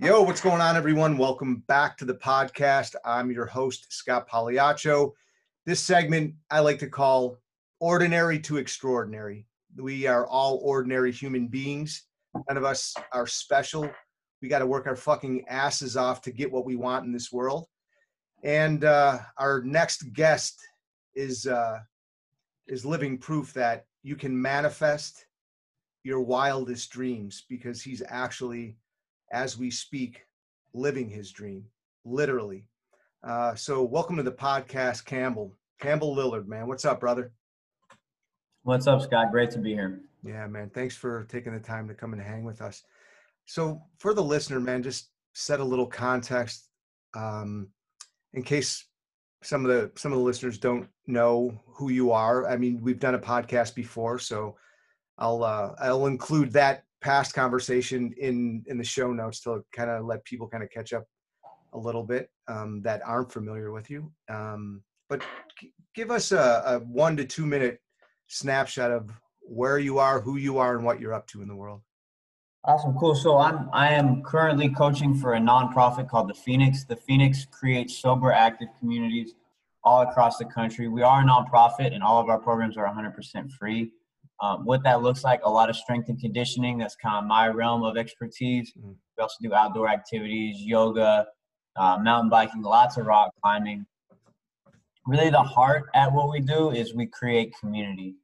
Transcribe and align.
Yo, 0.00 0.22
what's 0.22 0.40
going 0.40 0.60
on, 0.60 0.76
everyone? 0.76 1.18
Welcome 1.18 1.64
back 1.66 1.98
to 1.98 2.04
the 2.04 2.14
podcast. 2.14 2.94
I'm 3.04 3.32
your 3.32 3.46
host, 3.46 3.92
Scott 3.92 4.28
Pagliaccio. 4.28 5.10
This 5.66 5.80
segment 5.80 6.34
I 6.52 6.60
like 6.60 6.78
to 6.78 6.86
call 6.86 7.38
Ordinary 7.80 8.38
to 8.42 8.58
Extraordinary. 8.58 9.44
We 9.76 10.06
are 10.06 10.24
all 10.24 10.60
ordinary 10.62 11.10
human 11.10 11.48
beings. 11.48 12.04
None 12.48 12.56
of 12.56 12.62
us 12.62 12.94
are 13.10 13.26
special. 13.26 13.90
We 14.40 14.46
got 14.46 14.60
to 14.60 14.68
work 14.68 14.86
our 14.86 14.94
fucking 14.94 15.48
asses 15.48 15.96
off 15.96 16.22
to 16.22 16.30
get 16.30 16.52
what 16.52 16.64
we 16.64 16.76
want 16.76 17.04
in 17.04 17.10
this 17.10 17.32
world. 17.32 17.66
And 18.44 18.84
uh, 18.84 19.18
our 19.36 19.62
next 19.62 20.12
guest 20.12 20.60
is 21.16 21.44
uh, 21.44 21.80
is 22.68 22.86
living 22.86 23.18
proof 23.18 23.52
that 23.54 23.86
you 24.04 24.14
can 24.14 24.40
manifest 24.40 25.26
your 26.04 26.20
wildest 26.20 26.88
dreams 26.92 27.44
because 27.48 27.82
he's 27.82 28.04
actually 28.06 28.76
as 29.30 29.58
we 29.58 29.70
speak, 29.70 30.26
living 30.74 31.08
his 31.08 31.30
dream, 31.32 31.64
literally. 32.04 32.64
Uh, 33.22 33.54
so, 33.54 33.82
welcome 33.82 34.16
to 34.16 34.22
the 34.22 34.32
podcast, 34.32 35.04
Campbell. 35.04 35.54
Campbell 35.80 36.14
Lillard, 36.14 36.46
man. 36.46 36.66
What's 36.66 36.84
up, 36.84 37.00
brother? 37.00 37.32
What's 38.62 38.86
up, 38.86 39.02
Scott? 39.02 39.30
Great 39.30 39.50
to 39.52 39.58
be 39.58 39.72
here. 39.72 40.00
Yeah, 40.24 40.46
man. 40.46 40.70
Thanks 40.70 40.96
for 40.96 41.24
taking 41.24 41.52
the 41.52 41.60
time 41.60 41.88
to 41.88 41.94
come 41.94 42.12
and 42.12 42.22
hang 42.22 42.44
with 42.44 42.60
us. 42.60 42.82
So, 43.46 43.82
for 43.98 44.14
the 44.14 44.22
listener, 44.22 44.60
man, 44.60 44.82
just 44.82 45.10
set 45.34 45.60
a 45.60 45.64
little 45.64 45.86
context 45.86 46.68
um, 47.14 47.68
in 48.34 48.42
case 48.42 48.84
some 49.42 49.64
of 49.64 49.70
the 49.70 49.90
some 49.96 50.12
of 50.12 50.18
the 50.18 50.24
listeners 50.24 50.58
don't 50.58 50.88
know 51.06 51.60
who 51.66 51.90
you 51.90 52.12
are. 52.12 52.48
I 52.48 52.56
mean, 52.56 52.80
we've 52.82 52.98
done 52.98 53.14
a 53.14 53.20
podcast 53.20 53.74
before, 53.74 54.18
so 54.18 54.56
I'll 55.18 55.42
uh, 55.42 55.74
I'll 55.80 56.06
include 56.06 56.52
that 56.52 56.84
past 57.00 57.34
conversation 57.34 58.12
in 58.18 58.64
in 58.66 58.78
the 58.78 58.84
show 58.84 59.12
notes 59.12 59.40
to 59.40 59.64
kind 59.72 59.90
of 59.90 60.04
let 60.04 60.24
people 60.24 60.48
kind 60.48 60.62
of 60.62 60.70
catch 60.70 60.92
up 60.92 61.04
a 61.74 61.78
little 61.78 62.02
bit 62.02 62.30
um, 62.48 62.80
that 62.82 63.02
aren't 63.04 63.32
familiar 63.32 63.72
with 63.72 63.90
you. 63.90 64.10
Um, 64.28 64.82
but 65.08 65.22
g- 65.60 65.72
give 65.94 66.10
us 66.10 66.32
a, 66.32 66.62
a 66.66 66.78
one 66.80 67.16
to 67.16 67.24
two 67.24 67.46
minute 67.46 67.80
snapshot 68.26 68.90
of 68.90 69.10
where 69.40 69.78
you 69.78 69.98
are, 69.98 70.20
who 70.20 70.36
you 70.36 70.58
are, 70.58 70.76
and 70.76 70.84
what 70.84 71.00
you're 71.00 71.14
up 71.14 71.26
to 71.28 71.42
in 71.42 71.48
the 71.48 71.56
world. 71.56 71.80
Awesome, 72.64 72.94
cool. 72.98 73.14
So 73.14 73.38
I'm 73.38 73.70
I 73.72 73.92
am 73.92 74.22
currently 74.22 74.68
coaching 74.68 75.14
for 75.14 75.34
a 75.34 75.38
nonprofit 75.38 76.08
called 76.08 76.28
the 76.28 76.34
Phoenix. 76.34 76.84
The 76.84 76.96
Phoenix 76.96 77.46
creates 77.50 77.96
sober 77.96 78.32
active 78.32 78.68
communities 78.78 79.34
all 79.84 80.02
across 80.02 80.38
the 80.38 80.44
country. 80.44 80.88
We 80.88 81.02
are 81.02 81.22
a 81.22 81.24
nonprofit, 81.24 81.94
and 81.94 82.02
all 82.02 82.20
of 82.20 82.28
our 82.28 82.38
programs 82.38 82.76
are 82.76 82.86
100% 82.86 83.50
free. 83.52 83.92
Um, 84.40 84.64
what 84.64 84.84
that 84.84 85.02
looks 85.02 85.24
like, 85.24 85.40
a 85.44 85.50
lot 85.50 85.68
of 85.68 85.76
strength 85.76 86.08
and 86.08 86.20
conditioning. 86.20 86.78
That's 86.78 86.94
kind 86.94 87.16
of 87.16 87.24
my 87.24 87.48
realm 87.48 87.82
of 87.82 87.96
expertise. 87.96 88.72
Mm-hmm. 88.78 88.92
We 89.16 89.22
also 89.22 89.36
do 89.42 89.52
outdoor 89.52 89.88
activities, 89.88 90.60
yoga, 90.60 91.26
uh, 91.76 91.98
mountain 91.98 92.30
biking, 92.30 92.62
lots 92.62 92.96
of 92.96 93.06
rock 93.06 93.30
climbing. 93.42 93.84
Really, 95.06 95.30
the 95.30 95.42
heart 95.42 95.86
at 95.94 96.12
what 96.12 96.30
we 96.30 96.40
do 96.40 96.70
is 96.70 96.94
we 96.94 97.06
create 97.06 97.52
community. 97.58 98.14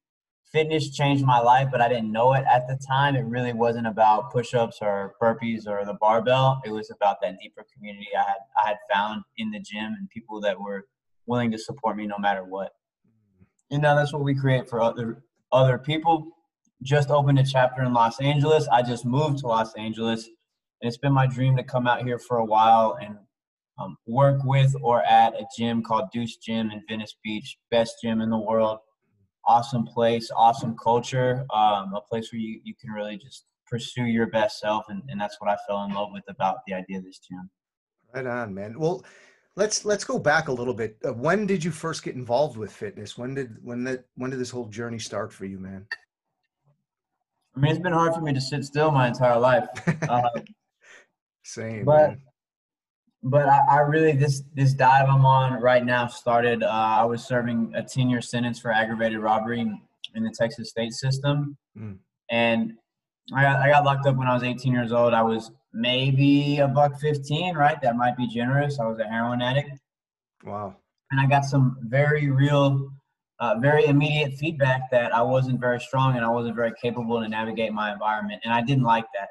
Fitness 0.53 0.91
changed 0.91 1.25
my 1.25 1.41
life, 1.41 1.69
but 1.73 1.81
I 1.81 1.89
didn't 1.89 2.13
know 2.13 2.35
it 2.35 2.45
at 2.49 2.69
the 2.69 2.79
time. 2.87 3.17
It 3.17 3.25
really 3.25 3.53
wasn't 3.53 3.89
about 3.89 4.31
push-ups 4.31 4.79
or 4.81 5.15
burpees 5.21 5.67
or 5.67 5.85
the 5.85 5.95
barbell. 5.95 6.61
It 6.65 6.71
was 6.71 6.91
about 6.91 7.17
that 7.23 7.39
deeper 7.41 7.65
community 7.75 8.09
I 8.17 8.23
had 8.23 8.37
I 8.63 8.69
had 8.69 8.77
found 8.93 9.25
in 9.37 9.51
the 9.51 9.59
gym 9.59 9.97
and 9.99 10.09
people 10.11 10.41
that 10.43 10.61
were 10.61 10.87
willing 11.27 11.51
to 11.51 11.59
support 11.59 11.97
me 11.97 12.07
no 12.07 12.19
matter 12.19 12.45
what. 12.45 12.71
And 13.73 13.83
now 13.83 13.97
that's 13.97 14.13
what 14.13 14.23
we 14.23 14.35
create 14.35 14.69
for 14.69 14.81
other 14.81 15.25
other 15.55 15.79
people. 15.79 16.37
Just 16.83 17.09
opened 17.09 17.39
a 17.39 17.45
chapter 17.45 17.83
in 17.83 17.95
Los 17.95 18.21
Angeles. 18.21 18.69
I 18.69 18.83
just 18.83 19.07
moved 19.07 19.39
to 19.39 19.47
Los 19.47 19.73
Angeles, 19.75 20.27
and 20.27 20.89
it's 20.89 20.99
been 20.99 21.13
my 21.13 21.27
dream 21.27 21.57
to 21.57 21.63
come 21.63 21.87
out 21.87 22.03
here 22.03 22.19
for 22.19 22.39
a 22.39 22.45
while 22.45 22.99
and 23.01 23.17
um, 23.79 23.97
work 24.07 24.41
with 24.45 24.75
or 24.83 25.03
at 25.05 25.35
a 25.35 25.47
gym 25.57 25.83
called 25.83 26.11
Deuce 26.13 26.37
Gym 26.37 26.71
in 26.71 26.83
Venice 26.89 27.17
Beach, 27.25 27.57
best 27.71 27.97
gym 28.03 28.21
in 28.21 28.29
the 28.29 28.39
world. 28.39 28.79
Awesome 29.47 29.87
place, 29.87 30.31
awesome 30.37 30.77
culture, 30.83 31.47
um, 31.55 31.95
a 31.95 32.01
place 32.09 32.33
where 32.33 32.41
you, 32.41 32.61
you 32.65 32.75
can 32.81 32.91
really 32.91 33.17
just 33.17 33.45
pursue 33.67 34.05
your 34.05 34.27
best 34.27 34.59
self. 34.59 34.85
And, 34.89 35.03
and 35.09 35.21
that's 35.21 35.37
what 35.41 35.51
I 35.51 35.57
fell 35.67 35.85
in 35.85 35.93
love 35.93 36.11
with 36.13 36.25
about 36.29 36.59
the 36.67 36.75
idea 36.75 36.99
of 36.99 37.05
this 37.05 37.19
gym. 37.19 37.51
Right 38.15 38.27
on, 38.27 38.55
man. 38.55 38.79
Well, 38.79 39.05
let's 39.57 39.85
let's 39.85 40.05
go 40.05 40.19
back 40.19 40.49
a 40.49 40.53
little 40.53 40.75
bit. 40.75 40.97
Uh, 41.07 41.13
when 41.13 41.47
did 41.47 41.63
you 41.63 41.71
first 41.71 42.03
get 42.03 42.15
involved 42.15 42.57
with 42.57 42.73
fitness? 42.73 43.17
When 43.17 43.35
did 43.35 43.57
when 43.63 43.85
that 43.85 44.05
when 44.17 44.31
did 44.31 44.41
this 44.41 44.51
whole 44.51 44.67
journey 44.67 44.99
start 44.99 45.33
for 45.33 45.45
you, 45.45 45.59
man? 45.59 45.87
I 47.57 47.61
mean, 47.61 47.71
it's 47.71 47.81
been 47.81 47.93
hard 47.93 48.15
for 48.15 48.21
me 48.21 48.33
to 48.33 48.41
sit 48.41 48.65
still 48.65 48.91
my 48.91 49.09
entire 49.09 49.39
life. 49.39 49.69
Uh, 50.09 50.29
Same, 51.45 51.85
but 51.85 52.11
man. 52.11 52.23
but 53.23 53.49
I, 53.49 53.61
I, 53.71 53.79
really 53.81 54.13
this 54.13 54.43
this 54.55 54.73
dive 54.73 55.09
I'm 55.09 55.27
on 55.27 55.61
right 55.61 55.85
now 55.85 56.07
started. 56.07 56.63
Uh, 56.63 56.69
I 56.69 57.05
was 57.05 57.25
serving 57.25 57.73
a 57.75 57.83
10 57.83 58.09
year 58.09 58.23
sentence 58.23 58.59
for 58.59 58.71
aggravated 58.71 59.19
robbery 59.19 59.61
in 59.61 60.25
the 60.25 60.35
Texas 60.37 60.71
state 60.71 60.93
system, 60.93 61.57
mm. 61.79 61.97
and 62.31 62.73
I 63.35 63.43
got, 63.43 63.57
I 63.61 63.71
got 63.71 63.85
locked 63.85 64.07
up 64.07 64.17
when 64.17 64.27
I 64.27 64.35
was 64.35 64.43
18 64.43 64.73
years 64.73 64.93
old. 64.93 65.13
I 65.13 65.23
was 65.23 65.51
maybe 65.75 66.59
a 66.59 66.69
buck 66.69 66.99
15, 67.01 67.57
right? 67.57 67.81
That 67.83 67.97
might 67.97 68.17
be 68.17 68.29
generous. 68.29 68.79
I 68.79 68.87
was 68.87 68.99
a 69.01 69.05
heroin 69.05 69.43
addict. 69.43 69.71
Wow. 70.45 70.77
And 71.11 71.21
I 71.21 71.27
got 71.27 71.45
some 71.45 71.77
very 71.83 72.31
real, 72.31 72.91
uh, 73.41 73.57
very 73.59 73.87
immediate 73.87 74.35
feedback 74.35 74.91
that 74.91 75.15
I 75.15 75.23
wasn't 75.23 75.61
very 75.61 75.81
strong 75.81 76.17
and 76.17 76.25
I 76.25 76.29
wasn't 76.29 76.57
very 76.57 76.73
capable 76.81 77.21
to 77.21 77.29
navigate 77.29 77.73
my 77.73 77.93
environment. 77.93 78.41
And 78.45 78.53
I 78.53 78.63
didn't 78.63 78.85
like 78.85 79.05
that. 79.15 79.29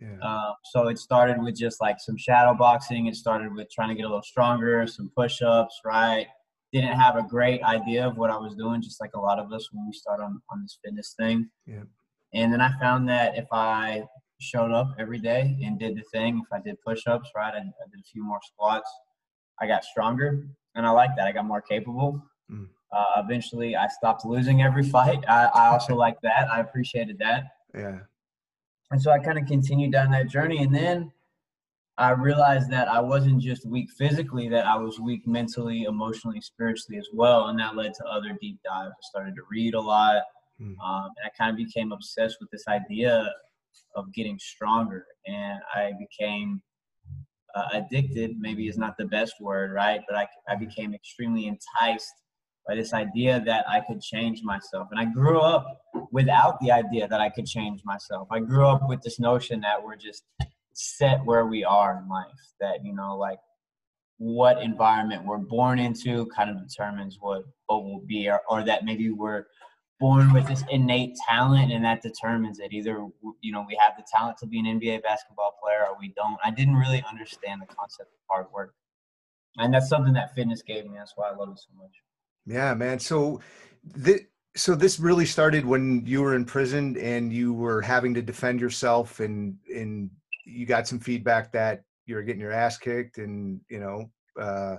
Yeah. 0.00 0.18
Uh, 0.22 0.52
so 0.64 0.88
it 0.88 0.98
started 0.98 1.40
with 1.40 1.56
just 1.56 1.80
like 1.80 1.96
some 1.98 2.18
shadow 2.18 2.54
boxing. 2.54 3.06
It 3.06 3.14
started 3.14 3.54
with 3.54 3.70
trying 3.70 3.88
to 3.88 3.94
get 3.94 4.02
a 4.02 4.08
little 4.08 4.22
stronger, 4.22 4.86
some 4.86 5.10
push 5.16 5.40
ups, 5.42 5.80
right? 5.84 6.26
Didn't 6.72 6.98
have 6.98 7.16
a 7.16 7.22
great 7.22 7.62
idea 7.62 8.06
of 8.06 8.18
what 8.18 8.30
I 8.30 8.36
was 8.36 8.54
doing, 8.56 8.82
just 8.82 9.00
like 9.00 9.12
a 9.14 9.20
lot 9.20 9.38
of 9.38 9.52
us 9.52 9.68
when 9.72 9.86
we 9.86 9.92
start 9.92 10.20
on, 10.20 10.42
on 10.50 10.62
this 10.62 10.78
fitness 10.84 11.14
thing. 11.18 11.48
Yeah. 11.66 11.84
And 12.34 12.52
then 12.52 12.60
I 12.60 12.72
found 12.80 13.08
that 13.08 13.38
if 13.38 13.46
I 13.52 14.02
showed 14.40 14.72
up 14.72 14.94
every 14.98 15.18
day 15.18 15.56
and 15.64 15.78
did 15.78 15.96
the 15.96 16.02
thing, 16.12 16.42
if 16.44 16.52
I 16.52 16.60
did 16.62 16.76
push 16.86 17.06
ups, 17.06 17.30
right, 17.36 17.54
I, 17.54 17.58
I, 17.58 17.60
did 17.60 18.00
a 18.00 18.10
few 18.12 18.24
more 18.24 18.40
squats, 18.42 18.90
I 19.60 19.66
got 19.66 19.84
stronger. 19.84 20.46
And 20.74 20.86
I 20.86 20.90
like 20.90 21.10
that. 21.16 21.26
I 21.26 21.32
got 21.32 21.46
more 21.46 21.62
capable. 21.62 22.20
Mm. 22.50 22.68
Uh, 22.92 23.22
eventually, 23.22 23.76
I 23.76 23.86
stopped 23.88 24.24
losing 24.24 24.62
every 24.62 24.82
fight. 24.90 25.24
I, 25.28 25.46
I 25.46 25.66
also 25.68 25.94
like 26.06 26.20
that. 26.22 26.50
I 26.50 26.60
appreciated 26.60 27.18
that. 27.18 27.44
Yeah. 27.74 27.98
And 28.90 29.00
so 29.00 29.10
I 29.10 29.18
kind 29.18 29.38
of 29.38 29.46
continued 29.46 29.92
down 29.92 30.10
that 30.10 30.28
journey. 30.28 30.58
And 30.58 30.74
then 30.74 31.12
I 31.96 32.10
realized 32.10 32.70
that 32.70 32.88
I 32.88 33.00
wasn't 33.00 33.40
just 33.40 33.66
weak 33.66 33.88
physically, 33.96 34.48
that 34.48 34.66
I 34.66 34.76
was 34.76 35.00
weak 35.00 35.26
mentally, 35.26 35.84
emotionally, 35.84 36.40
spiritually 36.40 36.98
as 36.98 37.08
well. 37.12 37.46
And 37.46 37.58
that 37.60 37.76
led 37.76 37.94
to 37.94 38.04
other 38.04 38.36
deep 38.40 38.58
dives. 38.64 38.92
I 38.92 39.02
started 39.02 39.34
to 39.36 39.42
read 39.50 39.74
a 39.74 39.80
lot. 39.80 40.22
Mm. 40.60 40.76
Um, 40.84 41.10
and 41.16 41.26
I 41.26 41.30
kind 41.36 41.50
of 41.50 41.56
became 41.56 41.92
obsessed 41.92 42.38
with 42.40 42.50
this 42.50 42.64
idea 42.68 43.32
of 43.94 44.12
getting 44.12 44.38
stronger. 44.38 45.06
And 45.26 45.58
I 45.74 45.92
became 45.98 46.62
uh, 47.54 47.68
addicted, 47.72 48.38
maybe 48.38 48.68
is 48.68 48.78
not 48.78 48.96
the 48.98 49.06
best 49.06 49.34
word, 49.40 49.72
right? 49.72 50.00
But 50.08 50.16
I, 50.16 50.26
I 50.48 50.56
became 50.56 50.94
extremely 50.94 51.46
enticed 51.46 52.12
by 52.66 52.74
this 52.74 52.94
idea 52.94 53.42
that 53.44 53.68
I 53.68 53.80
could 53.80 54.00
change 54.00 54.42
myself. 54.42 54.88
And 54.90 54.98
I 54.98 55.04
grew 55.04 55.40
up 55.40 55.66
without 56.10 56.58
the 56.60 56.72
idea 56.72 57.06
that 57.06 57.20
I 57.20 57.28
could 57.28 57.46
change 57.46 57.82
myself. 57.84 58.28
I 58.30 58.40
grew 58.40 58.66
up 58.66 58.88
with 58.88 59.02
this 59.02 59.20
notion 59.20 59.60
that 59.60 59.82
we're 59.82 59.96
just 59.96 60.24
set 60.72 61.24
where 61.24 61.46
we 61.46 61.62
are 61.62 62.00
in 62.02 62.08
life, 62.08 62.26
that, 62.60 62.84
you 62.84 62.94
know, 62.94 63.16
like 63.16 63.38
what 64.18 64.62
environment 64.62 65.24
we're 65.24 65.38
born 65.38 65.78
into 65.78 66.26
kind 66.26 66.48
of 66.50 66.66
determines 66.66 67.18
what, 67.20 67.42
what 67.66 67.84
will 67.84 68.02
be, 68.06 68.28
or, 68.28 68.40
or 68.48 68.64
that 68.64 68.84
maybe 68.84 69.10
we're 69.10 69.44
born 70.00 70.32
with 70.32 70.46
this 70.46 70.64
innate 70.70 71.16
talent 71.28 71.72
and 71.72 71.84
that 71.84 72.02
determines 72.02 72.58
it. 72.58 72.72
Either 72.72 73.06
you 73.40 73.52
know 73.52 73.64
we 73.66 73.78
have 73.80 73.94
the 73.96 74.04
talent 74.12 74.38
to 74.38 74.46
be 74.46 74.58
an 74.58 74.80
nba 74.80 75.02
basketball 75.02 75.56
player 75.62 75.86
or 75.88 75.96
we 75.98 76.12
don't. 76.16 76.38
I 76.44 76.50
didn't 76.50 76.76
really 76.76 77.02
understand 77.08 77.62
the 77.62 77.74
concept 77.74 78.10
of 78.12 78.18
hard 78.28 78.46
work. 78.52 78.74
And 79.56 79.72
that's 79.72 79.88
something 79.88 80.12
that 80.14 80.34
fitness 80.34 80.62
gave 80.62 80.84
me. 80.84 80.96
That's 80.96 81.12
why 81.16 81.30
i 81.30 81.34
love 81.34 81.50
it 81.50 81.58
so 81.58 81.70
much. 81.76 81.92
Yeah 82.46 82.74
man. 82.74 82.98
So 82.98 83.40
the 83.84 84.20
so 84.56 84.74
this 84.74 85.00
really 85.00 85.26
started 85.26 85.64
when 85.64 86.04
you 86.06 86.22
were 86.22 86.36
in 86.36 86.44
prison 86.44 86.96
and 86.98 87.32
you 87.32 87.52
were 87.52 87.80
having 87.80 88.14
to 88.14 88.22
defend 88.22 88.60
yourself 88.60 89.20
and 89.20 89.56
and 89.74 90.10
you 90.44 90.66
got 90.66 90.86
some 90.86 91.00
feedback 91.00 91.52
that 91.52 91.82
you 92.06 92.14
were 92.14 92.22
getting 92.22 92.40
your 92.40 92.52
ass 92.52 92.76
kicked 92.78 93.18
and 93.18 93.60
you 93.68 93.80
know 93.80 94.10
uh 94.40 94.76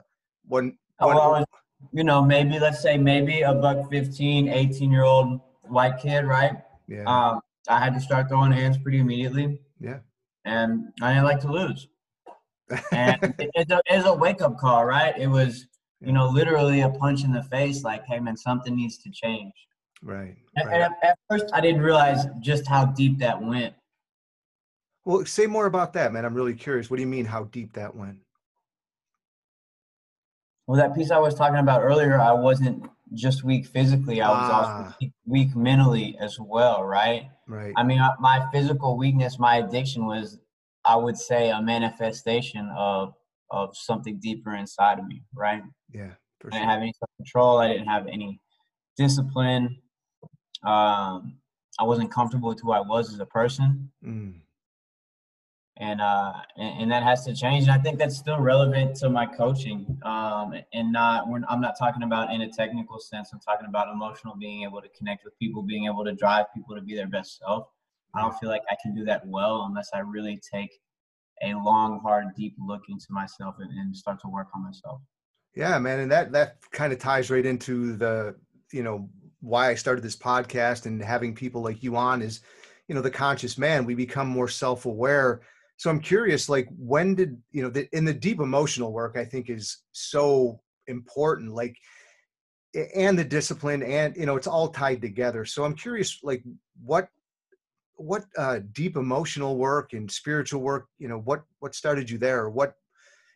when, 0.47 0.65
when 0.99 1.17
oh, 1.17 1.31
well, 1.31 1.45
you 1.91 2.03
know, 2.03 2.21
maybe 2.23 2.59
let's 2.59 2.81
say 2.81 2.97
maybe 2.97 3.41
a 3.41 3.53
buck 3.53 3.89
15, 3.89 4.49
18 4.49 4.91
year 4.91 5.03
old 5.03 5.39
white 5.63 5.99
kid, 5.99 6.25
right? 6.25 6.53
Yeah. 6.87 7.03
Um, 7.03 7.41
I 7.67 7.79
had 7.79 7.93
to 7.93 7.99
start 7.99 8.29
throwing 8.29 8.51
hands 8.51 8.77
pretty 8.77 8.99
immediately. 8.99 9.59
Yeah. 9.79 9.99
And 10.45 10.93
I 11.01 11.13
didn't 11.13 11.25
like 11.25 11.39
to 11.41 11.51
lose. 11.51 11.87
and 12.91 13.23
it, 13.39 13.49
it's, 13.55 13.71
a, 13.71 13.81
it's 13.85 14.05
a 14.05 14.13
wake 14.13 14.41
up 14.41 14.57
call, 14.57 14.85
right? 14.85 15.17
It 15.17 15.27
was, 15.27 15.67
you 16.01 16.13
know, 16.13 16.27
literally 16.27 16.81
a 16.81 16.89
punch 16.89 17.23
in 17.23 17.31
the 17.31 17.43
face 17.43 17.83
like, 17.83 18.05
hey, 18.05 18.19
man, 18.19 18.37
something 18.37 18.75
needs 18.75 18.97
to 18.99 19.09
change. 19.09 19.53
Right. 20.03 20.35
And, 20.55 20.67
right. 20.69 20.81
at, 20.81 20.91
at 21.03 21.19
first, 21.29 21.45
I 21.53 21.61
didn't 21.61 21.81
realize 21.81 22.25
just 22.41 22.67
how 22.67 22.85
deep 22.85 23.17
that 23.19 23.41
went. 23.41 23.73
Well, 25.03 25.25
say 25.25 25.47
more 25.47 25.67
about 25.67 25.93
that, 25.93 26.13
man. 26.13 26.25
I'm 26.25 26.33
really 26.33 26.55
curious. 26.55 26.89
What 26.89 26.97
do 26.97 27.01
you 27.01 27.07
mean 27.07 27.25
how 27.25 27.45
deep 27.45 27.73
that 27.73 27.95
went? 27.95 28.17
Well, 30.67 30.77
that 30.77 30.95
piece 30.95 31.11
I 31.11 31.19
was 31.19 31.35
talking 31.35 31.59
about 31.59 31.81
earlier, 31.81 32.19
I 32.19 32.33
wasn't 32.33 32.89
just 33.13 33.43
weak 33.43 33.67
physically, 33.67 34.21
I 34.21 34.29
was 34.31 34.49
Ah. 34.49 34.57
also 34.57 35.11
weak 35.25 35.55
mentally 35.55 36.17
as 36.19 36.39
well, 36.39 36.83
right? 36.83 37.29
Right. 37.47 37.73
I 37.75 37.83
mean, 37.83 37.99
my 38.19 38.47
physical 38.51 38.97
weakness, 38.97 39.37
my 39.37 39.57
addiction 39.57 40.05
was, 40.07 40.39
I 40.83 40.95
would 40.95 41.17
say, 41.17 41.51
a 41.51 41.61
manifestation 41.61 42.69
of 42.75 43.13
of 43.51 43.77
something 43.77 44.17
deeper 44.19 44.55
inside 44.55 44.97
of 44.97 45.05
me, 45.05 45.23
right? 45.35 45.61
yeah, 45.93 46.13
for 46.39 46.47
I 46.51 46.57
didn't 46.57 46.63
sure. 46.63 46.71
have 46.71 46.81
any 46.81 46.93
self 46.93 47.09
control. 47.17 47.57
I 47.59 47.67
didn't 47.67 47.87
have 47.87 48.07
any 48.07 48.41
discipline. 48.97 49.77
Um, 50.63 51.39
I 51.79 51.83
wasn't 51.83 52.11
comfortable 52.11 52.49
with 52.49 52.59
who 52.61 52.71
I 52.71 52.79
was 52.81 53.13
as 53.13 53.19
a 53.19 53.25
person, 53.25 53.91
Mm, 54.03 54.41
and 55.77 55.99
uh, 55.99 56.33
and, 56.57 56.83
and 56.83 56.91
that 56.91 57.03
has 57.03 57.25
to 57.25 57.33
change. 57.33 57.63
And 57.63 57.71
I 57.71 57.77
think 57.77 57.99
that's 57.99 58.17
still 58.17 58.39
relevant 58.39 58.95
to 58.97 59.09
my 59.09 59.25
coaching. 59.25 59.99
Um, 60.03 60.53
and 60.73 60.91
not, 60.91 61.27
we're, 61.27 61.41
I'm 61.49 61.61
not 61.61 61.75
talking 61.77 62.03
about 62.03 62.33
in 62.33 62.41
a 62.41 62.51
technical 62.51 62.99
sense. 62.99 63.31
I'm 63.33 63.39
talking 63.39 63.67
about 63.67 63.89
emotional, 63.93 64.35
being 64.35 64.63
able 64.63 64.81
to 64.81 64.89
connect 64.97 65.25
with 65.25 65.37
people, 65.37 65.61
being 65.63 65.85
able 65.85 66.05
to 66.05 66.13
drive 66.13 66.45
people 66.53 66.75
to 66.75 66.81
be 66.81 66.95
their 66.95 67.07
best 67.07 67.39
self. 67.39 67.67
I 68.13 68.21
don't 68.21 68.37
feel 68.39 68.49
like 68.49 68.61
I 68.69 68.75
can 68.81 68.95
do 68.95 69.03
that 69.05 69.27
well 69.27 69.65
unless 69.67 69.89
I 69.93 69.99
really 69.99 70.39
take 70.53 70.79
a 71.43 71.53
long, 71.53 71.99
hard, 72.01 72.27
deep 72.35 72.55
look 72.65 72.83
into 72.87 73.07
myself 73.09 73.55
and, 73.59 73.69
and 73.77 73.95
start 73.95 74.21
to 74.21 74.29
work 74.29 74.47
on 74.55 74.63
myself. 74.63 75.01
Yeah, 75.55 75.77
man, 75.79 75.99
and 75.99 76.11
that 76.11 76.31
that 76.33 76.57
kind 76.71 76.91
of 76.91 76.99
ties 76.99 77.29
right 77.29 77.45
into 77.45 77.95
the 77.95 78.35
you 78.73 78.83
know 78.83 79.09
why 79.41 79.69
I 79.69 79.75
started 79.75 80.03
this 80.03 80.15
podcast 80.15 80.85
and 80.85 81.01
having 81.01 81.33
people 81.33 81.61
like 81.61 81.83
you 81.83 81.95
on 81.95 82.21
is 82.21 82.41
you 82.87 82.95
know 82.95 83.01
the 83.01 83.11
conscious 83.11 83.57
man. 83.57 83.85
We 83.85 83.95
become 83.95 84.27
more 84.27 84.49
self 84.49 84.85
aware. 84.85 85.41
So 85.77 85.89
I'm 85.89 85.99
curious, 85.99 86.47
like 86.47 86.67
when 86.77 87.15
did 87.15 87.37
you 87.51 87.63
know 87.63 87.69
the, 87.69 87.87
in 87.91 88.05
the 88.05 88.13
deep 88.13 88.39
emotional 88.39 88.93
work? 88.93 89.17
I 89.17 89.25
think 89.25 89.49
is 89.49 89.79
so 89.91 90.61
important. 90.87 91.53
Like 91.53 91.77
and 92.95 93.17
the 93.17 93.23
discipline 93.23 93.83
and 93.83 94.15
you 94.17 94.25
know 94.25 94.35
it's 94.35 94.47
all 94.47 94.67
tied 94.67 95.01
together 95.01 95.45
so 95.45 95.63
i'm 95.63 95.75
curious 95.75 96.19
like 96.23 96.43
what 96.83 97.07
what 97.95 98.25
uh 98.37 98.59
deep 98.73 98.97
emotional 98.97 99.57
work 99.57 99.93
and 99.93 100.11
spiritual 100.11 100.61
work 100.61 100.87
you 100.97 101.07
know 101.07 101.19
what 101.19 101.43
what 101.59 101.73
started 101.73 102.09
you 102.09 102.17
there 102.17 102.49
what 102.49 102.73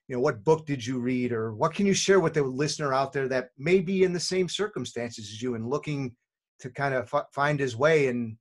you 0.07 0.15
know 0.15 0.21
what 0.21 0.43
book 0.43 0.65
did 0.65 0.85
you 0.85 0.99
read 0.99 1.31
or 1.31 1.53
what 1.53 1.73
can 1.73 1.85
you 1.85 1.93
share 1.93 2.19
with 2.19 2.33
the 2.33 2.43
listener 2.43 2.93
out 2.93 3.13
there 3.13 3.27
that 3.27 3.51
may 3.57 3.79
be 3.79 4.03
in 4.03 4.11
the 4.11 4.19
same 4.19 4.49
circumstances 4.49 5.29
as 5.29 5.41
you 5.41 5.55
and 5.55 5.69
looking 5.69 6.13
to 6.59 6.69
kind 6.69 6.93
of 6.93 7.09
f- 7.13 7.27
find 7.31 7.59
his 7.59 7.77
way 7.77 8.07
and 8.07 8.35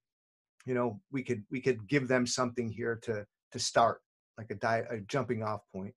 you 0.66 0.74
know 0.74 1.00
we 1.12 1.22
could 1.22 1.44
we 1.50 1.60
could 1.60 1.86
give 1.86 2.08
them 2.08 2.26
something 2.26 2.70
here 2.70 2.98
to 3.02 3.24
to 3.52 3.58
start 3.58 4.02
like 4.36 4.50
a, 4.50 4.54
di- 4.54 4.84
a 4.90 5.00
jumping 5.00 5.42
off 5.42 5.62
point 5.72 5.94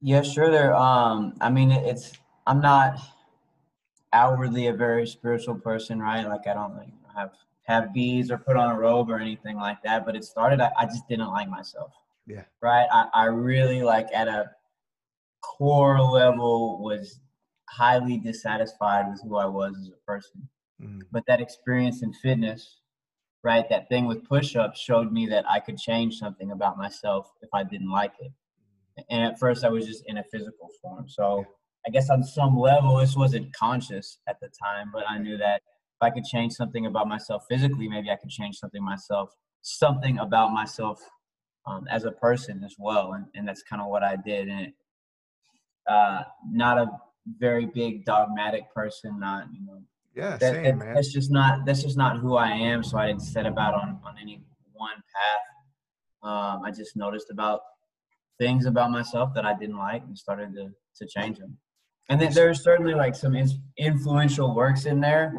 Yeah, 0.00 0.22
sure. 0.22 0.50
There. 0.50 0.74
Um, 0.74 1.34
I 1.40 1.50
mean, 1.50 1.70
it's. 1.70 2.12
I'm 2.46 2.60
not 2.60 2.98
outwardly 4.12 4.66
a 4.66 4.72
very 4.74 5.06
spiritual 5.06 5.54
person, 5.54 6.00
right? 6.00 6.26
Like 6.26 6.46
I 6.46 6.54
don't 6.54 6.76
like 6.76 6.88
have 7.14 7.30
have 7.64 7.92
beads 7.94 8.30
or 8.30 8.38
put 8.38 8.56
on 8.56 8.74
a 8.74 8.78
robe 8.78 9.10
or 9.10 9.18
anything 9.18 9.56
like 9.56 9.82
that. 9.84 10.04
But 10.04 10.16
it 10.16 10.24
started. 10.24 10.60
I, 10.60 10.70
I 10.78 10.86
just 10.86 11.08
didn't 11.08 11.28
like 11.28 11.48
myself. 11.48 11.92
Yeah. 12.26 12.44
Right. 12.60 12.86
I, 12.92 13.08
I 13.14 13.24
really 13.26 13.82
like 13.82 14.08
at 14.12 14.28
a 14.28 14.50
core 15.40 16.00
level 16.00 16.82
was 16.82 17.20
highly 17.68 18.18
dissatisfied 18.18 19.10
with 19.10 19.22
who 19.22 19.36
I 19.36 19.46
was 19.46 19.76
as 19.80 19.88
a 19.88 20.06
person. 20.06 20.48
Mm, 20.80 21.02
But 21.10 21.24
that 21.26 21.40
experience 21.40 22.02
in 22.02 22.12
fitness, 22.12 22.78
right? 23.44 23.68
That 23.68 23.88
thing 23.88 24.06
with 24.06 24.24
push-ups 24.24 24.78
showed 24.78 25.12
me 25.12 25.26
that 25.26 25.44
I 25.48 25.60
could 25.60 25.78
change 25.78 26.18
something 26.18 26.52
about 26.52 26.78
myself 26.78 27.30
if 27.42 27.48
I 27.52 27.64
didn't 27.64 27.90
like 27.90 28.12
it 28.20 28.32
and 29.10 29.22
at 29.22 29.38
first 29.38 29.64
I 29.64 29.68
was 29.68 29.86
just 29.86 30.04
in 30.06 30.18
a 30.18 30.24
physical 30.24 30.68
form. 30.80 31.08
So 31.08 31.44
I 31.86 31.90
guess 31.90 32.10
on 32.10 32.22
some 32.22 32.58
level, 32.58 32.96
this 32.96 33.16
wasn't 33.16 33.52
conscious 33.54 34.18
at 34.28 34.38
the 34.40 34.48
time, 34.62 34.90
but 34.92 35.04
I 35.08 35.18
knew 35.18 35.36
that 35.38 35.56
if 35.56 36.02
I 36.02 36.10
could 36.10 36.24
change 36.24 36.52
something 36.52 36.86
about 36.86 37.08
myself 37.08 37.44
physically, 37.48 37.88
maybe 37.88 38.10
I 38.10 38.16
could 38.16 38.30
change 38.30 38.56
something 38.56 38.82
myself, 38.82 39.30
something 39.62 40.18
about 40.18 40.52
myself 40.52 41.00
um, 41.66 41.86
as 41.90 42.04
a 42.04 42.12
person 42.12 42.62
as 42.64 42.74
well. 42.78 43.12
And, 43.14 43.26
and 43.34 43.46
that's 43.46 43.62
kind 43.62 43.80
of 43.80 43.88
what 43.88 44.02
I 44.02 44.16
did. 44.16 44.48
And 44.48 44.60
it, 44.66 44.74
uh, 45.88 46.22
not 46.50 46.78
a 46.78 46.86
very 47.38 47.66
big 47.66 48.04
dogmatic 48.04 48.72
person, 48.74 49.18
not, 49.18 49.46
you 49.52 49.64
know, 49.64 49.80
yeah 50.14 50.36
that, 50.36 50.54
same 50.54 50.64
that- 50.64 50.76
man 50.76 50.94
that's 50.94 51.12
just 51.12 51.30
not 51.30 51.64
that's 51.64 51.82
just 51.82 51.96
not 51.96 52.18
who 52.18 52.36
I 52.36 52.50
am. 52.50 52.82
So 52.82 52.98
I 52.98 53.06
didn't 53.08 53.22
set 53.22 53.46
about 53.46 53.74
on 53.74 54.00
on 54.04 54.16
any 54.20 54.42
one 54.72 54.96
path. 55.14 56.28
Um, 56.28 56.62
I 56.64 56.70
just 56.70 56.96
noticed 56.96 57.30
about 57.30 57.60
things 58.38 58.66
about 58.66 58.90
myself 58.90 59.34
that 59.34 59.44
I 59.44 59.54
didn't 59.54 59.78
like 59.78 60.02
and 60.02 60.16
started 60.16 60.54
to 60.54 60.70
to 60.98 61.06
change 61.06 61.38
them. 61.38 61.56
And 62.08 62.20
then 62.20 62.32
there's 62.32 62.62
certainly 62.62 62.94
like 62.94 63.14
some 63.14 63.34
ins- 63.34 63.58
influential 63.78 64.54
works 64.54 64.84
in 64.84 65.00
there. 65.00 65.34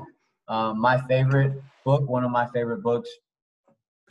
Um, 0.47 0.79
my 0.79 0.99
favorite 1.07 1.53
book, 1.85 2.07
one 2.09 2.23
of 2.23 2.31
my 2.31 2.47
favorite 2.47 2.81
books, 2.81 3.09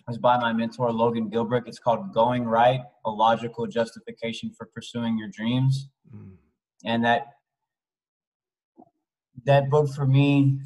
was 0.06 0.19
by 0.19 0.38
my 0.38 0.53
mentor 0.53 0.93
Logan 0.93 1.31
Gelbrich. 1.31 1.67
It's 1.67 1.79
called 1.79 2.12
"Going 2.12 2.44
Right: 2.44 2.81
A 3.05 3.11
Logical 3.11 3.67
Justification 3.67 4.53
for 4.56 4.67
Pursuing 4.67 5.19
Your 5.19 5.29
Dreams." 5.29 5.88
Mm, 6.15 6.37
and 6.85 7.05
that 7.05 7.29
that 9.44 9.71
book 9.71 9.93
for 9.93 10.06
me 10.06 10.61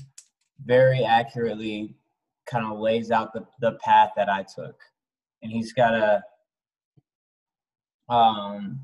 very 0.65 1.05
accurately 1.05 1.95
kind 2.47 2.65
of 2.65 2.79
lays 2.79 3.11
out 3.11 3.33
the, 3.33 3.45
the 3.61 3.73
path 3.85 4.11
that 4.17 4.29
I 4.29 4.43
took. 4.43 4.77
And 5.43 5.51
he's 5.51 5.73
got 5.73 5.95
a 5.95 6.23
um 8.09 8.81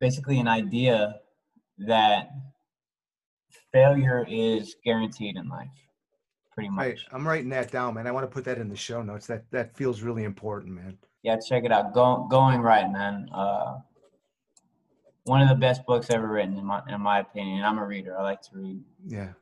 basically 0.00 0.38
an 0.38 0.48
idea 0.48 1.16
that 1.78 2.30
failure 3.72 4.26
is 4.28 4.76
guaranteed 4.84 5.36
in 5.36 5.48
life 5.48 5.68
pretty 6.52 6.68
much. 6.68 6.86
Right, 6.86 6.98
I'm 7.12 7.26
writing 7.26 7.48
that 7.50 7.70
down, 7.70 7.94
man. 7.94 8.06
I 8.06 8.10
want 8.12 8.24
to 8.24 8.32
put 8.32 8.44
that 8.44 8.58
in 8.58 8.68
the 8.68 8.76
show 8.76 9.02
notes. 9.02 9.26
That 9.26 9.50
that 9.50 9.76
feels 9.76 10.02
really 10.02 10.24
important, 10.24 10.74
man. 10.74 10.98
Yeah, 11.22 11.36
check 11.38 11.64
it 11.64 11.72
out. 11.72 11.94
Go, 11.94 12.26
going 12.30 12.60
right, 12.60 12.90
man. 12.90 13.28
Uh, 13.32 13.78
one 15.24 15.40
of 15.40 15.48
the 15.48 15.54
best 15.54 15.86
books 15.86 16.10
ever 16.10 16.26
written, 16.28 16.58
in 16.58 16.64
my 16.64 16.82
in 16.88 17.00
my 17.00 17.20
opinion. 17.20 17.64
I'm 17.64 17.78
a 17.78 17.86
reader. 17.86 18.18
I 18.18 18.22
like 18.22 18.42
to 18.42 18.50
read. 18.54 18.82
Yeah, 19.06 19.32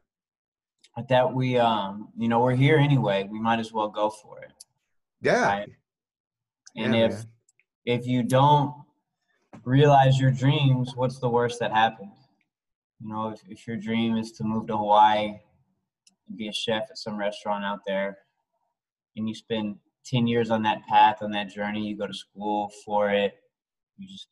But 0.96 1.08
that 1.08 1.32
we, 1.32 1.56
um, 1.58 2.08
you 2.16 2.28
know, 2.28 2.40
we're 2.40 2.54
here 2.54 2.76
anyway. 2.76 3.26
We 3.30 3.40
might 3.40 3.60
as 3.60 3.72
well 3.72 3.88
go 3.88 4.10
for 4.10 4.42
it. 4.42 4.52
yeah, 5.22 5.46
Right. 5.46 5.68
And 6.76 6.94
yeah, 6.94 7.06
if 7.06 7.12
man. 7.12 7.24
if 7.86 8.06
you 8.06 8.22
don't 8.22 8.74
realize 9.64 10.20
your 10.20 10.30
dreams, 10.30 10.92
what's 10.94 11.18
the 11.18 11.28
worst 11.28 11.58
that 11.60 11.72
happens? 11.72 12.16
You 13.00 13.08
know, 13.08 13.30
if, 13.30 13.40
if 13.48 13.66
your 13.66 13.76
dream 13.76 14.16
is 14.16 14.32
to 14.32 14.44
move 14.44 14.66
to 14.66 14.76
Hawaii 14.76 15.38
and 16.28 16.36
be 16.36 16.48
a 16.48 16.52
chef 16.52 16.84
at 16.90 16.98
some 16.98 17.16
restaurant 17.16 17.64
out 17.64 17.80
there, 17.86 18.18
and 19.16 19.28
you 19.28 19.34
spend 19.34 19.76
10 20.04 20.26
years 20.26 20.50
on 20.50 20.62
that 20.62 20.86
path, 20.86 21.22
on 21.22 21.30
that 21.32 21.48
journey, 21.48 21.86
you 21.86 21.96
go 21.96 22.06
to 22.06 22.14
school 22.14 22.70
for 22.84 23.10
it, 23.10 23.34
you 23.96 24.06
just 24.06 24.28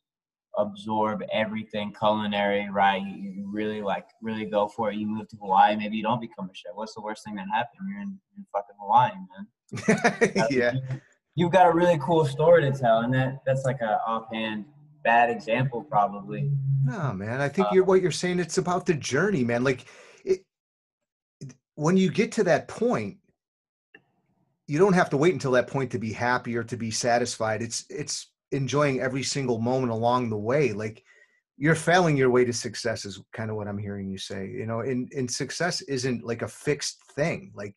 absorb 0.61 1.21
everything 1.33 1.93
culinary, 1.97 2.69
right? 2.71 3.01
You, 3.01 3.31
you 3.31 3.49
really 3.51 3.81
like, 3.81 4.05
really 4.21 4.45
go 4.45 4.67
for 4.67 4.91
it. 4.91 4.95
You 4.97 5.07
move 5.07 5.27
to 5.29 5.37
Hawaii, 5.37 5.75
maybe 5.75 5.97
you 5.97 6.03
don't 6.03 6.21
become 6.21 6.49
a 6.49 6.55
chef. 6.55 6.71
What's 6.75 6.93
the 6.95 7.01
worst 7.01 7.23
thing 7.23 7.35
that 7.35 7.47
happened? 7.53 7.87
You're 7.89 8.01
in, 8.01 8.19
in 8.37 8.45
fucking 8.51 8.75
Hawaii, 8.79 9.11
man. 9.31 10.47
yeah, 10.51 10.73
You've 11.35 11.51
got 11.51 11.67
a 11.67 11.71
really 11.71 11.97
cool 12.01 12.25
story 12.25 12.61
to 12.69 12.77
tell, 12.77 12.99
and 12.99 13.13
that 13.13 13.41
that's 13.45 13.63
like 13.63 13.81
a 13.81 13.99
offhand 14.05 14.65
bad 15.03 15.29
example, 15.29 15.83
probably. 15.83 16.51
no, 16.83 17.13
man. 17.13 17.39
I 17.39 17.47
think 17.47 17.67
Uh, 17.67 17.71
you're 17.73 17.83
what 17.85 18.01
you're 18.01 18.11
saying. 18.11 18.39
It's 18.39 18.57
about 18.57 18.85
the 18.85 18.93
journey, 18.93 19.43
man. 19.43 19.63
Like, 19.63 19.85
it, 20.25 20.39
when 21.75 21.95
you 21.97 22.11
get 22.11 22.31
to 22.33 22.43
that 22.45 22.67
point, 22.67 23.17
you 24.67 24.77
don't 24.77 24.93
have 24.93 25.09
to 25.11 25.17
wait 25.17 25.33
until 25.33 25.51
that 25.51 25.67
point 25.67 25.91
to 25.91 25.99
be 25.99 26.11
happy 26.11 26.57
or 26.57 26.63
to 26.65 26.75
be 26.77 26.91
satisfied. 26.91 27.61
It's 27.61 27.85
it's 27.89 28.27
enjoying 28.51 28.99
every 28.99 29.23
single 29.23 29.59
moment 29.59 29.91
along 29.91 30.29
the 30.29 30.37
way. 30.37 30.73
Like, 30.73 31.03
you're 31.57 31.75
failing 31.75 32.15
your 32.15 32.29
way 32.29 32.45
to 32.45 32.53
success 32.53 33.05
is 33.05 33.21
kind 33.33 33.49
of 33.49 33.57
what 33.57 33.67
I'm 33.67 33.77
hearing 33.77 34.09
you 34.09 34.17
say. 34.17 34.47
You 34.47 34.65
know, 34.65 34.79
and 34.79 35.11
and 35.15 35.29
success 35.29 35.81
isn't 35.81 36.23
like 36.23 36.41
a 36.41 36.47
fixed 36.47 36.99
thing. 37.15 37.51
Like, 37.53 37.75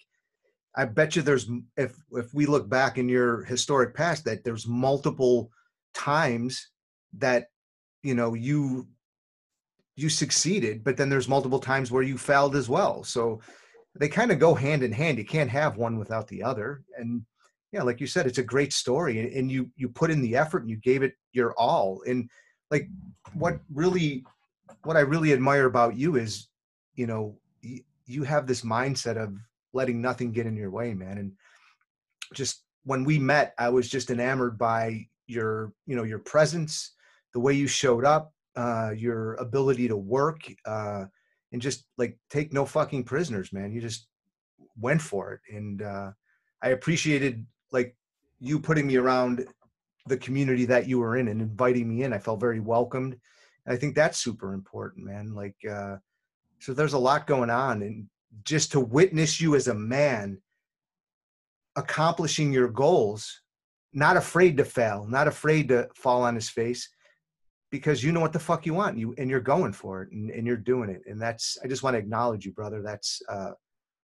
I 0.75 0.85
bet 0.85 1.17
you 1.17 1.23
there's 1.23 1.51
if 1.77 1.97
if 2.13 2.33
we 2.33 2.47
look 2.47 2.69
back 2.69 2.99
in 2.99 3.09
your 3.09 3.45
historic 3.45 3.95
past 3.95 4.25
that 4.25 4.45
there's 4.45 4.67
multiple 4.67 5.51
times 5.95 6.71
that 7.19 7.49
you 8.03 8.15
know 8.15 8.35
you 8.35 8.89
you 9.97 10.09
succeeded 10.09 10.83
but 10.83 10.97
then 10.97 11.11
there's 11.11 11.29
multiple 11.29 11.59
times 11.59 11.91
where 11.91 12.03
you 12.03 12.17
failed 12.17 12.57
as 12.57 12.69
well 12.69 13.05
so 13.05 13.41
they 13.95 14.09
kind 14.09 14.33
of 14.33 14.39
go 14.39 14.55
hand 14.55 14.83
in 14.83 14.91
hand 14.91 15.19
you 15.19 15.25
can't 15.25 15.51
have 15.51 15.77
one 15.77 15.99
without 15.99 16.27
the 16.29 16.43
other 16.43 16.83
and 16.97 17.23
yeah 17.73 17.83
like 17.83 18.01
you 18.01 18.07
said 18.07 18.27
it's 18.27 18.39
a 18.39 18.43
great 18.43 18.73
story 18.73 19.21
and, 19.21 19.33
and 19.33 19.51
you 19.51 19.71
you 19.77 19.89
put 19.89 20.11
in 20.11 20.21
the 20.21 20.37
effort 20.37 20.63
and 20.63 20.71
you 20.71 20.77
gave 20.77 21.03
it 21.03 21.15
your 21.33 21.53
all 21.59 22.03
and 22.07 22.29
like 22.71 22.89
what 23.35 23.61
really 23.73 24.25
what 24.85 24.97
i 24.97 25.01
really 25.01 25.33
admire 25.33 25.67
about 25.67 25.97
you 25.97 26.17
is 26.17 26.49
you 26.95 27.07
know 27.07 27.37
y- 27.65 27.81
you 28.07 28.23
have 28.23 28.47
this 28.47 28.63
mindset 28.63 29.17
of 29.17 29.35
letting 29.73 30.01
nothing 30.01 30.33
get 30.33 30.47
in 30.47 30.57
your 30.57 30.71
way 30.71 30.93
man 30.95 31.19
and 31.19 31.33
just 32.35 32.65
when 32.85 33.05
we 33.05 33.19
met, 33.19 33.55
I 33.59 33.69
was 33.69 33.89
just 33.89 34.11
enamored 34.11 34.59
by 34.59 35.07
your, 35.27 35.73
you 35.87 35.97
know, 35.97 36.03
your 36.03 36.19
presence, 36.19 36.95
the 37.33 37.41
way 37.41 37.55
you 37.55 37.67
showed 37.67 38.05
up, 38.05 38.33
uh, 38.57 38.91
your 38.97 39.35
ability 39.35 39.89
to 39.89 39.97
work, 39.97 40.41
uh, 40.67 41.05
and 41.53 41.63
just 41.63 41.85
like 41.99 42.19
take 42.31 42.53
no 42.53 42.65
fucking 42.65 43.05
prisoners, 43.05 43.53
man. 43.53 43.73
You 43.73 43.81
just 43.81 44.09
went 44.81 45.01
for 45.01 45.35
it, 45.35 45.55
and 45.55 45.83
uh, 45.83 46.11
I 46.63 46.71
appreciated 46.71 47.47
like 47.73 47.97
you 48.41 48.59
putting 48.59 48.87
me 48.87 48.97
around 48.97 49.47
the 50.07 50.17
community 50.17 50.65
that 50.67 50.89
you 50.89 50.99
were 50.99 51.17
in 51.17 51.29
and 51.29 51.41
inviting 51.41 51.89
me 51.89 52.03
in. 52.03 52.13
I 52.13 52.19
felt 52.19 52.41
very 52.41 52.61
welcomed. 52.61 53.17
I 53.67 53.77
think 53.77 53.95
that's 53.95 54.19
super 54.19 54.55
important, 54.55 55.07
man. 55.07 55.35
Like, 55.35 55.57
uh, 55.71 55.97
so 56.59 56.75
there's 56.75 56.95
a 56.95 56.99
lot 56.99 57.27
going 57.27 57.51
on, 57.51 57.83
and 57.83 58.07
just 58.45 58.73
to 58.73 58.81
witness 58.81 59.41
you 59.41 59.55
as 59.55 59.69
a 59.69 59.75
man 59.75 60.39
accomplishing 61.77 62.53
your 62.53 62.69
goals, 62.69 63.43
not 63.93 64.17
afraid 64.17 64.57
to 64.57 64.65
fail, 64.65 65.07
not 65.09 65.29
afraid 65.29 65.69
to 65.69 65.89
fall 65.95 66.23
on 66.23 66.35
his 66.35 66.49
face, 66.49 66.89
because 67.71 68.03
you 68.03 68.13
know 68.13 68.21
what 68.21 68.33
the 68.33 68.39
fuck 68.39 68.67
you 68.67 68.75
want, 68.75 68.99
you 68.99 69.15
and 69.19 69.31
you're 69.31 69.41
going 69.41 69.73
for 69.73 70.03
it, 70.03 70.13
and, 70.13 70.31
and 70.31 70.47
you're 70.47 70.57
doing 70.57 70.91
it, 70.91 71.03
and 71.07 71.21
that's. 71.21 71.57
I 71.63 71.69
just 71.69 71.83
want 71.83 71.95
to 71.95 71.99
acknowledge 71.99 72.45
you, 72.45 72.53
brother. 72.53 72.83
That's 72.83 73.23
uh, 73.29 73.53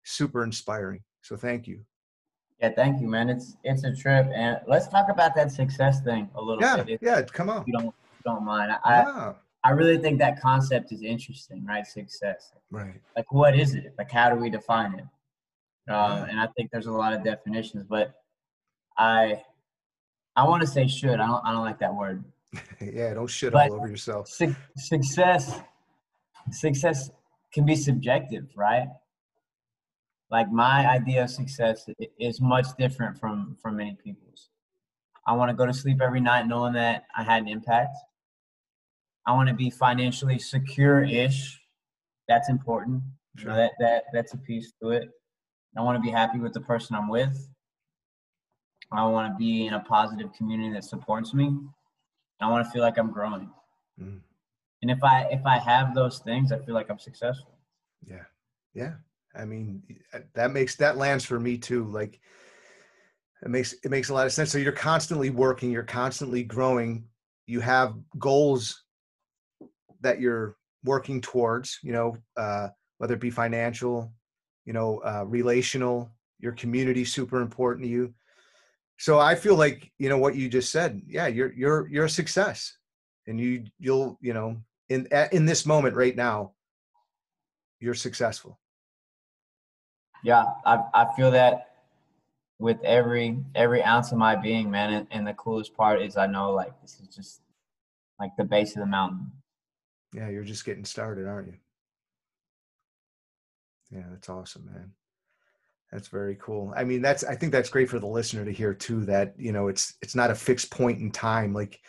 super 0.04 0.44
inspiring. 0.44 1.02
So 1.22 1.36
thank 1.36 1.68
you. 1.68 1.84
Yeah, 2.62 2.70
thank 2.70 3.00
you, 3.00 3.08
man. 3.08 3.30
It's 3.30 3.56
it's 3.64 3.84
a 3.84 3.96
trip, 3.96 4.28
and 4.34 4.60
let's 4.68 4.88
talk 4.88 5.10
about 5.10 5.36
that 5.36 5.52
success 5.52 6.02
thing 6.02 6.30
a 6.36 6.42
little 6.42 6.62
yeah, 6.62 6.84
bit. 6.84 7.00
Yeah, 7.02 7.20
yeah. 7.20 7.22
come 7.22 7.50
on. 7.50 7.62
If 7.62 7.68
you 7.68 7.74
don't 7.74 7.86
you 7.86 7.92
don't 8.26 8.44
mind. 8.44 8.72
I 8.84 9.02
yeah. 9.02 9.34
I 9.64 9.72
really 9.72 9.98
think 9.98 10.18
that 10.20 10.42
concept 10.42 10.92
is 10.92 11.02
interesting, 11.04 11.66
right? 11.66 11.86
Success. 11.86 12.54
Right. 12.72 12.96
Like, 13.16 13.32
what 13.32 13.58
is 13.58 13.76
it? 13.76 13.94
Like, 13.98 14.10
how 14.12 14.30
do 14.30 14.36
we 14.38 14.50
define 14.50 14.94
it? 14.94 15.06
Um, 15.92 16.18
Yeah. 16.20 16.26
and 16.30 16.40
I 16.40 16.48
think 16.56 16.72
there's 16.72 16.88
a 16.88 16.92
lot 16.92 17.14
of 17.14 17.24
definitions, 17.24 17.86
but 17.88 18.22
I 18.98 19.44
I 20.36 20.48
want 20.48 20.62
to 20.62 20.68
say 20.68 20.88
should. 20.88 21.20
I 21.20 21.28
don't 21.28 21.46
I 21.46 21.52
don't 21.52 21.64
like 21.64 21.80
that 21.80 21.94
word. 21.94 22.24
yeah, 22.82 23.14
don't 23.14 23.28
shit 23.28 23.54
But- 23.54 23.70
all 23.70 23.78
over 23.78 23.88
yourself. 23.88 24.30
Suc 24.30 24.50
success 24.78 25.60
success 26.52 27.12
can 27.54 27.66
be 27.66 27.76
subjective, 27.76 28.48
right? 28.56 28.88
Like 30.29 30.51
my 30.51 30.88
idea 30.88 31.24
of 31.24 31.29
success 31.29 31.88
is 32.19 32.41
much 32.41 32.67
different 32.77 33.17
from 33.17 33.57
from 33.62 33.77
many 33.77 33.98
people's. 34.03 34.50
I 35.25 35.34
want 35.34 35.50
to 35.50 35.55
go 35.55 35.65
to 35.65 35.74
sleep 35.74 36.01
every 36.01 36.22
night 36.22 36.48
knowing 36.48 36.74
that 36.74 37.05
I 37.15 37.24
had 37.24 37.43
an 37.43 37.48
impact. 37.48 37.96
I 39.25 39.34
want 39.34 39.50
to 39.50 39.55
be 39.55 39.69
financially 39.69 40.39
secure-ish. 40.39 41.60
That's 42.27 42.50
important. 42.50 43.03
Sure. 43.38 43.55
that 43.55 43.74
that 43.79 44.03
that's 44.13 44.34
a 44.34 44.38
piece 44.38 44.74
to 44.81 44.89
it. 44.89 45.10
I 45.77 45.81
want 45.81 45.96
to 45.96 46.01
be 46.01 46.10
happy 46.10 46.39
with 46.39 46.53
the 46.53 46.62
person 46.62 46.96
I'm 46.96 47.07
with. 47.07 47.50
I 48.91 49.05
want 49.05 49.34
to 49.34 49.38
be 49.38 49.67
in 49.67 49.74
a 49.74 49.79
positive 49.81 50.34
community 50.34 50.74
that 50.74 50.84
supports 50.84 51.34
me. 51.34 51.55
I 52.39 52.50
want 52.50 52.65
to 52.65 52.72
feel 52.72 52.81
like 52.81 52.98
I'm 52.98 53.12
growing. 53.12 53.50
Mm. 54.01 54.19
And 54.81 54.91
if 54.91 55.03
I 55.03 55.27
if 55.31 55.46
I 55.46 55.57
have 55.57 55.93
those 55.93 56.19
things, 56.19 56.51
I 56.51 56.60
feel 56.60 56.74
like 56.74 56.89
I'm 56.89 57.00
successful. 57.00 57.57
Yeah. 58.07 58.24
Yeah. 58.74 58.93
I 59.38 59.46
mean, 59.46 59.84
uh, 60.13 60.20
that 60.34 60.51
makes 60.51 60.75
that 60.75 60.98
lands 60.98 61.24
for 61.24 61.39
me 61.39 61.58
too. 61.58 61.86
Like 61.86 62.20
it 63.44 63.50
makes 63.50 63.74
it 63.74 63.91
makes 63.91 64.10
a 64.10 64.13
lot 64.13 64.25
of 64.25 64.34
sense. 64.34 64.51
So 64.51 64.58
you're 64.58 64.72
constantly 64.72 65.29
working, 65.29 65.72
you're 65.72 65.84
constantly 65.84 66.44
growing. 66.44 67.06
You 67.46 67.60
have 67.62 67.96
goals 68.17 68.84
that 70.01 70.20
you're 70.20 70.58
working 70.84 71.22
towards, 71.22 71.79
you 71.82 71.94
know, 71.94 72.17
uh, 72.36 72.70
whether 72.98 73.13
it 73.13 73.22
be 73.22 73.29
financial, 73.29 74.12
you 74.65 74.74
know, 74.74 75.00
uh, 75.00 75.24
relational, 75.25 76.12
your 76.39 76.51
community 76.53 77.06
super 77.06 77.41
important 77.41 77.86
to 77.86 77.89
you. 77.89 78.13
So 78.98 79.20
I 79.20 79.36
feel 79.36 79.56
like, 79.56 79.91
you 80.00 80.10
know, 80.10 80.17
what 80.17 80.36
you 80.36 80.50
just 80.50 80.72
said, 80.72 81.01
yeah, 81.06 81.27
you're 81.27 81.53
you're 81.53 81.88
you're 81.88 82.06
a 82.06 82.10
success. 82.10 82.75
And 83.27 83.39
you 83.39 83.65
you'll, 83.77 84.17
you 84.22 84.34
know, 84.34 84.58
in 84.89 85.08
in 85.32 85.46
this 85.46 85.65
moment 85.65 85.96
right 85.96 86.15
now, 86.15 86.53
you're 87.79 87.94
successful. 87.94 88.60
Yeah, 90.24 90.46
I 90.66 90.84
I 90.94 91.08
feel 91.16 91.32
that 91.32 91.68
with 92.60 92.82
every 92.84 93.38
every 93.56 93.84
ounce 93.84 94.12
of 94.12 94.18
my 94.18 94.36
being, 94.36 94.70
man. 94.70 94.94
And, 94.94 95.08
and 95.12 95.28
the 95.28 95.34
coolest 95.34 95.76
part 95.76 96.02
is 96.02 96.18
I 96.18 96.28
know 96.28 96.52
like 96.52 96.80
this 96.82 97.00
is 97.00 97.16
just 97.16 97.42
like 98.20 98.32
the 98.38 98.44
base 98.44 98.76
of 98.76 98.82
the 98.82 98.88
mountain. 98.88 99.32
Yeah, 100.14 100.30
you're 100.30 100.44
just 100.44 100.66
getting 100.66 100.86
started, 100.86 101.28
aren't 101.28 101.48
you? 101.48 101.58
Yeah, 103.92 104.06
that's 104.10 104.30
awesome, 104.30 104.66
man. 104.66 104.92
That's 105.92 106.10
very 106.10 106.36
cool. 106.36 106.74
I 106.76 106.84
mean, 106.84 107.02
that's 107.02 107.24
I 107.24 107.36
think 107.36 107.52
that's 107.52 107.70
great 107.70 107.90
for 107.90 108.00
the 108.00 108.08
listener 108.08 108.44
to 108.44 108.52
hear 108.52 108.74
too 108.74 109.06
that, 109.06 109.34
you 109.38 109.52
know, 109.52 109.68
it's 109.70 109.96
it's 110.02 110.16
not 110.16 110.32
a 110.32 110.36
fixed 110.36 110.70
point 110.72 111.00
in 111.00 111.12
time 111.12 111.54
like 111.54 111.80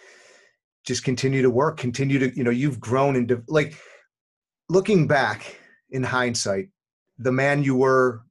just 0.84 1.04
continue 1.04 1.42
to 1.42 1.50
work, 1.50 1.76
continue 1.76 2.18
to, 2.18 2.34
you 2.36 2.44
know, 2.44 2.50
you've 2.50 2.80
grown 2.80 3.16
into 3.16 3.42
like 3.48 3.76
looking 4.68 5.08
back 5.08 5.58
in 5.90 6.02
hindsight, 6.02 6.68
the 7.18 7.32
man 7.32 7.62
you 7.62 7.76
were 7.76 8.22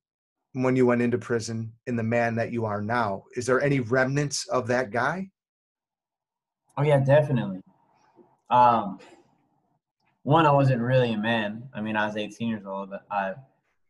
when 0.54 0.76
you 0.76 0.86
went 0.86 1.02
into 1.02 1.18
prison 1.18 1.72
and 1.86 2.00
the 2.00 2.04
man 2.04 2.36
that 2.36 2.52
you 2.52 2.66
are 2.66 2.82
now, 2.82 3.24
is 3.36 3.46
there 3.46 3.62
any 3.62 3.80
remnants 3.80 4.48
of 4.48 4.68
that 4.68 4.92
guy? 4.92 5.30
Oh 6.78 6.84
yeah, 6.84 7.00
definitely. 7.00 7.62
Um, 8.50 9.00
one, 10.24 10.46
I 10.46 10.52
wasn't 10.52 10.82
really 10.82 11.14
a 11.14 11.18
man. 11.18 11.70
I 11.74 11.82
mean, 11.82 11.96
I 11.96 12.06
was 12.06 12.18
18 12.18 12.48
years 12.48 12.66
old, 12.66 12.90
but 12.90 13.06
I 13.12 13.34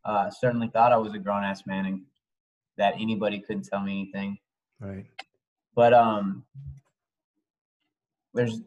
uh, 0.06 0.30
certainly 0.30 0.68
thought 0.68 0.92
I 0.92 0.98
was 0.98 1.14
a 1.14 1.20
grown 1.20 1.44
ass 1.44 1.66
man 1.66 1.86
and 1.86 2.02
that 2.78 2.96
anybody 3.00 3.40
couldn't 3.40 3.64
tell 3.64 3.82
me 3.82 4.02
anything. 4.02 4.38
Right. 4.80 5.06
But 5.76 5.94
um, 5.94 6.44
there's 8.34 8.62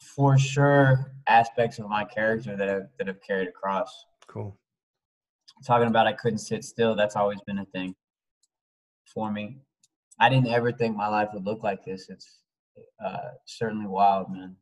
for 0.00 0.38
sure 0.38 1.12
aspects 1.26 1.78
of 1.78 1.88
my 1.88 2.04
character 2.04 2.56
that 2.56 2.68
have, 2.68 2.88
that 2.98 3.06
have 3.06 3.20
carried 3.22 3.48
across. 3.48 4.06
Cool. 4.26 4.56
Talking 5.66 5.88
about 5.88 6.06
I 6.06 6.12
couldn't 6.12 6.38
sit 6.38 6.64
still, 6.64 6.94
that's 6.94 7.16
always 7.16 7.40
been 7.46 7.58
a 7.58 7.64
thing 7.66 7.94
for 9.12 9.30
me. 9.30 9.58
I 10.20 10.28
didn't 10.28 10.48
ever 10.48 10.72
think 10.72 10.96
my 10.96 11.08
life 11.08 11.28
would 11.32 11.44
look 11.44 11.62
like 11.62 11.84
this. 11.84 12.08
It's 12.08 12.38
uh, 13.04 13.30
certainly 13.44 13.86
wild, 13.86 14.30
man. 14.30 14.56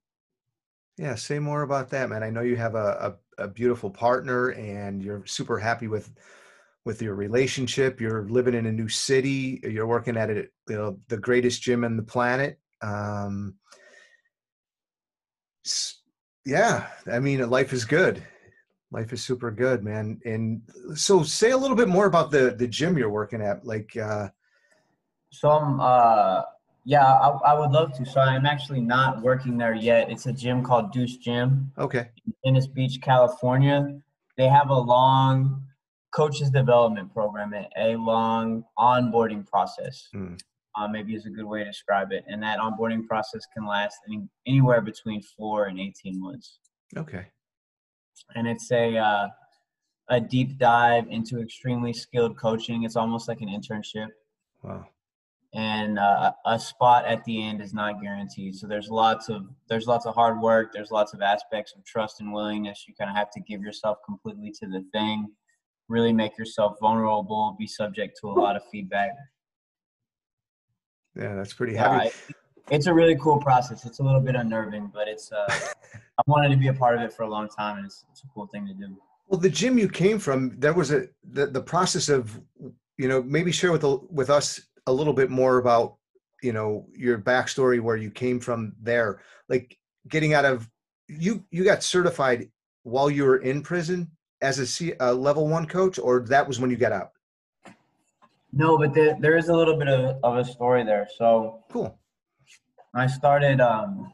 Yeah, 0.99 1.15
say 1.15 1.39
more 1.39 1.63
about 1.63 1.91
that, 1.91 2.09
man. 2.09 2.23
I 2.23 2.31
know 2.31 2.41
you 2.41 2.57
have 2.57 2.75
a, 2.75 3.19
a, 3.39 3.45
a 3.45 3.49
beautiful 3.49 3.91
partner 3.91 4.51
and 4.51 5.03
you're 5.03 5.25
super 5.27 5.59
happy 5.59 5.89
with 5.89 6.11
with 6.87 7.03
your 7.03 7.17
relationship. 7.17 8.01
You're 8.01 8.29
living 8.29 8.55
in 8.55 8.67
a 8.67 8.73
new 8.73 8.89
city. 8.89 9.61
You're 9.65 9.89
working 9.89 10.17
at 10.17 10.31
it, 10.31 10.53
you 10.69 10.77
know, 10.77 10.99
the 11.09 11.17
greatest 11.17 11.61
gym 11.61 11.85
on 11.85 11.97
the 11.97 12.03
planet. 12.03 12.61
Um, 12.81 13.57
yeah, 16.47 16.87
I 17.11 17.19
mean, 17.19 17.51
life 17.51 17.73
is 17.73 17.85
good. 17.85 18.23
Life 18.97 19.13
is 19.13 19.23
super 19.23 19.51
good, 19.51 19.85
man. 19.85 20.19
And 20.25 20.63
so, 20.95 21.23
say 21.23 21.51
a 21.51 21.57
little 21.57 21.77
bit 21.77 21.87
more 21.87 22.07
about 22.07 22.31
the 22.31 22.57
the 22.57 22.67
gym 22.67 22.97
you're 22.97 23.11
working 23.11 23.43
at. 23.43 23.63
Like, 23.63 23.95
uh, 23.95 24.29
So 25.31 25.51
I'm, 25.51 25.79
uh, 25.81 26.41
yeah, 26.87 27.05
I, 27.05 27.29
I 27.51 27.59
would 27.61 27.73
love 27.73 27.93
to. 27.99 28.07
So 28.07 28.23
I'm 28.23 28.47
actually 28.47 28.81
not 28.81 29.21
working 29.21 29.59
there 29.59 29.75
yet. 29.75 30.11
It's 30.11 30.25
a 30.25 30.33
gym 30.33 30.65
called 30.65 30.93
Deuce 30.93 31.19
Gym. 31.19 31.71
okay, 31.77 32.09
in 32.27 32.33
Venice 32.43 32.69
Beach, 32.69 32.99
California. 33.03 34.01
They 34.39 34.49
have 34.49 34.71
a 34.71 34.79
long 34.79 35.63
coaches 36.15 36.49
development 36.51 37.13
program, 37.13 37.53
and 37.53 37.67
a 37.77 37.97
long 37.99 38.65
onboarding 38.79 39.47
process. 39.47 40.09
Mm. 40.15 40.41
Uh, 40.75 40.89
maybe 40.89 41.15
is 41.15 41.27
a 41.27 41.31
good 41.31 41.45
way 41.45 41.61
to 41.61 41.67
describe 41.67 42.13
it. 42.13 42.25
And 42.29 42.43
that 42.43 42.59
onboarding 42.59 43.07
process 43.07 43.43
can 43.53 43.67
last 43.67 43.97
any, 44.09 44.23
anywhere 44.47 44.81
between 44.81 45.21
four 45.23 45.67
and 45.67 45.79
18 45.79 46.19
months. 46.21 46.59
okay, 46.97 47.27
And 48.35 48.47
it's 48.47 48.71
a, 48.71 48.97
uh, 48.97 49.29
a 50.09 50.21
deep 50.21 50.59
dive 50.59 51.07
into 51.09 51.41
extremely 51.41 51.93
skilled 51.93 52.37
coaching. 52.37 52.85
It's 52.85 52.97
almost 52.97 53.29
like 53.29 53.41
an 53.41 53.49
internship. 53.49 54.09
wow, 54.63 54.87
and 55.55 55.99
uh, 55.99 56.33
a 56.45 56.59
spot 56.59 57.07
at 57.07 57.25
the 57.25 57.43
end 57.43 57.61
is 57.63 57.73
not 57.73 58.01
guaranteed. 58.03 58.55
So 58.55 58.67
there's 58.67 58.89
lots 58.89 59.29
of 59.29 59.47
there's 59.69 59.87
lots 59.87 60.07
of 60.07 60.15
hard 60.15 60.41
work. 60.41 60.73
There's 60.73 60.91
lots 60.91 61.15
of 61.15 61.23
aspects 61.23 61.75
of 61.75 61.85
trust 61.85 62.21
and 62.21 62.33
willingness. 62.33 62.85
You 62.87 62.95
kind 62.95 63.11
of 63.11 63.17
have 63.17 63.31
to 63.33 63.41
give 63.41 63.63
yourself 63.63 63.99
completely 64.05 64.53
to 64.61 64.67
the 64.67 64.85
thing. 64.93 65.29
Really 65.89 66.13
make 66.13 66.37
yourself 66.37 66.77
vulnerable. 66.81 67.57
Be 67.59 67.67
subject 67.67 68.19
to 68.21 68.29
a 68.29 68.33
lot 68.33 68.57
of 68.57 68.63
feedback. 68.71 69.11
yeah, 71.17 71.35
that's 71.35 71.55
pretty 71.55 71.75
heavy. 71.75 72.11
It's 72.71 72.87
a 72.87 72.95
really 72.95 73.17
cool 73.17 73.39
process. 73.39 73.85
It's 73.85 74.01
a 74.01 74.03
little 74.03 74.21
bit 74.21 74.35
unnerving, 74.35 74.91
but 74.93 75.09
it's 75.09 75.33
uh, 75.33 75.47
I 76.19 76.23
wanted 76.27 76.51
to 76.51 76.57
be 76.57 76.69
a 76.69 76.73
part 76.73 76.97
of 76.97 77.03
it 77.03 77.13
for 77.13 77.23
a 77.23 77.29
long 77.29 77.49
time, 77.49 77.79
and 77.79 77.87
it's, 77.87 78.05
it's 78.11 78.23
a 78.25 78.27
cool 78.29 78.47
thing 78.47 78.67
to 78.67 78.75
do. 78.75 78.97
Well, 79.29 79.41
the 79.41 79.51
gym 79.51 79.79
you 79.79 79.89
came 79.89 80.19
from, 80.19 80.55
there 80.59 80.73
was 80.73 80.93
a 80.93 81.09
the, 81.33 81.47
the 81.47 81.61
process 81.61 82.09
of, 82.09 82.41
you 82.97 83.09
know, 83.09 83.23
maybe 83.23 83.53
share 83.53 83.73
with 83.73 83.81
the, 83.81 83.99
with 84.11 84.31
us 84.31 84.61
a 84.87 84.93
little 84.93 85.13
bit 85.13 85.31
more 85.31 85.59
about, 85.59 85.97
you 86.43 86.53
know, 86.53 86.87
your 86.95 87.19
backstory 87.19 87.81
where 87.81 87.97
you 87.97 88.11
came 88.11 88.39
from 88.39 88.73
there, 88.81 89.21
like 89.49 89.77
getting 90.09 90.35
out 90.35 90.45
of 90.45 90.69
you 91.09 91.45
you 91.51 91.65
got 91.65 91.83
certified 91.83 92.49
while 92.83 93.11
you 93.11 93.25
were 93.25 93.39
in 93.39 93.63
prison 93.63 94.11
as 94.43 94.59
a 94.59 94.67
C, 94.67 94.93
a 95.01 95.13
level 95.13 95.49
one 95.49 95.67
coach, 95.67 95.99
or 95.99 96.21
that 96.21 96.47
was 96.47 96.61
when 96.61 96.71
you 96.71 96.77
got 96.77 96.93
out. 96.93 97.11
No, 98.53 98.79
but 98.79 98.95
there, 98.95 99.17
there 99.21 99.37
is 99.37 99.49
a 99.49 99.55
little 99.55 99.77
bit 99.77 99.89
of, 99.89 100.17
of 100.23 100.37
a 100.37 100.45
story 100.45 100.85
there. 100.85 101.09
So 101.19 101.65
Cool. 101.71 101.99
I 102.97 103.07
started 103.07 103.61
um, 103.61 104.11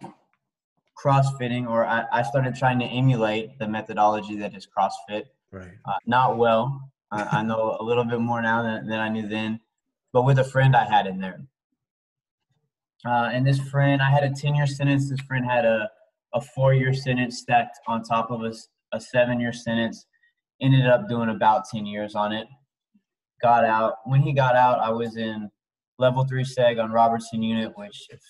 CrossFitting, 0.98 1.68
or 1.68 1.86
I, 1.86 2.04
I 2.12 2.22
started 2.22 2.56
trying 2.56 2.80
to 2.80 2.84
emulate 2.84 3.58
the 3.60 3.68
methodology 3.68 4.36
that 4.36 4.56
is 4.56 4.66
CrossFit. 4.66 5.24
Right. 5.52 5.70
Uh, 5.84 5.94
not 6.06 6.36
well. 6.36 6.90
I, 7.12 7.38
I 7.38 7.42
know 7.42 7.76
a 7.78 7.84
little 7.84 8.04
bit 8.04 8.18
more 8.18 8.42
now 8.42 8.62
than, 8.62 8.88
than 8.88 8.98
I 8.98 9.08
knew 9.08 9.28
then, 9.28 9.60
but 10.12 10.24
with 10.24 10.40
a 10.40 10.44
friend 10.44 10.74
I 10.74 10.84
had 10.84 11.06
in 11.06 11.20
there. 11.20 11.42
Uh, 13.04 13.30
and 13.32 13.46
this 13.46 13.60
friend, 13.60 14.02
I 14.02 14.10
had 14.10 14.24
a 14.24 14.30
10 14.30 14.56
year 14.56 14.66
sentence. 14.66 15.08
This 15.08 15.20
friend 15.20 15.44
had 15.44 15.64
a, 15.64 15.88
a 16.34 16.40
four 16.40 16.74
year 16.74 16.92
sentence 16.92 17.38
stacked 17.38 17.78
on 17.86 18.02
top 18.02 18.30
of 18.30 18.42
a, 18.42 18.52
a 18.92 19.00
seven 19.00 19.38
year 19.38 19.52
sentence. 19.52 20.06
Ended 20.60 20.86
up 20.86 21.08
doing 21.08 21.28
about 21.28 21.64
10 21.72 21.86
years 21.86 22.14
on 22.16 22.32
it. 22.32 22.46
Got 23.40 23.64
out. 23.64 23.94
When 24.04 24.22
he 24.22 24.32
got 24.32 24.56
out, 24.56 24.80
I 24.80 24.90
was 24.90 25.16
in 25.16 25.50
level 25.98 26.24
three 26.24 26.44
seg 26.44 26.82
on 26.82 26.90
Robertson 26.90 27.42
unit, 27.42 27.72
which 27.76 28.06
if 28.10 28.20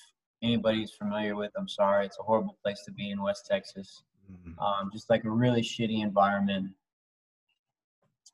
anybody's 0.43 0.93
familiar 0.93 1.37
with, 1.37 1.53
I'm 1.57 1.69
sorry, 1.69 2.07
it's 2.07 2.19
a 2.19 2.23
horrible 2.23 2.59
place 2.63 2.83
to 2.85 2.93
be 2.93 3.11
in 3.11 3.23
West 3.23 3.47
Texas. 3.47 4.03
Mhm. 4.31 4.59
Um, 4.63 4.91
just 4.93 5.11
like 5.11 5.25
a 5.25 5.31
really 5.31 5.63
shitty 5.63 6.03
environment. 6.03 6.71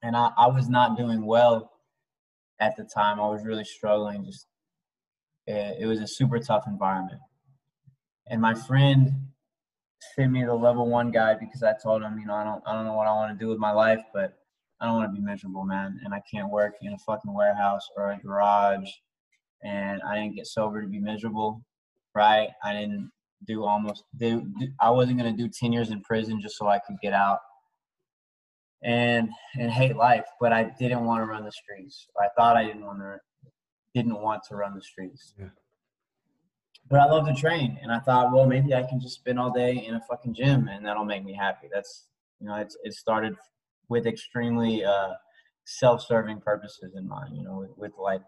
And 0.03 0.17
I, 0.17 0.31
I 0.37 0.47
was 0.47 0.69
not 0.69 0.97
doing 0.97 1.25
well 1.27 1.73
at 2.61 2.77
the 2.77 2.85
time. 2.85 3.21
I 3.21 3.29
was 3.29 3.45
really 3.45 3.65
struggling. 3.65 4.25
Just 4.25 4.47
it, 5.47 5.79
it 5.81 5.87
was 5.87 6.01
a 6.01 6.07
super 6.07 6.39
tough 6.39 6.67
environment. 6.67 7.21
And 8.29 8.41
my 8.41 8.55
friend 8.55 9.13
sent 10.15 10.31
me 10.31 10.45
the 10.45 10.55
level 10.55 10.89
one 10.89 11.11
guide 11.11 11.41
because 11.41 11.63
I 11.63 11.75
told 11.83 12.03
him, 12.03 12.19
you 12.19 12.27
know, 12.27 12.35
I 12.35 12.45
don't 12.45 12.63
I 12.67 12.75
don't 12.75 12.85
know 12.85 12.95
what 12.95 13.07
I 13.07 13.13
want 13.13 13.37
to 13.37 13.45
do 13.45 13.49
with 13.49 13.59
my 13.59 13.73
life, 13.73 14.03
but 14.13 14.39
I 14.81 14.87
don't 14.87 14.97
want 14.97 15.13
to 15.13 15.21
be 15.21 15.25
miserable, 15.25 15.65
man. 15.65 15.99
And 16.05 16.15
I 16.15 16.23
can't 16.31 16.51
work 16.51 16.75
in 16.83 16.93
a 16.93 16.99
fucking 16.99 17.33
warehouse 17.33 17.89
or 17.97 18.13
a 18.13 18.19
garage. 18.19 18.89
And 19.65 20.01
I 20.03 20.15
didn't 20.15 20.37
get 20.37 20.47
sober 20.47 20.81
to 20.81 20.87
be 20.87 21.01
miserable, 21.01 21.65
right? 22.19 22.51
I 22.65 22.73
didn't 22.73 23.11
do 23.47 23.65
almost 23.65 24.03
do, 24.17 24.43
do 24.59 24.69
I 24.81 24.91
wasn't 24.91 25.19
gonna 25.19 25.37
do 25.37 25.49
ten 25.49 25.73
years 25.73 25.91
in 25.91 26.01
prison 26.03 26.41
just 26.41 26.57
so 26.59 26.67
I 26.67 26.81
could 26.81 26.97
get 27.01 27.13
out 27.13 27.39
and 28.83 29.31
and 29.59 29.71
hate 29.71 29.97
life. 29.97 30.27
But 30.41 30.53
I 30.53 30.65
didn't 30.79 31.05
want 31.05 31.23
to 31.23 31.27
run 31.27 31.45
the 31.45 31.53
streets. 31.53 32.09
I 32.21 32.29
thought 32.37 32.57
I 32.57 32.65
didn't 32.65 32.85
want 32.85 32.99
to 32.99 33.21
didn't 33.95 34.21
want 34.21 34.43
to 34.49 34.57
run 34.57 34.75
the 34.75 34.83
streets. 34.83 35.35
Yeah. 35.39 35.47
But 36.91 37.01
I 37.01 37.05
love 37.05 37.27
to 37.27 37.35
train, 37.35 37.79
and 37.83 37.93
I 37.93 37.99
thought, 37.99 38.33
well, 38.33 38.47
maybe 38.47 38.75
I 38.75 38.83
can 38.83 38.99
just 38.99 39.17
spend 39.17 39.39
all 39.39 39.51
day 39.51 39.85
in 39.87 39.95
a 39.95 40.01
fucking 40.09 40.35
gym, 40.35 40.69
and 40.69 40.85
that'll 40.85 41.05
make 41.05 41.25
me 41.25 41.35
happy. 41.35 41.69
That's 41.73 42.07
you 42.41 42.49
know, 42.49 42.57
it's 42.57 42.77
it 42.83 42.95
started 42.95 43.35
with 43.89 44.07
extremely 44.07 44.85
uh, 44.85 45.15
self-serving 45.65 46.41
purposes 46.41 46.95
in 46.97 47.07
mind. 47.07 47.37
You 47.37 47.45
know, 47.45 47.59
with, 47.59 47.77
with 47.77 47.93
like 47.99 48.23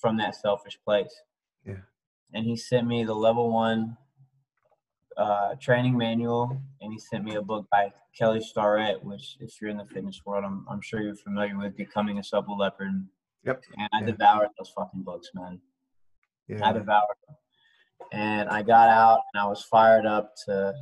from 0.00 0.16
that 0.18 0.34
selfish 0.34 0.78
place. 0.84 1.14
Yeah. 1.66 1.84
And 2.34 2.44
he 2.44 2.56
sent 2.56 2.86
me 2.86 3.04
the 3.04 3.14
level 3.14 3.50
one 3.52 3.96
uh, 5.16 5.54
training 5.60 5.96
manual, 5.96 6.60
and 6.80 6.92
he 6.92 6.98
sent 6.98 7.24
me 7.24 7.34
a 7.36 7.42
book 7.42 7.66
by 7.72 7.90
Kelly 8.16 8.40
Starrett, 8.40 9.02
which, 9.02 9.36
if 9.40 9.60
you're 9.60 9.70
in 9.70 9.78
the 9.78 9.84
fitness 9.86 10.20
world, 10.24 10.44
I'm, 10.44 10.64
I'm 10.70 10.80
sure 10.80 11.00
you're 11.00 11.16
familiar 11.16 11.56
with, 11.58 11.76
Becoming 11.76 12.18
a 12.18 12.22
Supple 12.24 12.56
Leopard. 12.58 12.92
Yep. 13.44 13.62
And 13.76 13.88
I 13.92 14.00
Yeah. 14.00 14.06
devoured 14.06 14.48
those 14.58 14.70
fucking 14.70 15.02
books, 15.02 15.28
man. 15.34 15.60
Yeah. 16.48 16.68
I 16.68 16.72
devoured 16.72 17.16
them. 17.26 17.36
And 18.12 18.48
I 18.48 18.62
got 18.62 18.88
out, 18.88 19.20
and 19.32 19.40
I 19.42 19.46
was 19.46 19.62
fired 19.64 20.06
up 20.06 20.34
to 20.46 20.74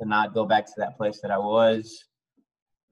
to 0.00 0.04
not 0.08 0.34
go 0.34 0.44
back 0.44 0.66
to 0.66 0.72
that 0.78 0.96
place 0.96 1.20
that 1.22 1.30
I 1.30 1.38
was. 1.38 2.04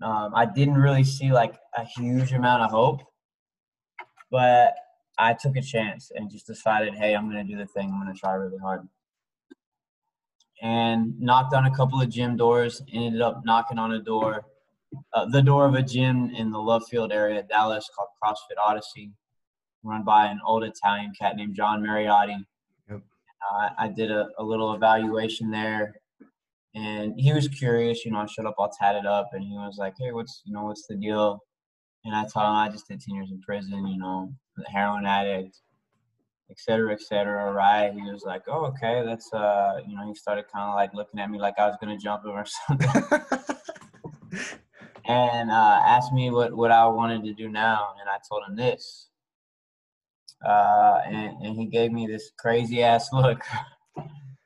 Um, 0.00 0.32
I 0.36 0.46
didn't 0.46 0.76
really 0.76 1.02
see 1.02 1.32
like 1.32 1.54
a 1.76 1.84
huge 1.84 2.32
amount 2.32 2.62
of 2.62 2.70
hope, 2.70 3.00
but 4.30 4.74
I 5.18 5.34
took 5.34 5.56
a 5.56 5.62
chance 5.62 6.10
and 6.14 6.30
just 6.30 6.46
decided, 6.46 6.94
hey, 6.94 7.14
I'm 7.14 7.30
going 7.30 7.46
to 7.46 7.52
do 7.52 7.58
the 7.58 7.66
thing. 7.66 7.90
I'm 7.90 8.02
going 8.02 8.12
to 8.12 8.18
try 8.18 8.32
really 8.32 8.58
hard. 8.58 8.88
And 10.62 11.18
knocked 11.20 11.54
on 11.54 11.66
a 11.66 11.74
couple 11.74 12.00
of 12.00 12.08
gym 12.08 12.36
doors. 12.36 12.82
Ended 12.92 13.20
up 13.20 13.42
knocking 13.44 13.78
on 13.78 13.92
a 13.92 13.98
door, 13.98 14.44
uh, 15.12 15.26
the 15.26 15.42
door 15.42 15.66
of 15.66 15.74
a 15.74 15.82
gym 15.82 16.30
in 16.30 16.50
the 16.50 16.58
Love 16.58 16.84
Field 16.88 17.12
area, 17.12 17.42
Dallas, 17.42 17.88
called 17.96 18.08
CrossFit 18.22 18.62
Odyssey, 18.62 19.10
run 19.82 20.04
by 20.04 20.26
an 20.26 20.40
old 20.46 20.64
Italian 20.64 21.12
cat 21.18 21.36
named 21.36 21.54
John 21.54 21.82
Mariotti. 21.82 22.44
Yep. 22.88 23.00
Uh, 23.00 23.68
I 23.76 23.88
did 23.88 24.10
a, 24.10 24.28
a 24.38 24.44
little 24.44 24.72
evaluation 24.74 25.50
there, 25.50 25.94
and 26.74 27.18
he 27.18 27.32
was 27.32 27.48
curious. 27.48 28.04
You 28.04 28.12
know, 28.12 28.18
I 28.18 28.26
showed 28.26 28.46
up 28.46 28.54
all 28.58 28.70
tatted 28.70 29.06
up, 29.06 29.30
and 29.32 29.42
he 29.42 29.54
was 29.54 29.78
like, 29.78 29.94
"Hey, 29.98 30.12
what's 30.12 30.42
you 30.44 30.52
know 30.52 30.64
what's 30.64 30.86
the 30.86 30.94
deal?" 30.94 31.40
And 32.04 32.14
I 32.14 32.22
told 32.22 32.46
him 32.46 32.52
I 32.52 32.68
just 32.68 32.88
did 32.88 33.00
ten 33.00 33.14
years 33.14 33.30
in 33.30 33.40
prison. 33.40 33.86
You 33.86 33.98
know, 33.98 34.32
heroin 34.66 35.06
addict, 35.06 35.58
et 36.50 36.58
cetera, 36.58 36.92
et 36.92 37.00
cetera. 37.00 37.52
Right? 37.52 37.92
He 37.92 38.10
was 38.10 38.24
like, 38.24 38.42
"Oh, 38.48 38.66
okay, 38.66 39.02
that's 39.04 39.32
uh," 39.32 39.80
you 39.86 39.96
know, 39.96 40.06
he 40.06 40.14
started 40.14 40.46
kind 40.52 40.68
of 40.68 40.74
like 40.74 40.94
looking 40.94 41.20
at 41.20 41.30
me 41.30 41.38
like 41.38 41.58
I 41.58 41.66
was 41.66 41.76
gonna 41.80 41.98
jump 41.98 42.24
him 42.24 42.32
or 42.32 42.44
something, 42.68 42.88
and 45.04 45.50
uh, 45.50 45.80
asked 45.86 46.12
me 46.12 46.30
what 46.30 46.52
what 46.52 46.70
I 46.70 46.86
wanted 46.86 47.24
to 47.24 47.34
do 47.34 47.48
now, 47.48 47.94
and 48.00 48.08
I 48.08 48.18
told 48.28 48.44
him 48.48 48.56
this. 48.56 49.08
Uh, 50.44 51.00
and, 51.06 51.36
and 51.42 51.56
he 51.56 51.66
gave 51.66 51.92
me 51.92 52.06
this 52.06 52.32
crazy 52.36 52.82
ass 52.82 53.08
look, 53.12 53.42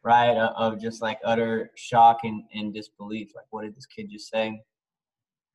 right, 0.03 0.37
of, 0.37 0.75
of 0.75 0.81
just 0.81 1.03
like 1.03 1.19
utter 1.25 1.71
shock 1.75 2.19
and, 2.25 2.43
and 2.55 2.75
disbelief. 2.75 3.33
Like, 3.35 3.47
what 3.51 3.63
did 3.63 3.77
this 3.77 3.87
kid 3.87 4.11
just 4.11 4.31
say? 4.31 4.63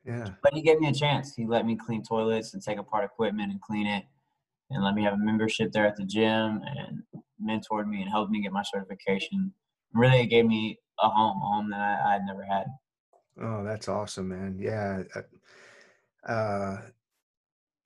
Yeah. 0.05 0.29
But 0.43 0.53
he 0.53 0.61
gave 0.61 0.79
me 0.79 0.89
a 0.89 0.93
chance. 0.93 1.35
He 1.35 1.45
let 1.45 1.65
me 1.65 1.75
clean 1.75 2.03
toilets 2.03 2.53
and 2.53 2.61
take 2.61 2.77
apart 2.77 3.05
equipment 3.05 3.51
and 3.51 3.61
clean 3.61 3.87
it, 3.87 4.03
and 4.69 4.83
let 4.83 4.95
me 4.95 5.03
have 5.03 5.13
a 5.13 5.17
membership 5.17 5.71
there 5.71 5.85
at 5.85 5.95
the 5.95 6.05
gym, 6.05 6.61
and 6.65 7.03
mentored 7.43 7.87
me 7.87 8.01
and 8.01 8.09
helped 8.09 8.31
me 8.31 8.41
get 8.41 8.51
my 8.51 8.63
certification. 8.63 9.53
Really, 9.93 10.21
it 10.21 10.27
gave 10.27 10.45
me 10.45 10.79
a 10.99 11.09
home, 11.09 11.37
a 11.37 11.45
home 11.45 11.69
that 11.71 11.79
I, 11.79 12.09
I 12.09 12.13
had 12.13 12.25
never 12.25 12.43
had. 12.43 12.65
Oh, 13.41 13.63
that's 13.63 13.87
awesome, 13.87 14.29
man. 14.29 14.57
Yeah. 14.59 15.03
uh, 15.15 15.21
Uh, 16.31 16.77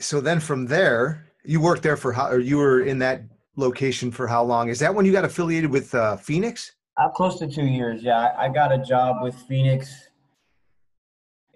so 0.02 0.20
then 0.20 0.40
from 0.42 0.66
there, 0.66 1.32
you 1.46 1.62
worked 1.62 1.84
there 1.84 1.96
for 1.96 2.12
how, 2.12 2.28
or 2.28 2.40
you 2.40 2.58
were 2.58 2.82
in 2.82 3.00
that 3.00 3.22
location 3.56 4.12
for 4.12 4.28
how 4.28 4.44
long? 4.44 4.68
Is 4.68 4.80
that 4.80 4.94
when 4.94 5.06
you 5.06 5.14
got 5.14 5.24
affiliated 5.24 5.72
with 5.72 5.96
uh, 5.96 6.18
Phoenix? 6.18 6.74
Uh, 6.98 7.10
close 7.10 7.40
to 7.40 7.48
two 7.48 7.66
years. 7.66 8.04
Yeah, 8.04 8.18
I, 8.18 8.46
I 8.46 8.50
got 8.50 8.74
a 8.74 8.78
job 8.78 9.18
with 9.22 9.36
Phoenix 9.48 10.10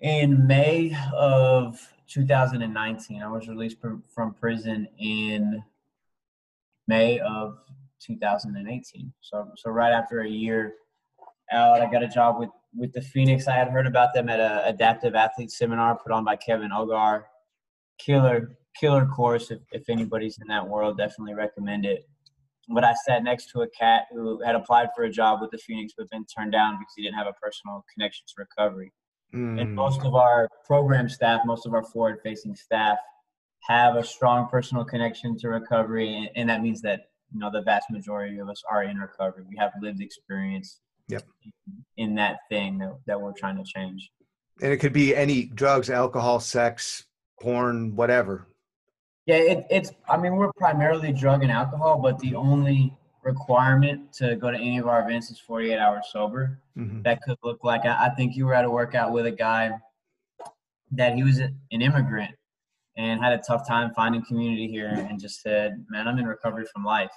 in 0.01 0.45
May 0.47 0.95
of 1.13 1.79
2019. 2.07 3.21
I 3.21 3.29
was 3.29 3.47
released 3.47 3.77
from 3.79 4.33
prison 4.33 4.87
in 4.97 5.63
May 6.87 7.19
of 7.19 7.57
2018. 7.99 9.13
So, 9.21 9.51
so 9.55 9.69
right 9.69 9.91
after 9.91 10.21
a 10.21 10.29
year 10.29 10.73
out, 11.51 11.81
I 11.81 11.91
got 11.91 12.03
a 12.03 12.07
job 12.07 12.39
with 12.39 12.49
with 12.75 12.93
the 12.93 13.01
Phoenix. 13.01 13.47
I 13.47 13.55
had 13.55 13.69
heard 13.69 13.87
about 13.87 14.13
them 14.13 14.29
at 14.29 14.39
a 14.39 14.67
adaptive 14.67 15.15
athlete 15.15 15.49
seminar 15.49 15.97
put 15.97 16.11
on 16.11 16.23
by 16.23 16.35
Kevin 16.35 16.69
Ogar. 16.69 17.23
Killer, 17.97 18.57
killer 18.79 19.07
course. 19.07 19.49
If, 19.49 19.59
if 19.71 19.89
anybody's 19.89 20.37
in 20.39 20.47
that 20.49 20.67
world, 20.67 20.97
definitely 20.97 21.33
recommend 21.33 21.85
it 21.85 22.07
but 22.69 22.83
I 22.83 22.93
sat 23.05 23.23
next 23.23 23.49
to 23.51 23.61
a 23.61 23.67
cat 23.69 24.03
who 24.11 24.41
had 24.43 24.55
applied 24.55 24.89
for 24.95 25.03
a 25.03 25.09
job 25.09 25.41
with 25.41 25.49
the 25.51 25.57
Phoenix 25.57 25.93
but 25.97 26.09
been 26.09 26.25
turned 26.25 26.51
down 26.51 26.77
because 26.77 26.93
he 26.95 27.03
didn't 27.03 27.17
have 27.17 27.27
a 27.27 27.33
personal 27.33 27.83
connection 27.93 28.25
to 28.27 28.33
recovery. 28.37 28.93
And 29.33 29.59
Mm, 29.59 29.73
most 29.75 30.01
of 30.03 30.15
our 30.15 30.49
program 30.65 31.07
staff, 31.07 31.41
most 31.45 31.65
of 31.67 31.73
our 31.73 31.83
forward 31.83 32.19
facing 32.23 32.55
staff 32.55 32.97
have 33.67 33.95
a 33.95 34.03
strong 34.03 34.47
personal 34.47 34.83
connection 34.83 35.37
to 35.39 35.49
recovery. 35.49 36.15
And, 36.15 36.29
and 36.35 36.49
that 36.49 36.61
means 36.63 36.81
that, 36.81 37.09
you 37.31 37.39
know, 37.39 37.51
the 37.51 37.61
vast 37.61 37.91
majority 37.91 38.39
of 38.39 38.49
us 38.49 38.63
are 38.71 38.83
in 38.83 38.97
recovery. 38.97 39.43
We 39.47 39.55
have 39.57 39.71
lived 39.81 40.01
experience 40.01 40.79
Yep. 41.09 41.23
in 41.97 42.15
that 42.15 42.37
thing 42.49 42.77
that, 42.79 42.95
that 43.07 43.19
we're 43.19 43.33
trying 43.33 43.57
to 43.57 43.63
change. 43.63 44.11
and 44.61 44.71
it 44.71 44.77
could 44.77 44.93
be 44.93 45.15
any 45.15 45.45
drugs, 45.45 45.89
alcohol, 45.89 46.39
sex, 46.39 47.05
porn, 47.41 47.95
whatever. 47.95 48.47
Yeah, 49.25 49.35
it, 49.37 49.65
it's. 49.69 49.91
I 50.07 50.17
mean, 50.17 50.35
we're 50.35 50.51
primarily 50.57 51.11
drug 51.13 51.43
and 51.43 51.51
alcohol, 51.51 51.99
but 51.99 52.17
the 52.19 52.35
only 52.35 52.95
requirement 53.23 54.11
to 54.13 54.35
go 54.35 54.49
to 54.51 54.57
any 54.57 54.77
of 54.77 54.87
our 54.87 55.01
events 55.01 55.29
is 55.31 55.39
48 55.39 55.77
hours 55.77 56.05
sober. 56.11 56.59
Mhm. 56.77 57.03
That 57.03 57.21
could 57.21 57.37
look 57.43 57.63
like. 57.63 57.85
I, 57.85 58.07
I 58.07 58.09
think 58.11 58.35
you 58.35 58.45
were 58.45 58.53
at 58.53 58.65
a 58.65 58.69
workout 58.69 59.11
with 59.11 59.25
a 59.25 59.31
guy 59.31 59.71
that 60.91 61.15
he 61.15 61.23
was 61.23 61.39
an 61.39 61.59
immigrant 61.71 62.35
and 62.97 63.21
had 63.21 63.33
a 63.33 63.37
tough 63.47 63.67
time 63.67 63.93
finding 63.93 64.23
community 64.25 64.67
here, 64.67 64.89
and 64.89 65.19
just 65.19 65.41
said, 65.41 65.85
"Man, 65.89 66.07
I'm 66.07 66.17
in 66.17 66.25
recovery 66.25 66.65
from 66.73 66.83
life. 66.83 67.11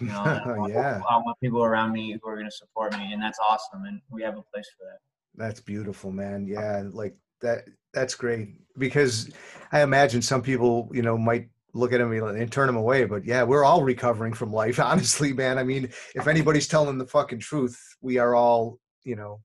You 0.00 0.08
know, 0.08 0.22
I 0.24 0.56
want- 0.58 0.72
yeah, 0.72 1.00
I 1.08 1.16
want 1.16 1.38
people 1.40 1.62
around 1.64 1.92
me 1.92 2.12
who 2.20 2.28
are 2.28 2.34
going 2.36 2.46
to 2.48 2.56
support 2.56 2.92
me, 2.98 3.12
and 3.12 3.22
that's 3.22 3.38
awesome. 3.38 3.84
And 3.84 4.00
we 4.10 4.22
have 4.22 4.36
a 4.36 4.42
place 4.42 4.68
for 4.78 4.84
that." 4.84 4.98
that's 5.34 5.60
beautiful, 5.60 6.10
man. 6.10 6.46
Yeah, 6.46 6.82
like 6.90 7.16
that. 7.40 7.64
That's 7.94 8.14
great 8.14 8.48
because 8.76 9.30
I 9.72 9.82
imagine 9.82 10.20
some 10.20 10.42
people, 10.42 10.90
you 10.92 11.00
know, 11.02 11.16
might 11.16 11.48
look 11.74 11.92
at 11.92 12.00
him 12.00 12.12
and 12.12 12.52
turn 12.52 12.68
him 12.68 12.76
away. 12.76 13.04
But 13.04 13.24
yeah, 13.24 13.42
we're 13.42 13.64
all 13.64 13.82
recovering 13.82 14.32
from 14.32 14.52
life, 14.52 14.80
honestly, 14.80 15.32
man. 15.32 15.58
I 15.58 15.64
mean, 15.64 15.90
if 16.14 16.26
anybody's 16.26 16.68
telling 16.68 16.98
the 16.98 17.06
fucking 17.06 17.40
truth, 17.40 17.78
we 18.00 18.18
are 18.18 18.34
all, 18.34 18.78
you 19.04 19.16
know, 19.16 19.40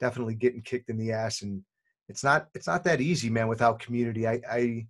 definitely 0.00 0.34
getting 0.34 0.62
kicked 0.62 0.90
in 0.90 0.98
the 0.98 1.12
ass, 1.12 1.42
and 1.42 1.62
it's 2.08 2.22
not 2.22 2.48
it's 2.54 2.66
not 2.66 2.84
that 2.84 3.00
easy, 3.00 3.30
man. 3.30 3.48
Without 3.48 3.80
community, 3.80 4.26
I, 4.26 4.40
I 4.50 4.86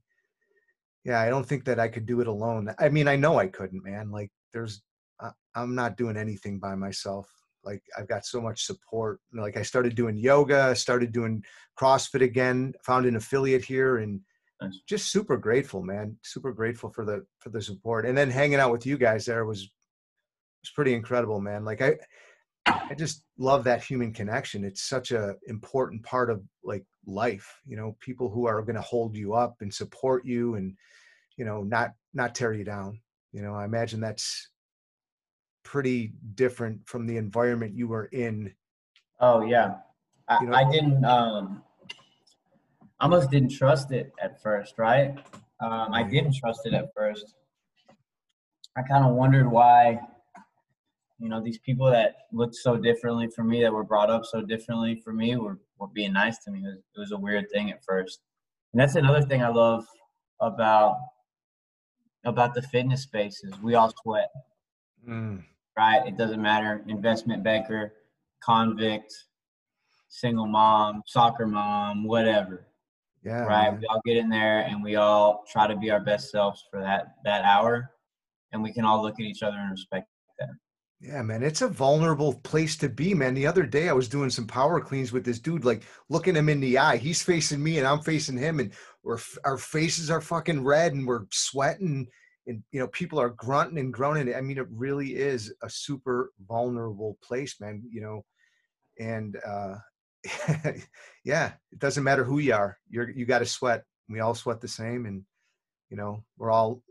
yeah, 1.06 1.20
I 1.20 1.28
don't 1.28 1.46
think 1.46 1.64
that 1.66 1.78
I 1.78 1.86
could 1.86 2.04
do 2.04 2.20
it 2.20 2.26
alone. 2.26 2.74
I 2.80 2.88
mean, 2.88 3.06
I 3.06 3.14
know 3.14 3.38
I 3.38 3.46
couldn't, 3.46 3.84
man. 3.84 4.10
Like, 4.10 4.32
there's, 4.52 4.82
I, 5.20 5.30
I'm 5.54 5.76
not 5.76 5.96
doing 5.96 6.16
anything 6.16 6.58
by 6.58 6.74
myself. 6.74 7.30
Like, 7.64 7.80
I've 7.96 8.08
got 8.08 8.26
so 8.26 8.40
much 8.40 8.64
support. 8.64 9.20
Like, 9.32 9.56
I 9.56 9.62
started 9.62 9.94
doing 9.94 10.16
yoga, 10.16 10.62
I 10.62 10.74
started 10.74 11.12
doing 11.12 11.44
CrossFit 11.78 12.22
again, 12.22 12.74
found 12.82 13.06
an 13.06 13.14
affiliate 13.14 13.64
here, 13.64 13.98
and 13.98 14.20
Nice. 14.60 14.80
just 14.88 15.10
super 15.12 15.36
grateful, 15.36 15.82
man. 15.82 16.16
Super 16.22 16.52
grateful 16.52 16.90
for 16.90 17.04
the 17.04 17.24
for 17.40 17.50
the 17.50 17.60
support. 17.60 18.06
And 18.06 18.16
then 18.16 18.30
hanging 18.30 18.58
out 18.58 18.72
with 18.72 18.86
you 18.86 18.96
guys 18.96 19.26
there 19.26 19.44
was 19.44 19.60
was 20.62 20.70
pretty 20.74 20.94
incredible, 20.94 21.40
man. 21.40 21.64
Like, 21.64 21.82
I 21.82 21.96
I 22.66 22.94
just 22.94 23.22
love 23.38 23.64
that 23.64 23.84
human 23.84 24.12
connection. 24.12 24.64
It's 24.64 24.82
such 24.82 25.12
a 25.12 25.34
important 25.46 26.02
part 26.02 26.30
of 26.30 26.42
like 26.64 26.84
life, 27.06 27.60
you 27.66 27.76
know, 27.76 27.96
people 28.00 28.28
who 28.30 28.46
are 28.46 28.62
going 28.62 28.74
to 28.76 28.80
hold 28.82 29.14
you 29.14 29.34
up 29.34 29.56
and 29.60 29.72
support 29.72 30.24
you 30.24 30.54
and 30.54 30.74
you 31.36 31.44
know, 31.44 31.62
not 31.62 31.92
not 32.14 32.34
tear 32.34 32.52
you 32.52 32.64
down. 32.64 33.00
You 33.32 33.42
know, 33.42 33.54
I 33.54 33.64
imagine 33.66 34.00
that's 34.00 34.48
pretty 35.64 36.12
different 36.34 36.86
from 36.88 37.06
the 37.06 37.16
environment 37.18 37.74
you 37.74 37.88
were 37.88 38.06
in. 38.06 38.54
Oh 39.20 39.42
yeah, 39.44 39.74
I, 40.28 40.38
You 40.40 40.46
know- 40.48 40.56
I 40.56 40.70
didn't. 40.70 41.04
Um, 41.04 41.62
I 43.00 43.04
almost 43.04 43.30
didn't 43.30 43.50
trust 43.50 43.92
it 43.92 44.12
at 44.22 44.42
first, 44.42 44.78
right? 44.78 45.18
Um, 45.60 45.92
I 45.92 46.02
didn't 46.02 46.34
trust 46.34 46.60
it 46.64 46.74
at 46.74 46.92
first. 46.94 47.34
I 48.76 48.82
kind 48.82 49.04
of 49.04 49.14
wondered 49.14 49.50
why, 49.50 50.00
you 51.18 51.28
know, 51.28 51.42
these 51.42 51.58
people 51.58 51.90
that 51.90 52.14
looked 52.32 52.54
so 52.54 52.76
differently 52.76 53.28
from 53.28 53.48
me, 53.48 53.62
that 53.62 53.72
were 53.72 53.84
brought 53.84 54.10
up 54.10 54.24
so 54.24 54.42
differently 54.42 55.00
from 55.04 55.16
me, 55.16 55.36
were 55.36 55.58
were 55.78 55.88
being 55.88 56.12
nice 56.12 56.38
to 56.38 56.50
me. 56.50 56.60
It 56.60 56.68
was, 56.68 56.78
it 56.96 57.00
was 57.00 57.12
a 57.12 57.18
weird 57.18 57.50
thing 57.50 57.70
at 57.70 57.84
first, 57.84 58.20
and 58.72 58.80
that's 58.80 58.96
another 58.96 59.22
thing 59.22 59.42
I 59.42 59.48
love 59.48 59.86
about 60.40 60.98
about 62.24 62.54
the 62.54 62.62
fitness 62.62 63.02
spaces. 63.02 63.54
We 63.62 63.74
all 63.74 63.92
sweat 64.02 64.30
Mm, 65.08 65.44
right? 65.76 66.06
It 66.06 66.16
doesn't 66.16 66.42
matter. 66.42 66.82
Investment 66.88 67.44
banker, 67.44 67.94
convict, 68.42 69.14
single 70.08 70.46
mom, 70.46 71.02
soccer 71.06 71.46
mom, 71.46 72.04
whatever, 72.04 72.66
yeah, 73.26 73.40
right? 73.40 73.72
man. 73.72 73.80
We 73.80 73.86
all 73.88 74.00
get 74.04 74.16
in 74.16 74.28
there 74.28 74.60
and 74.60 74.82
we 74.82 74.94
all 74.94 75.44
try 75.50 75.66
to 75.66 75.76
be 75.76 75.90
our 75.90 75.98
best 75.98 76.30
selves 76.30 76.64
for 76.70 76.80
that 76.80 77.08
that 77.24 77.44
hour, 77.44 77.90
and 78.52 78.62
we 78.62 78.72
can 78.72 78.84
all 78.84 79.02
look 79.02 79.14
at 79.14 79.26
each 79.26 79.42
other 79.42 79.56
and 79.58 79.70
respect. 79.70 80.06
Them. 80.38 80.60
Yeah, 81.00 81.22
man, 81.22 81.42
it's 81.42 81.62
a 81.62 81.68
vulnerable 81.68 82.34
place 82.34 82.76
to 82.76 82.88
be, 82.88 83.14
man. 83.14 83.34
The 83.34 83.46
other 83.46 83.64
day 83.64 83.88
I 83.88 83.94
was 83.94 84.08
doing 84.08 84.30
some 84.30 84.46
power 84.46 84.80
cleans 84.80 85.12
with 85.12 85.24
this 85.24 85.40
dude, 85.40 85.64
like 85.64 85.82
looking 86.08 86.36
him 86.36 86.48
in 86.48 86.60
the 86.60 86.78
eye. 86.78 86.98
He's 86.98 87.22
facing 87.22 87.62
me 87.62 87.78
and 87.78 87.86
I'm 87.86 88.00
facing 88.00 88.36
him, 88.38 88.60
and 88.60 88.72
we're 89.02 89.18
our 89.44 89.58
faces 89.58 90.08
are 90.08 90.20
fucking 90.20 90.62
red 90.62 90.92
and 90.92 91.04
we're 91.04 91.24
sweating, 91.32 92.06
and 92.46 92.62
you 92.70 92.78
know 92.78 92.86
people 92.88 93.18
are 93.18 93.30
grunting 93.30 93.78
and 93.78 93.92
groaning. 93.92 94.32
I 94.32 94.40
mean, 94.40 94.58
it 94.58 94.68
really 94.70 95.16
is 95.16 95.52
a 95.62 95.68
super 95.68 96.32
vulnerable 96.46 97.18
place, 97.24 97.60
man. 97.60 97.82
You 97.90 98.02
know, 98.02 98.24
and 99.00 99.36
uh, 99.44 99.74
yeah, 101.24 101.52
it 101.72 101.78
doesn't 101.78 102.04
matter 102.04 102.24
who 102.24 102.38
you 102.38 102.54
are. 102.54 102.78
You're 102.88 103.10
you 103.10 103.26
got 103.26 103.40
to 103.40 103.46
sweat. 103.46 103.84
We 104.08 104.20
all 104.20 104.34
sweat 104.34 104.60
the 104.60 104.68
same, 104.68 105.06
and 105.06 105.22
you 105.90 105.96
know 105.96 106.24
we're 106.38 106.50
all 106.50 106.82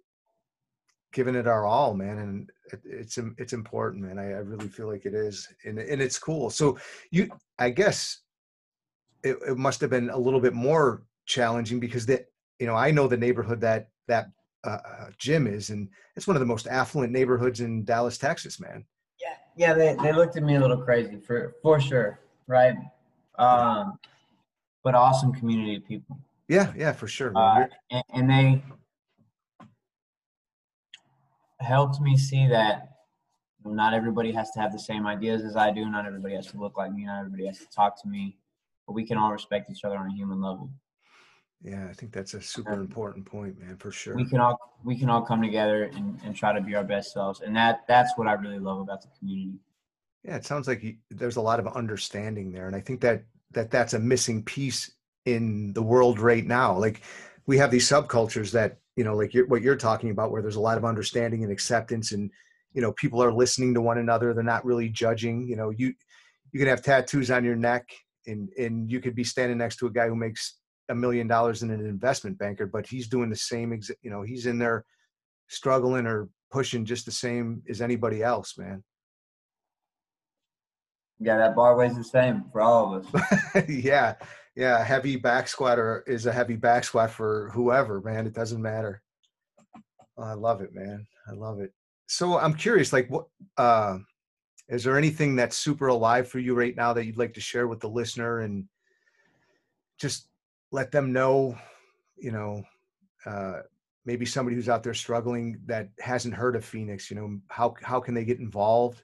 giving 1.13 1.35
it 1.35 1.47
our 1.47 1.65
all, 1.65 1.93
man. 1.93 2.17
And 2.19 2.49
it, 2.71 2.81
it's 2.85 3.17
it's 3.37 3.53
important, 3.53 4.03
man. 4.03 4.19
I, 4.19 4.31
I 4.31 4.39
really 4.39 4.67
feel 4.67 4.87
like 4.87 5.05
it 5.05 5.13
is, 5.13 5.47
and 5.63 5.79
and 5.79 6.01
it's 6.01 6.19
cool. 6.19 6.49
So 6.49 6.77
you, 7.11 7.29
I 7.57 7.69
guess, 7.69 8.21
it, 9.23 9.37
it 9.47 9.57
must 9.57 9.81
have 9.81 9.89
been 9.89 10.09
a 10.09 10.17
little 10.17 10.41
bit 10.41 10.53
more 10.53 11.03
challenging 11.25 11.79
because 11.79 12.05
that 12.07 12.25
you 12.59 12.67
know 12.67 12.75
I 12.75 12.91
know 12.91 13.07
the 13.07 13.17
neighborhood 13.17 13.61
that 13.61 13.89
that 14.07 14.27
uh, 14.63 14.77
uh, 14.85 15.09
gym 15.17 15.47
is, 15.47 15.69
and 15.69 15.89
it's 16.15 16.27
one 16.27 16.35
of 16.35 16.41
the 16.41 16.45
most 16.45 16.67
affluent 16.67 17.11
neighborhoods 17.11 17.61
in 17.61 17.85
Dallas, 17.85 18.17
Texas, 18.17 18.59
man. 18.59 18.85
Yeah, 19.19 19.35
yeah. 19.55 19.73
They 19.73 19.95
they 20.03 20.11
looked 20.11 20.37
at 20.37 20.43
me 20.43 20.55
a 20.55 20.59
little 20.59 20.81
crazy 20.81 21.17
for 21.17 21.55
for 21.61 21.79
sure, 21.79 22.19
right? 22.47 22.75
Um, 23.37 23.99
but 24.83 24.95
awesome 24.95 25.33
community 25.33 25.75
of 25.77 25.85
people. 25.85 26.17
Yeah, 26.47 26.71
yeah, 26.75 26.91
for 26.91 27.07
sure. 27.07 27.31
uh, 27.35 27.65
and, 27.89 28.03
and 28.13 28.29
they 28.29 28.63
helped 31.59 31.99
me 31.99 32.17
see 32.17 32.47
that 32.47 32.89
not 33.65 33.93
everybody 33.93 34.31
has 34.31 34.51
to 34.51 34.59
have 34.59 34.71
the 34.71 34.79
same 34.79 35.07
ideas 35.07 35.43
as 35.43 35.55
I 35.55 35.71
do. 35.71 35.89
Not 35.89 36.05
everybody 36.05 36.35
has 36.35 36.47
to 36.47 36.57
look 36.57 36.77
like 36.77 36.93
me. 36.93 37.05
Not 37.05 37.19
everybody 37.19 37.47
has 37.47 37.59
to 37.59 37.69
talk 37.69 38.01
to 38.03 38.07
me. 38.07 38.37
But 38.85 38.93
we 38.93 39.03
can 39.03 39.17
all 39.17 39.31
respect 39.31 39.71
each 39.71 39.83
other 39.83 39.97
on 39.97 40.07
a 40.07 40.13
human 40.13 40.39
level. 40.39 40.69
yeah, 41.63 41.87
I 41.89 41.93
think 41.93 42.11
that's 42.11 42.35
a 42.35 42.41
super 42.41 42.73
important 42.73 43.25
point, 43.25 43.59
man, 43.59 43.77
for 43.77 43.91
sure. 43.91 44.15
We 44.15 44.25
can 44.29 44.39
all 44.39 44.59
we 44.83 44.95
can 44.95 45.09
all 45.09 45.23
come 45.23 45.41
together 45.41 45.85
and, 45.85 46.19
and 46.23 46.35
try 46.35 46.53
to 46.53 46.61
be 46.61 46.75
our 46.75 46.83
best 46.83 47.11
selves. 47.11 47.41
And 47.41 47.55
that 47.55 47.85
that's 47.87 48.15
what 48.17 48.27
I 48.27 48.33
really 48.33 48.59
love 48.59 48.79
about 48.79 49.01
the 49.01 49.07
community. 49.17 49.57
Yeah, 50.25 50.37
it 50.37 50.45
sounds 50.45 50.67
like 50.67 50.81
you, 50.81 50.95
there's 51.11 51.35
a 51.35 51.41
lot 51.41 51.59
of 51.59 51.67
understanding 51.67 52.51
there, 52.51 52.65
and 52.65 52.75
I 52.75 52.79
think 52.79 53.01
that 53.01 53.23
that 53.51 53.69
that's 53.69 53.93
a 53.93 53.99
missing 53.99 54.43
piece 54.43 54.91
in 55.25 55.71
the 55.73 55.83
world 55.83 56.19
right 56.19 56.45
now. 56.45 56.75
Like 56.77 57.01
we 57.45 57.59
have 57.59 57.69
these 57.69 57.87
subcultures 57.87 58.51
that 58.51 58.79
you 58.95 59.03
know, 59.03 59.15
like 59.15 59.33
you're, 59.35 59.45
what 59.45 59.61
you're 59.61 59.75
talking 59.75 60.09
about, 60.09 60.31
where 60.31 60.41
there's 60.41 60.55
a 60.55 60.61
lot 60.61 60.79
of 60.79 60.85
understanding 60.85 61.43
and 61.43 61.51
acceptance, 61.51 62.11
and 62.11 62.31
you 62.73 62.81
know, 62.81 62.91
people 62.93 63.21
are 63.21 63.31
listening 63.31 63.75
to 63.75 63.81
one 63.81 63.99
another. 63.99 64.33
They're 64.33 64.43
not 64.43 64.65
really 64.65 64.89
judging. 64.89 65.47
You 65.47 65.57
know, 65.57 65.69
you 65.69 65.93
you 66.51 66.59
can 66.59 66.69
have 66.69 66.81
tattoos 66.81 67.29
on 67.29 67.43
your 67.43 67.55
neck, 67.55 67.87
and 68.25 68.49
and 68.57 68.91
you 68.91 69.01
could 69.01 69.15
be 69.15 69.23
standing 69.23 69.59
next 69.59 69.75
to 69.77 69.85
a 69.85 69.91
guy 69.91 70.07
who 70.07 70.15
makes 70.15 70.55
a 70.89 70.95
million 70.95 71.27
dollars 71.27 71.61
in 71.61 71.69
an 71.69 71.85
investment 71.85 72.39
banker, 72.39 72.65
but 72.65 72.87
he's 72.87 73.07
doing 73.07 73.29
the 73.29 73.35
same. 73.35 73.71
Exa- 73.71 73.97
you 74.01 74.09
know, 74.09 74.23
he's 74.23 74.47
in 74.47 74.57
there 74.57 74.85
struggling 75.49 76.07
or 76.07 76.29
pushing 76.51 76.83
just 76.83 77.05
the 77.05 77.11
same 77.11 77.61
as 77.69 77.79
anybody 77.79 78.23
else, 78.23 78.57
man. 78.57 78.83
Yeah, 81.19 81.37
that 81.37 81.55
bar 81.55 81.77
weighs 81.77 81.95
the 81.95 82.03
same 82.03 82.45
for 82.51 82.61
all 82.61 82.95
of 82.95 83.15
us. 83.15 83.63
yeah, 83.69 84.15
yeah. 84.55 84.83
Heavy 84.83 85.15
back 85.15 85.47
squatter 85.47 86.03
is 86.07 86.25
a 86.25 86.31
heavy 86.31 86.55
back 86.55 86.83
squat 86.83 87.11
for 87.11 87.49
whoever, 87.53 88.01
man. 88.01 88.27
It 88.27 88.33
doesn't 88.33 88.61
matter. 88.61 89.01
Oh, 90.17 90.23
I 90.23 90.33
love 90.33 90.61
it, 90.61 90.73
man. 90.73 91.05
I 91.27 91.33
love 91.33 91.59
it. 91.59 91.73
So 92.07 92.37
I'm 92.37 92.53
curious, 92.53 92.93
like, 92.93 93.09
what 93.09 93.27
uh, 93.57 93.97
is 94.67 94.83
there 94.83 94.97
anything 94.97 95.35
that's 95.35 95.57
super 95.57 95.87
alive 95.87 96.27
for 96.27 96.39
you 96.39 96.53
right 96.53 96.75
now 96.75 96.93
that 96.93 97.05
you'd 97.05 97.17
like 97.17 97.33
to 97.35 97.41
share 97.41 97.67
with 97.67 97.79
the 97.79 97.89
listener 97.89 98.41
and 98.41 98.65
just 99.99 100.27
let 100.71 100.91
them 100.91 101.13
know, 101.13 101.57
you 102.17 102.31
know, 102.31 102.63
uh, 103.25 103.61
maybe 104.05 104.25
somebody 104.25 104.55
who's 104.55 104.69
out 104.69 104.83
there 104.83 104.93
struggling 104.93 105.59
that 105.65 105.89
hasn't 105.99 106.33
heard 106.33 106.55
of 106.55 106.65
Phoenix, 106.65 107.09
you 107.09 107.15
know, 107.15 107.39
how 107.47 107.73
how 107.81 107.99
can 107.99 108.13
they 108.13 108.25
get 108.25 108.39
involved? 108.39 109.03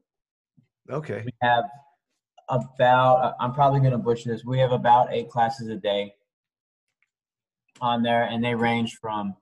Okay. 0.90 1.22
We 1.26 1.32
have 1.42 1.64
about 2.50 3.36
I'm 3.40 3.54
probably 3.54 3.80
going 3.80 3.94
to 3.94 3.98
butcher 3.98 4.30
this. 4.30 4.44
We 4.44 4.60
have 4.60 4.74
about 4.74 5.08
eight 5.12 5.30
classes 5.30 5.70
a 5.70 5.78
day 5.78 6.14
on 7.80 8.04
there, 8.04 8.24
and 8.24 8.44
they 8.44 8.56
range 8.56 8.98
from 9.02 9.36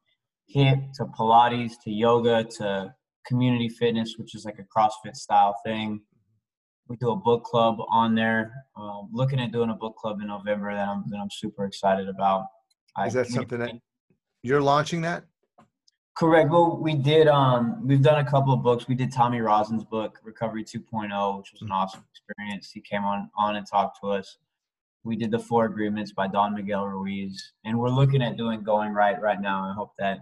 HIIT 0.55 0.93
to 0.93 1.05
Pilates 1.05 1.73
to 1.83 1.91
yoga 1.91 2.43
to 2.57 2.93
community 3.25 3.69
fitness, 3.69 4.13
which 4.17 4.35
is 4.35 4.45
like 4.45 4.59
a 4.59 4.63
CrossFit 4.63 5.15
style 5.15 5.59
thing 5.65 6.01
we 6.87 6.95
do 6.97 7.11
a 7.11 7.15
book 7.15 7.43
club 7.43 7.77
on 7.89 8.15
there. 8.15 8.65
Um, 8.75 9.09
looking 9.11 9.39
at 9.39 9.51
doing 9.51 9.69
a 9.69 9.75
book 9.75 9.95
club 9.97 10.21
in 10.21 10.27
November 10.27 10.73
that 10.73 10.87
I'm 10.87 11.03
that 11.09 11.17
I'm 11.17 11.29
super 11.29 11.65
excited 11.65 12.07
about. 12.07 12.45
Is 13.05 13.13
that 13.13 13.27
we- 13.27 13.33
something 13.33 13.59
that 13.59 13.73
you're 14.43 14.61
launching 14.61 15.01
that? 15.01 15.25
Correct. 16.15 16.49
Well, 16.49 16.77
we 16.81 16.95
did. 16.95 17.27
Um, 17.27 17.85
we've 17.85 18.01
done 18.01 18.25
a 18.25 18.29
couple 18.29 18.51
of 18.51 18.63
books. 18.63 18.87
We 18.87 18.95
did 18.95 19.11
Tommy 19.11 19.39
Rosen's 19.39 19.83
book, 19.83 20.19
Recovery 20.23 20.63
2.0, 20.63 21.37
which 21.37 21.51
was 21.51 21.61
an 21.61 21.71
awesome 21.71 22.03
experience. 22.09 22.71
He 22.71 22.81
came 22.81 23.03
on 23.03 23.29
on 23.37 23.55
and 23.55 23.67
talked 23.67 23.99
to 24.01 24.09
us. 24.09 24.37
We 25.03 25.15
did 25.15 25.29
the 25.29 25.37
Four 25.37 25.65
Agreements 25.65 26.13
by 26.13 26.27
Don 26.27 26.55
Miguel 26.55 26.87
Ruiz, 26.87 27.53
and 27.65 27.77
we're 27.77 27.89
looking 27.89 28.23
at 28.23 28.35
doing 28.35 28.63
Going 28.63 28.93
Right 28.93 29.21
right 29.21 29.39
now. 29.39 29.69
I 29.69 29.73
hope 29.73 29.91
that 29.99 30.17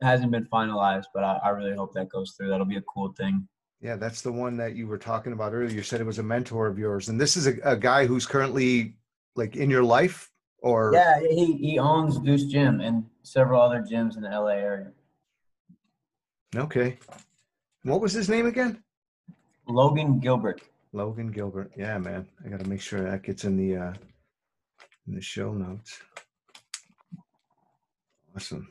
it 0.00 0.06
hasn't 0.06 0.32
been 0.32 0.46
finalized, 0.46 1.06
but 1.12 1.24
I, 1.24 1.40
I 1.44 1.48
really 1.50 1.76
hope 1.76 1.92
that 1.92 2.08
goes 2.08 2.32
through. 2.32 2.48
That'll 2.48 2.64
be 2.64 2.78
a 2.78 2.82
cool 2.82 3.12
thing. 3.12 3.46
Yeah, 3.84 3.96
that's 3.96 4.22
the 4.22 4.32
one 4.32 4.56
that 4.56 4.74
you 4.74 4.86
were 4.86 4.96
talking 4.96 5.34
about 5.34 5.52
earlier. 5.52 5.68
You 5.68 5.82
said 5.82 6.00
it 6.00 6.06
was 6.06 6.18
a 6.18 6.22
mentor 6.22 6.66
of 6.66 6.78
yours, 6.78 7.10
and 7.10 7.20
this 7.20 7.36
is 7.36 7.46
a, 7.46 7.56
a 7.64 7.76
guy 7.76 8.06
who's 8.06 8.24
currently 8.24 8.96
like 9.36 9.56
in 9.56 9.68
your 9.68 9.84
life, 9.84 10.30
or 10.62 10.92
Yeah, 10.94 11.20
he, 11.20 11.52
he 11.58 11.78
owns 11.78 12.18
Deuce 12.18 12.44
Gym 12.44 12.80
and 12.80 13.04
several 13.24 13.60
other 13.60 13.82
gyms 13.82 14.16
in 14.16 14.22
the 14.22 14.30
LA 14.30 14.52
area. 14.52 14.90
okay. 16.56 16.98
What 17.82 18.00
was 18.00 18.14
his 18.14 18.30
name 18.30 18.46
again? 18.46 18.82
Logan 19.68 20.18
Gelbrich. 20.18 20.62
Logan 20.94 21.30
Gelbrich. 21.30 21.68
Yeah, 21.76 21.98
man. 21.98 22.26
I 22.42 22.48
got 22.48 22.60
to 22.60 22.68
make 22.68 22.80
sure 22.80 23.02
that 23.02 23.22
gets 23.22 23.44
in 23.44 23.58
the 23.58 23.76
uh, 23.76 23.92
in 25.06 25.14
the 25.14 25.20
show 25.20 25.52
notes. 25.52 26.00
Awesome. 28.34 28.66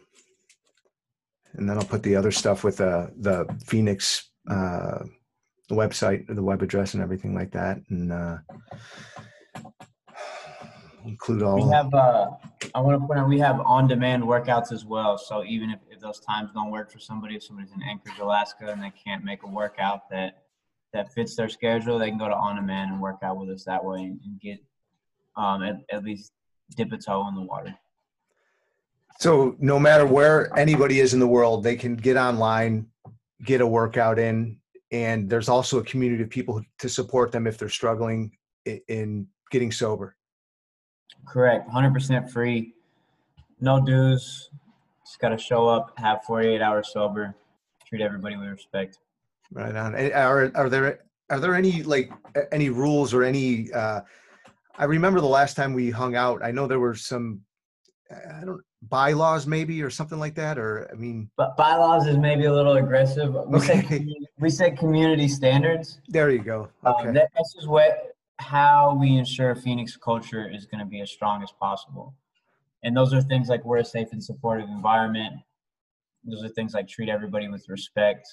and 1.54 1.69
then 1.69 1.78
I'll 1.78 1.86
put 1.86 2.02
the 2.02 2.15
other 2.15 2.32
stuff 2.32 2.63
with 2.63 2.82
uh, 2.82 3.08
the 3.15 3.45
Phoenix 3.63 4.32
uh, 4.49 4.99
the 5.69 5.75
website, 5.75 6.27
the 6.27 6.43
web 6.43 6.62
address, 6.62 6.93
and 6.93 7.03
everything 7.03 7.34
like 7.34 7.51
that, 7.51 7.77
and 7.89 8.12
uh, 8.12 8.38
include 11.06 11.43
all. 11.43 11.56
We 11.56 11.71
have. 11.71 11.93
Uh, 11.93 12.32
I 12.75 12.79
want 12.79 12.99
to 12.99 13.06
point 13.06 13.19
out 13.19 13.27
we 13.29 13.39
have 13.39 13.60
on-demand 13.60 14.23
workouts 14.23 14.71
as 14.71 14.86
well. 14.86 15.17
So 15.17 15.43
even 15.43 15.69
if, 15.69 15.79
if 15.91 15.99
those 15.99 16.19
times 16.19 16.51
don't 16.53 16.71
work 16.71 16.91
for 16.91 16.99
somebody, 16.99 17.36
if 17.36 17.43
somebody's 17.43 17.71
in 17.71 17.84
Anchorage, 17.84 18.17
Alaska, 18.19 18.67
and 18.71 18.82
they 18.82 18.91
can't 18.91 19.23
make 19.23 19.43
a 19.43 19.47
workout 19.47 20.10
that 20.10 20.43
that 20.93 21.12
fits 21.13 21.36
their 21.36 21.49
schedule, 21.49 21.99
they 21.99 22.10
can 22.10 22.19
go 22.19 22.27
to 22.27 22.36
on-demand 22.36 22.91
and 22.91 23.01
work 23.01 23.17
out 23.23 23.38
with 23.38 23.49
us 23.49 23.63
that 23.65 23.84
way 23.84 24.03
and, 24.03 24.19
and 24.25 24.39
get 24.39 24.60
um, 25.36 25.63
at, 25.63 25.77
at 25.91 26.03
least 26.03 26.32
dip 26.75 26.91
a 26.91 26.97
toe 26.97 27.27
in 27.27 27.36
the 27.36 27.41
water. 27.41 27.73
So 29.19 29.56
no 29.60 29.79
matter 29.79 30.06
where 30.06 30.56
anybody 30.58 30.99
is 30.99 31.13
in 31.13 31.19
the 31.19 31.27
world, 31.27 31.63
they 31.63 31.75
can 31.75 31.95
get 31.95 32.17
online, 32.17 32.88
get 33.43 33.62
a 33.62 33.67
workout 33.67 34.19
in, 34.19 34.58
and 34.91 35.29
there's 35.29 35.49
also 35.49 35.79
a 35.79 35.84
community 35.84 36.23
of 36.23 36.29
people 36.29 36.62
to 36.79 36.89
support 36.89 37.32
them 37.32 37.47
if 37.47 37.58
they're 37.58 37.69
struggling 37.69 38.32
in 38.65 39.27
getting 39.51 39.71
sober. 39.71 40.15
Correct, 41.27 41.69
hundred 41.69 41.93
percent 41.93 42.29
free, 42.29 42.73
no 43.60 43.84
dues. 43.84 44.49
Just 45.06 45.19
got 45.19 45.29
to 45.29 45.38
show 45.38 45.67
up, 45.67 45.93
have 45.97 46.23
48 46.23 46.62
hours 46.62 46.91
sober, 46.93 47.36
treat 47.88 48.01
everybody 48.01 48.36
with 48.38 48.47
respect. 48.47 48.99
Right 49.51 49.75
on. 49.75 49.95
Are 49.95 50.51
are 50.56 50.69
there 50.69 50.99
are 51.29 51.39
there 51.39 51.56
any 51.56 51.84
like 51.84 52.12
any 52.51 52.69
rules 52.69 53.13
or 53.13 53.23
any? 53.23 53.71
Uh, 53.71 54.01
I 54.77 54.86
remember 54.86 55.21
the 55.21 55.27
last 55.27 55.56
time 55.56 55.73
we 55.73 55.91
hung 55.91 56.15
out. 56.15 56.43
I 56.43 56.51
know 56.51 56.67
there 56.67 56.79
were 56.79 56.95
some. 56.95 57.41
I 58.41 58.45
don't 58.45 58.62
bylaws 58.89 59.47
maybe 59.47 59.82
or 59.82 59.89
something 59.89 60.19
like 60.19 60.36
that 60.36 60.58
or 60.58 60.89
i 60.91 60.95
mean 60.95 61.30
but 61.38 61.56
bylaws 61.56 62.06
is 62.06 62.17
maybe 62.17 62.45
a 62.45 62.54
little 62.54 62.73
aggressive. 62.73 63.34
We 63.34 63.58
okay. 63.58 63.82
said 63.88 64.10
we 64.39 64.49
said 64.49 64.78
community 64.78 65.28
standards. 65.28 65.99
There 66.08 66.30
you 66.30 66.39
go. 66.39 66.69
Um, 66.84 66.95
okay. 66.95 67.08
um, 67.10 67.13
this 67.13 67.56
is 67.58 67.67
what 67.67 68.15
how 68.39 68.97
we 68.99 69.15
ensure 69.15 69.56
phoenix 69.56 69.95
culture 69.95 70.49
is 70.49 70.65
going 70.65 70.80
to 70.80 70.86
be 70.86 71.02
as 71.02 71.12
strong 71.12 71.43
as 71.43 71.52
possible. 71.52 72.13
And 72.84 72.95
those 72.95 73.13
are 73.13 73.21
things 73.21 73.47
like 73.47 73.63
we're 73.63 73.78
a 73.78 73.86
safe 73.86 74.10
and 74.12 74.21
supportive 74.21 74.67
environment. 74.67 75.36
Those 76.26 76.43
are 76.43 76.49
things 76.49 76.73
like 76.73 76.88
treat 76.88 77.10
everybody 77.10 77.47
with 77.47 77.67
respect. 77.69 78.28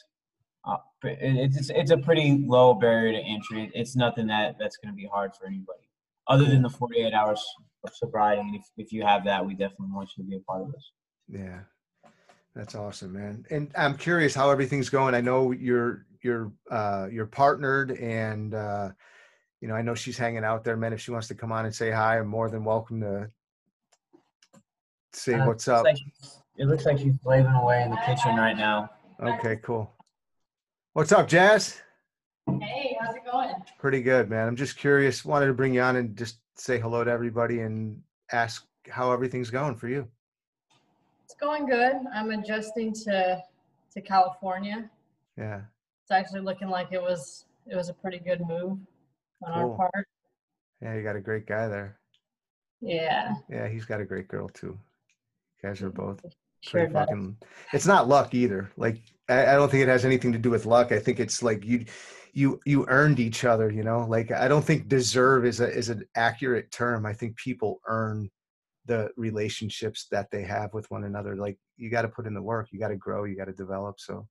Uh, 0.64 0.76
it's 1.02 1.70
it's 1.70 1.90
a 1.90 1.96
pretty 1.96 2.44
low 2.46 2.74
barrier 2.74 3.12
to 3.12 3.18
entry. 3.18 3.70
It's 3.74 3.96
nothing 3.96 4.26
that 4.26 4.56
that's 4.58 4.76
going 4.76 4.92
to 4.92 4.96
be 4.96 5.06
hard 5.06 5.34
for 5.34 5.46
anybody 5.46 5.88
other 6.26 6.44
than 6.44 6.62
the 6.62 6.70
48 6.70 7.12
hours 7.12 7.44
of 7.84 7.94
sobriety. 7.94 8.40
And 8.40 8.56
if, 8.56 8.64
if 8.76 8.92
you 8.92 9.02
have 9.02 9.24
that, 9.24 9.44
we 9.44 9.54
definitely 9.54 9.88
want 9.92 10.10
you 10.16 10.24
to 10.24 10.30
be 10.30 10.36
a 10.36 10.40
part 10.40 10.62
of 10.62 10.72
this. 10.72 10.92
Yeah. 11.28 11.60
That's 12.54 12.74
awesome, 12.74 13.12
man. 13.12 13.46
And 13.50 13.70
I'm 13.76 13.96
curious 13.96 14.34
how 14.34 14.50
everything's 14.50 14.88
going. 14.88 15.14
I 15.14 15.20
know 15.20 15.52
you're 15.52 16.06
you're 16.22 16.52
uh 16.70 17.06
you're 17.10 17.26
partnered 17.26 17.92
and 17.92 18.54
uh 18.54 18.90
you 19.60 19.68
know, 19.68 19.74
I 19.74 19.82
know 19.82 19.94
she's 19.94 20.16
hanging 20.16 20.44
out 20.44 20.64
there, 20.64 20.76
man. 20.76 20.92
If 20.92 21.00
she 21.00 21.10
wants 21.10 21.28
to 21.28 21.34
come 21.34 21.52
on 21.52 21.66
and 21.66 21.74
say 21.74 21.90
hi, 21.90 22.18
I'm 22.18 22.26
more 22.26 22.48
than 22.48 22.64
welcome 22.64 23.00
to 23.02 23.30
say 25.12 25.34
uh, 25.34 25.46
what's 25.46 25.68
up. 25.68 25.84
Like 25.84 25.98
it 26.56 26.66
looks 26.66 26.86
like 26.86 26.98
she's 26.98 27.14
slaving 27.22 27.52
away 27.52 27.82
in 27.82 27.90
the 27.90 28.00
kitchen 28.06 28.36
right 28.36 28.56
now. 28.56 28.90
Okay, 29.22 29.56
cool. 29.62 29.92
What's 30.94 31.12
up, 31.12 31.28
Jazz? 31.28 31.80
Hey, 32.60 32.96
how's 33.00 33.14
it 33.14 33.22
going? 33.30 33.52
Pretty 33.78 34.02
good, 34.02 34.28
man. 34.28 34.48
I'm 34.48 34.56
just 34.56 34.76
curious. 34.76 35.24
Wanted 35.24 35.46
to 35.46 35.54
bring 35.54 35.74
you 35.74 35.82
on 35.82 35.96
and 35.96 36.16
just 36.16 36.38
say 36.60 36.78
hello 36.78 37.02
to 37.02 37.10
everybody 37.10 37.60
and 37.60 38.00
ask 38.32 38.66
how 38.88 39.12
everything's 39.12 39.50
going 39.50 39.76
for 39.76 39.88
you. 39.88 40.06
It's 41.24 41.34
going 41.34 41.66
good. 41.66 41.96
I'm 42.14 42.30
adjusting 42.30 42.92
to 43.04 43.42
to 43.92 44.00
California. 44.00 44.88
Yeah. 45.36 45.62
It's 46.02 46.10
actually 46.10 46.40
looking 46.40 46.68
like 46.68 46.88
it 46.92 47.00
was 47.00 47.46
it 47.66 47.76
was 47.76 47.88
a 47.88 47.94
pretty 47.94 48.18
good 48.18 48.40
move 48.40 48.78
on 49.44 49.52
cool. 49.54 49.70
our 49.72 49.76
part. 49.76 50.06
Yeah, 50.82 50.94
you 50.94 51.02
got 51.02 51.16
a 51.16 51.20
great 51.20 51.46
guy 51.46 51.68
there. 51.68 51.98
Yeah. 52.80 53.34
Yeah, 53.48 53.68
he's 53.68 53.84
got 53.84 54.00
a 54.00 54.04
great 54.04 54.28
girl 54.28 54.48
too. 54.48 54.78
You 55.62 55.68
guys 55.68 55.82
are 55.82 55.90
mm-hmm. 55.90 56.06
both 56.06 56.24
sure 56.60 56.90
fucking. 56.90 57.36
It's 57.72 57.86
not 57.86 58.08
luck 58.08 58.34
either. 58.34 58.70
Like 58.76 59.00
I, 59.28 59.46
I 59.46 59.54
don't 59.54 59.70
think 59.70 59.82
it 59.82 59.88
has 59.88 60.04
anything 60.04 60.32
to 60.32 60.38
do 60.38 60.50
with 60.50 60.66
luck. 60.66 60.92
I 60.92 60.98
think 60.98 61.20
it's 61.20 61.42
like 61.42 61.64
you 61.64 61.86
you 62.32 62.60
you 62.64 62.86
earned 62.88 63.20
each 63.20 63.44
other 63.44 63.70
you 63.70 63.82
know? 63.82 64.06
Like 64.08 64.30
i 64.32 64.48
don't 64.48 64.64
think 64.64 64.88
deserve 64.88 65.44
is 65.44 65.60
a 65.60 65.68
is 65.68 65.88
an 65.88 66.04
accurate 66.16 66.70
term. 66.70 67.06
I 67.06 67.12
think 67.12 67.36
people 67.36 67.80
earn 67.86 68.30
the 68.86 69.10
relationships 69.16 70.06
that 70.10 70.30
they 70.30 70.42
have 70.42 70.72
with 70.74 70.90
one 70.90 71.04
another. 71.04 71.36
Like 71.36 71.58
you 71.76 71.90
got 71.90 72.02
to 72.02 72.08
put 72.08 72.26
in 72.26 72.34
the 72.34 72.42
work 72.42 72.68
you 72.72 72.78
got 72.78 72.88
to 72.88 72.96
grow 72.96 73.24
you 73.24 73.36
got 73.36 73.46
to 73.46 73.52
develop. 73.52 74.00
So 74.00 74.26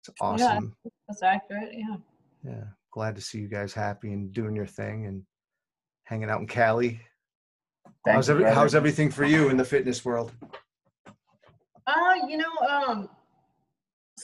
it's 0.00 0.14
awesome. 0.20 0.74
yeah, 0.84 0.90
that's 1.08 1.22
accurate 1.22 1.72
yeah. 1.72 1.96
Yeah 2.44 2.64
glad 2.96 3.14
to 3.14 3.20
see 3.20 3.38
you 3.38 3.46
guys 3.46 3.74
happy 3.74 4.14
and 4.14 4.32
doing 4.32 4.56
your 4.56 4.64
thing 4.64 5.04
and 5.04 5.22
hanging 6.04 6.30
out 6.30 6.40
in 6.40 6.46
cali. 6.46 6.98
Thank 8.06 8.14
how's 8.14 8.30
every, 8.30 8.44
how's 8.44 8.74
everything 8.74 9.10
for 9.10 9.26
you 9.26 9.50
in 9.50 9.58
the 9.58 9.64
fitness 9.66 10.02
world? 10.02 10.32
Uh 11.86 12.14
you 12.26 12.38
know 12.38 12.50
um 12.70 13.10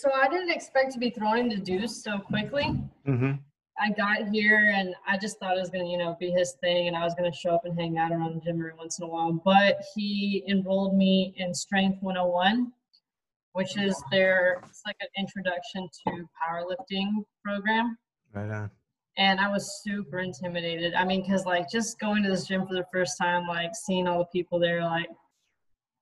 so 0.02 0.10
I 0.12 0.28
didn't 0.28 0.50
expect 0.50 0.92
to 0.94 0.98
be 0.98 1.10
thrown 1.10 1.38
into 1.38 1.58
Deuce 1.58 2.02
so 2.02 2.18
quickly. 2.18 2.64
Mm-hmm. 3.06 3.32
I 3.78 3.90
got 3.92 4.28
here 4.32 4.72
and 4.74 4.96
I 5.06 5.16
just 5.16 5.38
thought 5.38 5.56
it 5.56 5.60
was 5.60 5.70
gonna, 5.70 5.88
you 5.88 5.96
know, 5.96 6.16
be 6.18 6.30
his 6.30 6.56
thing, 6.60 6.88
and 6.88 6.96
I 6.96 7.04
was 7.04 7.14
gonna 7.14 7.32
show 7.32 7.50
up 7.50 7.64
and 7.64 7.78
hang 7.78 7.98
out 7.98 8.10
around 8.10 8.34
the 8.34 8.40
gym 8.40 8.58
every 8.58 8.74
once 8.74 8.98
in 8.98 9.04
a 9.04 9.08
while. 9.08 9.32
But 9.32 9.80
he 9.94 10.44
enrolled 10.48 10.96
me 10.96 11.34
in 11.36 11.54
Strength 11.54 12.02
101, 12.02 12.72
which 13.52 13.78
is 13.78 14.02
their 14.10 14.60
it's 14.68 14.82
like 14.84 14.96
an 15.00 15.08
introduction 15.16 15.88
to 16.06 16.28
powerlifting 16.36 17.24
program. 17.44 17.96
Right 18.34 18.50
on. 18.50 18.70
And 19.18 19.38
I 19.38 19.48
was 19.48 19.82
super 19.84 20.18
intimidated. 20.18 20.94
I 20.94 21.04
mean, 21.04 21.22
because 21.22 21.46
like 21.46 21.70
just 21.70 22.00
going 22.00 22.24
to 22.24 22.28
this 22.30 22.48
gym 22.48 22.66
for 22.66 22.74
the 22.74 22.86
first 22.92 23.16
time, 23.20 23.46
like 23.46 23.70
seeing 23.74 24.08
all 24.08 24.18
the 24.18 24.24
people 24.32 24.58
there, 24.58 24.82
like 24.82 25.10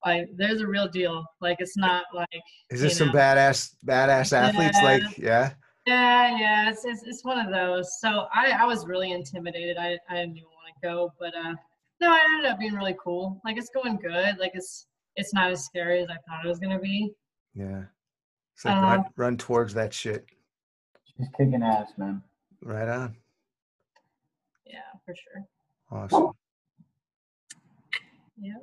like 0.04 0.28
there's 0.36 0.60
a 0.60 0.66
real 0.66 0.88
deal. 0.88 1.24
Like 1.40 1.56
it's 1.60 1.76
not 1.76 2.04
like 2.14 2.28
is 2.70 2.80
this 2.80 2.98
some 2.98 3.08
know, 3.08 3.14
badass 3.14 3.74
badass 3.86 4.32
athletes? 4.32 4.78
Yeah, 4.80 4.84
like 4.84 5.18
yeah. 5.18 5.52
Yeah, 5.86 6.38
yeah, 6.38 6.70
it's, 6.70 6.84
it's, 6.84 7.02
it's 7.04 7.24
one 7.24 7.44
of 7.44 7.50
those. 7.50 8.00
So 8.00 8.26
I, 8.34 8.50
I 8.50 8.64
was 8.64 8.86
really 8.86 9.12
intimidated. 9.12 9.78
I, 9.78 9.98
I 10.08 10.16
didn't 10.16 10.36
even 10.36 10.50
want 10.50 10.74
to 10.74 10.86
go, 10.86 11.12
but 11.18 11.34
uh, 11.34 11.54
no, 12.00 12.12
I 12.12 12.20
ended 12.34 12.50
up 12.50 12.58
being 12.58 12.74
really 12.74 12.96
cool. 13.02 13.40
Like 13.44 13.56
it's 13.56 13.70
going 13.70 13.96
good. 13.96 14.38
Like 14.38 14.52
it's 14.54 14.86
it's 15.16 15.34
not 15.34 15.50
as 15.50 15.64
scary 15.64 16.02
as 16.02 16.08
I 16.08 16.16
thought 16.28 16.44
it 16.44 16.48
was 16.48 16.58
gonna 16.58 16.78
be. 16.78 17.12
Yeah, 17.54 17.84
it's 18.54 18.64
like 18.64 18.76
um, 18.76 18.84
run, 18.84 19.04
run 19.16 19.36
towards 19.36 19.74
that 19.74 19.92
shit. 19.92 20.26
She's 21.16 21.28
kicking 21.36 21.62
ass, 21.62 21.92
man. 21.96 22.22
Right 22.62 22.88
on. 22.88 23.16
Yeah, 24.66 24.80
for 25.04 25.14
sure. 25.14 25.46
Awesome. 25.90 26.32
Yeah. 28.40 28.54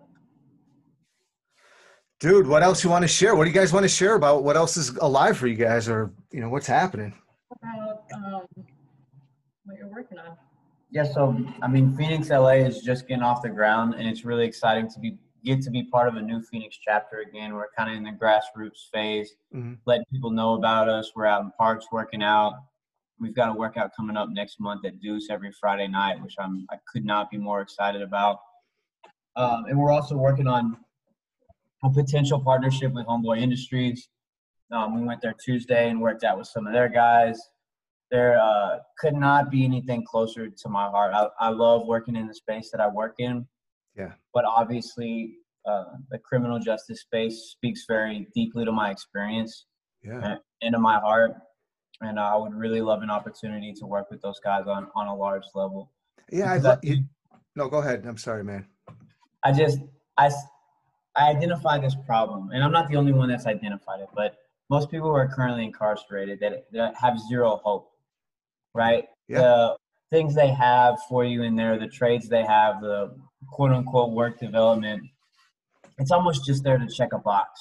Dude, 2.20 2.48
what 2.48 2.64
else 2.64 2.84
you 2.84 2.90
want 2.90 3.04
to 3.04 3.08
share? 3.08 3.36
What 3.36 3.44
do 3.44 3.52
you 3.52 3.56
guys 3.56 3.72
want 3.72 3.84
to 3.84 3.90
share 3.90 4.16
about? 4.16 4.44
What 4.44 4.58
else 4.58 4.76
is 4.76 4.90
alive 4.98 5.38
for 5.38 5.46
you 5.46 5.56
guys, 5.56 5.88
or 5.88 6.12
you 6.32 6.42
know, 6.42 6.50
what's 6.50 6.66
happening? 6.66 7.14
About 7.52 8.04
um, 8.16 8.42
what 9.66 9.78
you're 9.78 9.88
working 9.88 10.18
on. 10.18 10.36
Yeah, 10.90 11.04
so 11.04 11.38
I 11.62 11.68
mean, 11.68 11.96
Phoenix 11.96 12.30
LA 12.30 12.64
is 12.66 12.82
just 12.82 13.08
getting 13.08 13.22
off 13.22 13.44
the 13.44 13.50
ground, 13.50 13.94
and 13.94 14.08
it's 14.08 14.26
really 14.26 14.46
exciting 14.46 14.90
to 14.90 15.00
be 15.00 15.18
get 15.44 15.62
to 15.62 15.70
be 15.70 15.84
part 15.84 16.08
of 16.08 16.16
a 16.16 16.22
new 16.22 16.42
Phoenix 16.42 16.78
chapter 16.82 17.20
again. 17.20 17.54
We're 17.54 17.70
kind 17.78 17.92
of 17.92 17.96
in 17.96 18.04
the 18.04 18.12
grassroots 18.12 18.90
phase, 18.92 19.36
mm-hmm. 19.54 19.74
letting 19.86 20.06
people 20.12 20.32
know 20.32 20.56
about 20.56 20.90
us. 20.90 21.12
We're 21.16 21.28
out 21.28 21.44
in 21.44 21.52
parks 21.52 21.86
working 21.92 22.24
out. 22.24 22.54
We've 23.20 23.36
got 23.36 23.50
a 23.50 23.54
workout 23.54 23.92
coming 23.96 24.18
up 24.18 24.30
next 24.30 24.60
month 24.60 24.86
at 24.86 25.00
Deuce 25.00 25.30
every 25.30 25.52
Friday 25.52 25.88
night, 25.88 26.20
which 26.24 26.34
I'm 26.40 26.66
I 26.72 26.78
could 26.92 27.06
not 27.06 27.30
be 27.30 27.38
more 27.38 27.62
excited 27.62 28.02
about. 28.02 28.40
Um, 29.36 29.66
and 29.66 29.78
we're 29.78 29.92
also 29.92 30.18
working 30.18 30.48
on 30.48 30.78
a 31.84 31.90
potential 31.90 32.40
partnership 32.40 32.94
with 32.94 33.06
Homeboy 33.06 33.40
Industries. 33.40 34.10
Um, 34.72 35.00
we 35.00 35.06
went 35.06 35.22
there 35.22 35.36
Tuesday 35.44 35.90
and 35.90 36.02
worked 36.02 36.24
out 36.24 36.38
with 36.38 36.48
some 36.48 36.68
of 36.68 36.74
their 36.74 36.90
guys. 36.90 37.40
There 38.12 38.40
uh, 38.40 38.80
could 39.00 39.16
not 39.16 39.52
be 39.52 39.64
anything 39.64 40.06
closer 40.06 40.50
to 40.50 40.70
my 40.70 40.90
heart. 40.90 41.14
I, 41.14 41.28
I 41.40 41.50
love 41.50 41.86
working 41.86 42.16
in 42.16 42.28
the 42.28 42.34
space 42.34 42.70
that 42.72 42.82
I 42.82 42.88
work 42.88 43.16
in. 43.20 43.46
Yeah. 43.96 44.14
But 44.34 44.46
obviously, 44.46 45.36
uh, 45.66 45.86
the 46.10 46.20
criminal 46.20 46.60
justice 46.60 47.02
space 47.02 47.50
speaks 47.52 47.86
very 47.88 48.28
deeply 48.34 48.66
to 48.66 48.72
my 48.72 48.92
experience 48.92 49.66
yeah. 50.04 50.38
and 50.62 50.74
to 50.74 50.80
my 50.80 51.00
heart. 51.00 51.34
And 52.02 52.20
I 52.20 52.36
would 52.36 52.54
really 52.54 52.82
love 52.82 53.02
an 53.02 53.10
opportunity 53.10 53.74
to 53.74 53.86
work 53.86 54.10
with 54.12 54.22
those 54.22 54.40
guys 54.40 54.66
on, 54.68 54.88
on 54.96 55.08
a 55.08 55.16
large 55.16 55.44
level. 55.56 55.92
Yeah, 56.32 56.54
I 56.54 56.60
thought 56.60 56.84
you. 56.84 57.04
No, 57.56 57.68
go 57.68 57.80
ahead. 57.80 58.06
I'm 58.06 58.18
sorry, 58.18 58.44
man. 58.44 58.68
I 59.44 59.52
just 59.52 59.80
I 60.18 60.30
I 61.18 61.30
identify 61.30 61.80
this 61.80 61.96
problem, 62.06 62.52
and 62.54 62.64
I'm 62.64 62.72
not 62.72 62.88
the 62.90 62.96
only 62.96 63.12
one 63.12 63.30
that's 63.30 63.48
identified 63.48 64.02
it, 64.02 64.10
but 64.16 64.38
most 64.70 64.92
people 64.92 65.10
who 65.10 65.16
are 65.16 65.28
currently 65.28 65.64
incarcerated 65.64 66.40
that, 66.42 66.66
that 66.72 66.96
have 66.96 67.20
zero 67.28 67.60
hope, 67.64 67.90
right? 68.74 69.06
Yeah. 69.28 69.40
The 69.40 69.78
things 70.12 70.36
they 70.36 70.50
have 70.50 70.98
for 71.10 71.26
you 71.26 71.44
in 71.44 71.56
there, 71.56 71.80
the 71.80 71.88
trades 71.88 72.30
they 72.30 72.44
have, 72.44 72.82
the 72.82 73.16
quote 73.52 73.72
unquote 73.72 74.12
work 74.12 74.40
development, 74.40 75.04
it's 75.98 76.12
almost 76.12 76.46
just 76.46 76.64
there 76.64 76.78
to 76.78 76.88
check 76.88 77.14
a 77.14 77.20
box, 77.20 77.60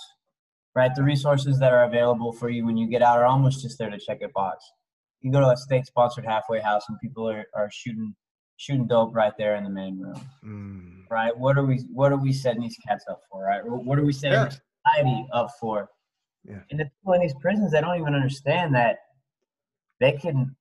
right? 0.75 0.95
The 0.95 1.03
resources 1.03 1.59
that 1.59 1.73
are 1.73 1.85
available 1.85 2.33
for 2.33 2.51
you 2.51 2.66
when 2.66 2.77
you 2.77 2.88
get 2.88 3.03
out 3.03 3.19
are 3.19 3.27
almost 3.27 3.62
just 3.62 3.79
there 3.79 3.90
to 3.90 3.99
check 3.99 4.21
a 4.23 4.29
box. 4.29 4.64
You 5.23 5.33
go 5.33 5.40
to 5.40 5.49
a 5.49 5.57
state 5.57 5.87
sponsored 5.87 6.27
halfway 6.27 6.61
house 6.61 6.85
and 6.88 7.01
people 7.01 7.29
are, 7.29 7.47
are 7.55 7.71
shooting 7.73 8.14
shooting 8.57 8.87
dope 8.87 9.14
right 9.14 9.33
there 9.38 9.57
in 9.57 9.64
the 9.64 9.71
main 9.71 9.99
room. 9.99 10.21
Mm. 10.45 11.11
Right? 11.11 11.37
What 11.37 11.57
are 11.59 11.64
we 11.64 11.79
what 11.92 12.12
are 12.12 12.16
we 12.16 12.33
setting 12.33 12.62
these 12.62 12.79
cats 12.87 13.05
up 13.09 13.23
for, 13.31 13.45
right? 13.45 13.61
What 13.64 13.99
are 13.99 14.05
we 14.05 14.12
setting 14.12 14.33
Yeah. 14.38 14.49
society 14.49 15.27
up 15.33 15.51
for? 15.61 15.90
Yeah. 16.45 16.61
And 16.71 16.81
the 16.81 16.85
people 16.85 17.14
in 17.14 17.21
these 17.21 17.35
prisons, 17.40 17.73
they 17.73 17.81
don't 17.81 18.01
even 18.01 18.14
understand 18.14 18.75
that 18.75 18.99
they 20.01 20.12
can 20.12 20.55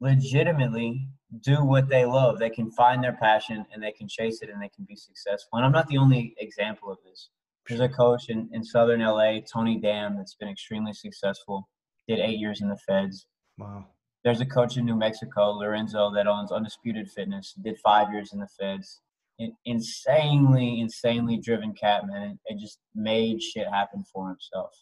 legitimately 0.00 1.08
do 1.42 1.64
what 1.64 1.88
they 1.88 2.04
love. 2.04 2.38
They 2.38 2.50
can 2.50 2.70
find 2.70 3.02
their 3.02 3.14
passion 3.14 3.66
and 3.72 3.82
they 3.82 3.92
can 3.92 4.08
chase 4.08 4.40
it 4.42 4.48
and 4.50 4.62
they 4.62 4.70
can 4.70 4.84
be 4.88 4.96
successful. 4.96 5.58
And 5.58 5.64
I'm 5.66 5.72
not 5.72 5.88
the 5.88 5.98
only 5.98 6.34
example 6.38 6.90
of 6.90 6.98
this. 7.04 7.30
There's 7.68 7.80
a 7.80 7.88
coach 7.88 8.30
in, 8.30 8.48
in 8.52 8.64
Southern 8.64 9.00
LA, 9.00 9.40
Tony 9.40 9.78
Dam, 9.78 10.16
that's 10.16 10.34
been 10.34 10.48
extremely 10.48 10.94
successful. 10.94 11.68
Did 12.06 12.20
eight 12.20 12.38
years 12.38 12.62
in 12.62 12.68
the 12.70 12.78
feds. 12.78 13.26
Wow. 13.58 13.86
There's 14.24 14.40
a 14.40 14.46
coach 14.46 14.76
in 14.76 14.84
New 14.84 14.96
Mexico, 14.96 15.50
Lorenzo, 15.52 16.12
that 16.14 16.26
owns 16.26 16.52
Undisputed 16.52 17.10
Fitness. 17.10 17.54
Did 17.62 17.78
five 17.78 18.12
years 18.12 18.32
in 18.32 18.40
the 18.40 18.48
feds. 18.58 19.00
In, 19.38 19.52
insanely, 19.64 20.80
insanely 20.80 21.36
driven 21.38 21.72
cat 21.72 22.06
man, 22.06 22.22
and, 22.22 22.38
and 22.48 22.60
just 22.60 22.80
made 22.94 23.40
shit 23.42 23.68
happen 23.68 24.04
for 24.12 24.28
himself. 24.28 24.72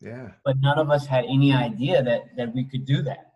Yeah. 0.00 0.28
But 0.44 0.56
none 0.60 0.78
of 0.78 0.90
us 0.90 1.06
had 1.06 1.24
any 1.24 1.52
idea 1.54 2.02
that 2.02 2.36
that 2.36 2.54
we 2.54 2.64
could 2.64 2.84
do 2.84 3.00
that. 3.02 3.32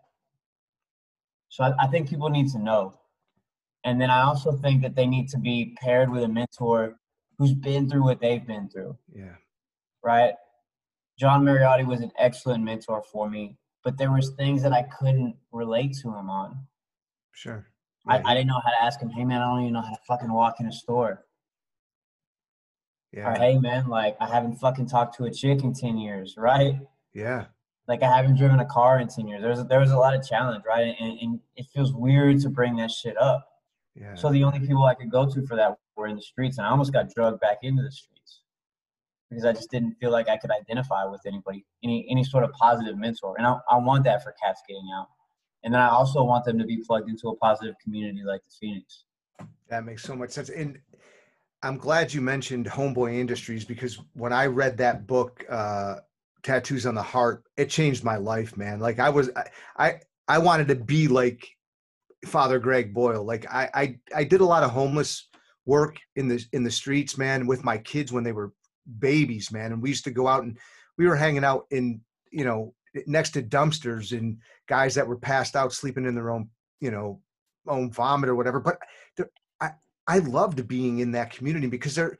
So 1.48 1.64
I, 1.64 1.72
I 1.84 1.86
think 1.86 2.10
people 2.10 2.28
need 2.28 2.48
to 2.48 2.58
know. 2.58 2.98
And 3.84 4.00
then 4.00 4.10
I 4.10 4.22
also 4.22 4.52
think 4.52 4.82
that 4.82 4.94
they 4.94 5.06
need 5.06 5.28
to 5.28 5.38
be 5.38 5.74
paired 5.80 6.10
with 6.10 6.22
a 6.22 6.28
mentor 6.28 6.98
who's 7.38 7.54
been 7.54 7.88
through 7.88 8.02
what 8.02 8.20
they've 8.20 8.46
been 8.46 8.68
through 8.68 8.98
Yeah. 9.14 9.36
right? 10.02 10.34
John 11.18 11.42
Mariotti 11.44 11.86
was 11.86 12.00
an 12.00 12.12
excellent 12.18 12.64
mentor 12.64 13.02
for 13.10 13.30
me, 13.30 13.56
but 13.84 13.96
there 13.98 14.12
was 14.12 14.30
things 14.30 14.62
that 14.62 14.72
I 14.72 14.82
couldn't 14.82 15.36
relate 15.52 15.96
to 16.02 16.08
him 16.08 16.28
on. 16.30 16.58
Sure. 17.32 17.66
I, 18.06 18.22
I 18.24 18.34
didn't 18.34 18.48
know 18.48 18.60
how 18.64 18.70
to 18.70 18.82
ask 18.82 19.00
him, 19.00 19.10
hey 19.10 19.24
man, 19.24 19.42
I 19.42 19.46
don't 19.46 19.60
even 19.60 19.74
know 19.74 19.82
how 19.82 19.90
to 19.90 20.00
fucking 20.06 20.32
walk 20.32 20.60
in 20.60 20.66
a 20.66 20.72
store. 20.72 21.24
yeah. 23.12 23.32
Or 23.32 23.34
hey 23.34 23.58
man, 23.58 23.88
like 23.88 24.16
I 24.20 24.26
haven't 24.26 24.56
fucking 24.56 24.88
talked 24.88 25.16
to 25.18 25.24
a 25.24 25.30
chick 25.30 25.62
in 25.62 25.74
10 25.74 25.98
years, 25.98 26.34
right? 26.36 26.74
Yeah. 27.12 27.46
Like 27.86 28.02
I 28.02 28.14
haven't 28.14 28.36
driven 28.36 28.60
a 28.60 28.66
car 28.66 28.98
in 29.00 29.08
10 29.08 29.28
years. 29.28 29.42
There 29.42 29.50
was, 29.50 29.66
there 29.66 29.80
was 29.80 29.90
a 29.90 29.96
lot 29.96 30.14
of 30.14 30.26
challenge, 30.26 30.64
right? 30.66 30.94
And, 30.98 31.18
and 31.20 31.40
it 31.56 31.66
feels 31.74 31.92
weird 31.92 32.40
to 32.40 32.48
bring 32.48 32.76
that 32.76 32.90
shit 32.90 33.16
up. 33.18 33.46
Yeah. 33.94 34.14
So 34.14 34.30
the 34.30 34.44
only 34.44 34.60
people 34.60 34.84
I 34.84 34.94
could 34.94 35.10
go 35.10 35.26
to 35.26 35.46
for 35.46 35.56
that 35.56 35.78
were 35.96 36.06
in 36.06 36.16
the 36.16 36.22
streets, 36.22 36.58
and 36.58 36.66
I 36.66 36.70
almost 36.70 36.92
got 36.92 37.12
drugged 37.14 37.40
back 37.40 37.58
into 37.62 37.82
the 37.82 37.90
streets 37.90 38.17
because 39.28 39.44
I 39.44 39.52
just 39.52 39.70
didn't 39.70 39.94
feel 40.00 40.10
like 40.10 40.28
I 40.28 40.36
could 40.36 40.50
identify 40.50 41.04
with 41.04 41.20
anybody, 41.26 41.64
any 41.84 42.06
any 42.10 42.24
sort 42.24 42.44
of 42.44 42.52
positive 42.52 42.96
mentor. 42.96 43.34
And 43.38 43.46
I, 43.46 43.56
I 43.70 43.76
want 43.76 44.04
that 44.04 44.22
for 44.22 44.34
cats 44.42 44.62
getting 44.68 44.88
out, 44.96 45.08
and 45.64 45.74
then 45.74 45.80
I 45.80 45.88
also 45.88 46.22
want 46.24 46.44
them 46.44 46.58
to 46.58 46.64
be 46.64 46.78
plugged 46.86 47.08
into 47.08 47.28
a 47.28 47.36
positive 47.36 47.74
community 47.82 48.22
like 48.24 48.42
the 48.44 48.54
Phoenix. 48.60 49.04
That 49.68 49.84
makes 49.84 50.02
so 50.02 50.16
much 50.16 50.30
sense. 50.30 50.48
And 50.48 50.78
I'm 51.62 51.76
glad 51.76 52.12
you 52.14 52.20
mentioned 52.20 52.66
Homeboy 52.66 53.18
Industries 53.18 53.64
because 53.64 54.00
when 54.14 54.32
I 54.32 54.46
read 54.46 54.78
that 54.78 55.06
book, 55.06 55.44
uh, 55.48 55.96
Tattoos 56.42 56.86
on 56.86 56.94
the 56.94 57.02
Heart, 57.02 57.44
it 57.56 57.68
changed 57.68 58.04
my 58.04 58.16
life, 58.16 58.56
man. 58.56 58.78
Like 58.78 58.98
I 58.98 59.10
was, 59.10 59.30
I, 59.36 59.44
I, 59.76 60.00
I 60.28 60.38
wanted 60.38 60.68
to 60.68 60.76
be 60.76 61.08
like 61.08 61.46
Father 62.24 62.58
Greg 62.58 62.94
Boyle. 62.94 63.24
Like 63.24 63.46
I, 63.52 63.68
I, 63.74 63.98
I 64.14 64.24
did 64.24 64.40
a 64.40 64.44
lot 64.44 64.62
of 64.62 64.70
homeless 64.70 65.28
work 65.66 65.98
in 66.16 66.28
the 66.28 66.42
in 66.52 66.62
the 66.62 66.70
streets, 66.70 67.18
man, 67.18 67.46
with 67.46 67.64
my 67.64 67.76
kids 67.78 68.12
when 68.12 68.24
they 68.24 68.32
were 68.32 68.52
babies, 68.98 69.52
man. 69.52 69.72
And 69.72 69.82
we 69.82 69.88
used 69.90 70.04
to 70.04 70.10
go 70.10 70.26
out 70.26 70.44
and 70.44 70.58
we 70.96 71.06
were 71.06 71.16
hanging 71.16 71.44
out 71.44 71.66
in, 71.70 72.00
you 72.30 72.44
know, 72.44 72.74
next 73.06 73.30
to 73.30 73.42
dumpsters 73.42 74.16
and 74.16 74.38
guys 74.66 74.94
that 74.94 75.06
were 75.06 75.18
passed 75.18 75.56
out 75.56 75.72
sleeping 75.72 76.06
in 76.06 76.14
their 76.14 76.30
own, 76.30 76.48
you 76.80 76.90
know, 76.90 77.20
own 77.66 77.90
vomit 77.90 78.30
or 78.30 78.34
whatever. 78.34 78.60
But 78.60 78.78
there, 79.16 79.30
I, 79.60 79.70
I 80.06 80.18
loved 80.18 80.66
being 80.66 81.00
in 81.00 81.12
that 81.12 81.30
community 81.30 81.66
because 81.66 81.94
there, 81.94 82.18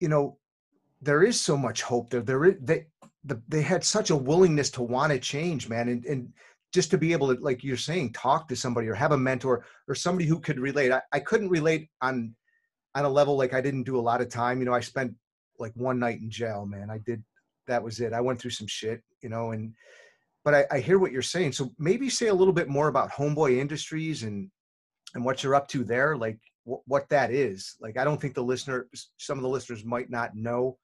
you 0.00 0.08
know, 0.08 0.38
there 1.00 1.22
is 1.22 1.40
so 1.40 1.56
much 1.56 1.82
hope 1.82 2.10
there. 2.10 2.22
There 2.22 2.44
is 2.46 2.54
they, 2.60 2.86
the, 3.24 3.40
they 3.48 3.62
had 3.62 3.84
such 3.84 4.10
a 4.10 4.16
willingness 4.16 4.70
to 4.70 4.82
want 4.82 5.12
to 5.12 5.18
change, 5.18 5.68
man, 5.68 5.88
and 5.88 6.04
and 6.06 6.32
just 6.72 6.90
to 6.90 6.98
be 6.98 7.12
able 7.12 7.34
to, 7.34 7.40
like 7.42 7.62
you're 7.62 7.76
saying, 7.76 8.12
talk 8.12 8.48
to 8.48 8.56
somebody 8.56 8.88
or 8.88 8.94
have 8.94 9.12
a 9.12 9.18
mentor 9.18 9.64
or 9.88 9.94
somebody 9.94 10.26
who 10.26 10.40
could 10.40 10.58
relate. 10.58 10.92
I, 10.92 11.02
I 11.12 11.20
couldn't 11.20 11.48
relate 11.48 11.88
on 12.00 12.34
on 12.94 13.04
a 13.04 13.08
level 13.08 13.36
like 13.36 13.52
I 13.52 13.60
didn't 13.60 13.84
do 13.84 13.98
a 13.98 14.00
lot 14.00 14.20
of 14.20 14.28
time. 14.28 14.58
You 14.58 14.64
know, 14.64 14.74
I 14.74 14.80
spent 14.80 15.14
like 15.58 15.72
one 15.74 15.98
night 15.98 16.20
in 16.20 16.30
jail, 16.30 16.66
man. 16.66 16.90
I 16.90 16.98
did 16.98 17.22
that 17.66 17.82
was 17.82 18.00
it. 18.00 18.12
I 18.12 18.20
went 18.20 18.40
through 18.40 18.52
some 18.52 18.66
shit, 18.66 19.02
you 19.22 19.28
know, 19.28 19.52
and 19.52 19.72
but 20.44 20.54
I, 20.54 20.64
I 20.70 20.78
hear 20.78 20.98
what 20.98 21.10
you're 21.10 21.22
saying. 21.22 21.52
So 21.52 21.72
maybe 21.78 22.08
say 22.08 22.28
a 22.28 22.34
little 22.34 22.52
bit 22.52 22.68
more 22.68 22.88
about 22.88 23.10
Homeboy 23.10 23.58
Industries 23.58 24.22
and 24.22 24.50
and 25.14 25.24
what 25.24 25.42
you're 25.42 25.54
up 25.54 25.68
to 25.68 25.84
there, 25.84 26.16
like 26.16 26.38
wh- 26.68 26.86
what 26.86 27.08
that 27.08 27.30
is. 27.30 27.76
Like 27.80 27.98
I 27.98 28.04
don't 28.04 28.20
think 28.20 28.34
the 28.34 28.42
listener, 28.42 28.86
some 29.16 29.38
of 29.38 29.42
the 29.42 29.48
listeners 29.48 29.84
might 29.84 30.10
not 30.10 30.34
know 30.34 30.78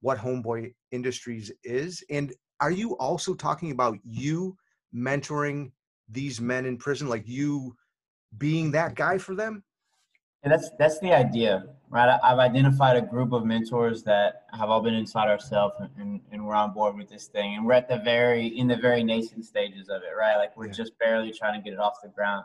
what 0.00 0.18
Homeboy 0.18 0.74
Industries 0.92 1.50
is. 1.64 2.02
And 2.10 2.34
are 2.60 2.70
you 2.70 2.96
also 2.98 3.34
talking 3.34 3.70
about 3.70 3.98
you 4.04 4.56
mentoring 4.94 5.72
these 6.08 6.40
men 6.40 6.66
in 6.66 6.76
prison, 6.76 7.08
like 7.08 7.26
you 7.26 7.74
being 8.38 8.70
that 8.72 8.94
guy 8.94 9.18
for 9.18 9.34
them? 9.34 9.62
And 10.42 10.52
that's 10.52 10.70
that's 10.78 11.00
the 11.00 11.12
idea, 11.12 11.64
right? 11.90 12.18
I've 12.22 12.38
identified 12.38 12.96
a 12.96 13.00
group 13.02 13.32
of 13.32 13.44
mentors 13.44 14.02
that 14.04 14.44
have 14.52 14.70
all 14.70 14.80
been 14.80 14.94
inside 14.94 15.28
ourselves, 15.28 15.74
and, 15.80 15.90
and, 15.98 16.20
and 16.32 16.46
we're 16.46 16.54
on 16.54 16.72
board 16.72 16.96
with 16.96 17.08
this 17.08 17.26
thing. 17.26 17.54
And 17.54 17.64
we're 17.64 17.74
at 17.74 17.88
the 17.88 17.98
very 17.98 18.46
in 18.46 18.66
the 18.68 18.76
very 18.76 19.02
nascent 19.04 19.44
stages 19.44 19.88
of 19.88 20.02
it, 20.02 20.16
right? 20.18 20.36
Like 20.36 20.56
we're 20.56 20.66
Yeah. 20.66 20.72
just 20.72 20.98
barely 20.98 21.32
trying 21.32 21.60
to 21.60 21.64
get 21.64 21.72
it 21.72 21.78
off 21.80 21.94
the 22.02 22.08
ground. 22.08 22.44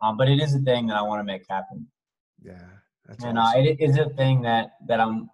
Um, 0.00 0.16
but 0.16 0.28
it 0.28 0.40
is 0.40 0.54
a 0.54 0.60
thing 0.60 0.86
that 0.88 0.96
I 0.96 1.02
want 1.02 1.20
to 1.20 1.24
make 1.24 1.42
happen. 1.48 1.86
Yeah, 2.42 2.54
that's 3.06 3.24
and 3.24 3.38
uh, 3.38 3.52
it 3.56 3.80
is 3.80 3.98
a 3.98 4.08
thing 4.10 4.42
that 4.42 4.76
that 4.86 5.00
I'm 5.00 5.28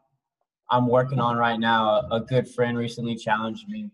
I'm 0.71 0.89
working 0.89 1.21
on 1.21 1.37
right 1.37 1.61
now. 1.61 1.89
A, 2.01 2.09
a 2.17 2.21
good 2.21 2.49
friend 2.49 2.77
recently 2.79 3.15
challenged 3.17 3.69
me. 3.69 3.91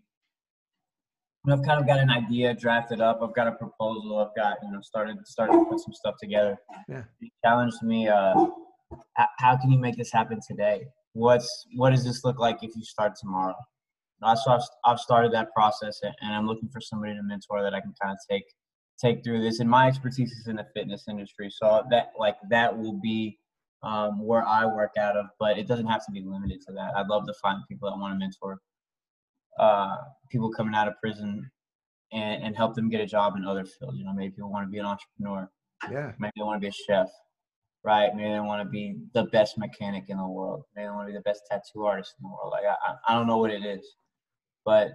And 1.43 1.53
I've 1.53 1.63
kind 1.65 1.81
of 1.81 1.87
got 1.87 1.99
an 1.99 2.09
idea 2.11 2.53
drafted 2.53 3.01
up. 3.01 3.19
I've 3.21 3.33
got 3.33 3.47
a 3.47 3.51
proposal. 3.53 4.19
I've 4.19 4.35
got 4.35 4.57
you 4.63 4.71
know 4.71 4.79
started 4.81 5.17
started 5.27 5.53
to 5.53 5.65
put 5.65 5.79
some 5.79 5.93
stuff 5.93 6.15
together. 6.21 6.57
Yeah. 6.87 7.03
He 7.19 7.31
challenged 7.43 7.81
me. 7.83 8.07
Uh, 8.07 8.33
how 9.39 9.57
can 9.57 9.71
you 9.71 9.79
make 9.79 9.97
this 9.97 10.11
happen 10.11 10.39
today? 10.47 10.85
What's 11.13 11.65
what 11.75 11.91
does 11.91 12.03
this 12.03 12.23
look 12.23 12.39
like 12.39 12.57
if 12.61 12.75
you 12.75 12.83
start 12.83 13.13
tomorrow? 13.19 13.55
So 14.35 14.51
I've, 14.51 14.61
I've 14.85 14.99
started 14.99 15.33
that 15.33 15.51
process, 15.53 15.99
and 16.03 16.13
and 16.21 16.33
I'm 16.33 16.47
looking 16.47 16.69
for 16.69 16.79
somebody 16.79 17.13
to 17.15 17.23
mentor 17.23 17.63
that 17.63 17.73
I 17.73 17.81
can 17.81 17.93
kind 18.01 18.13
of 18.13 18.19
take 18.29 18.43
take 18.99 19.23
through 19.23 19.41
this. 19.41 19.59
And 19.59 19.69
my 19.69 19.87
expertise 19.87 20.31
is 20.31 20.47
in 20.47 20.57
the 20.57 20.65
fitness 20.75 21.05
industry, 21.09 21.49
so 21.51 21.83
that 21.89 22.11
like 22.17 22.35
that 22.49 22.77
will 22.77 22.99
be 23.01 23.39
um, 23.83 24.23
where 24.23 24.47
I 24.47 24.65
work 24.65 24.91
out 24.97 25.17
of. 25.17 25.25
But 25.39 25.57
it 25.57 25.67
doesn't 25.67 25.87
have 25.87 26.05
to 26.05 26.11
be 26.11 26.21
limited 26.21 26.61
to 26.67 26.73
that. 26.73 26.93
I'd 26.95 27.07
love 27.07 27.25
to 27.27 27.33
find 27.41 27.61
people 27.67 27.89
that 27.89 27.97
want 27.97 28.13
to 28.13 28.19
mentor 28.19 28.59
uh, 29.59 29.97
people 30.29 30.51
coming 30.51 30.75
out 30.75 30.87
of 30.87 30.93
prison 31.01 31.49
and, 32.11 32.43
and 32.43 32.55
help 32.55 32.75
them 32.75 32.89
get 32.89 33.01
a 33.01 33.05
job 33.05 33.35
in 33.37 33.45
other 33.45 33.65
fields. 33.65 33.97
You 33.97 34.05
know, 34.05 34.13
maybe 34.13 34.31
people 34.31 34.51
want 34.51 34.67
to 34.67 34.71
be 34.71 34.79
an 34.79 34.85
entrepreneur, 34.85 35.49
yeah, 35.91 36.11
maybe 36.19 36.33
they 36.37 36.43
want 36.43 36.61
to 36.61 36.65
be 36.65 36.69
a 36.69 36.71
chef, 36.71 37.07
right? 37.83 38.15
Maybe 38.15 38.31
they 38.31 38.39
want 38.39 38.63
to 38.63 38.69
be 38.69 38.97
the 39.13 39.23
best 39.25 39.57
mechanic 39.57 40.05
in 40.09 40.17
the 40.17 40.27
world. 40.27 40.63
Maybe 40.75 40.87
they 40.87 40.91
want 40.91 41.07
to 41.07 41.11
be 41.13 41.17
the 41.17 41.23
best 41.23 41.43
tattoo 41.49 41.85
artist 41.85 42.15
in 42.19 42.23
the 42.23 42.29
world. 42.29 42.51
Like 42.51 42.65
I, 42.65 42.95
I- 43.07 43.17
don't 43.17 43.27
know 43.27 43.37
what 43.37 43.51
it 43.51 43.65
is, 43.65 43.95
but 44.65 44.91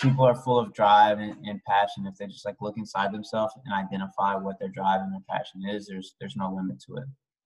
people 0.00 0.24
are 0.24 0.34
full 0.34 0.58
of 0.58 0.72
drive 0.74 1.18
and, 1.18 1.36
and 1.46 1.60
passion. 1.66 2.06
If 2.06 2.16
they 2.16 2.26
just 2.26 2.44
like 2.46 2.56
look 2.60 2.76
inside 2.78 3.12
themselves 3.12 3.54
and 3.64 3.74
identify 3.74 4.36
what 4.36 4.58
their 4.60 4.70
drive 4.70 5.02
and 5.02 5.12
their 5.12 5.20
passion 5.28 5.62
is, 5.68 5.86
there's 5.88 6.14
there's 6.20 6.36
no 6.36 6.52
limit 6.54 6.80
to 6.86 6.96
it. 6.96 7.04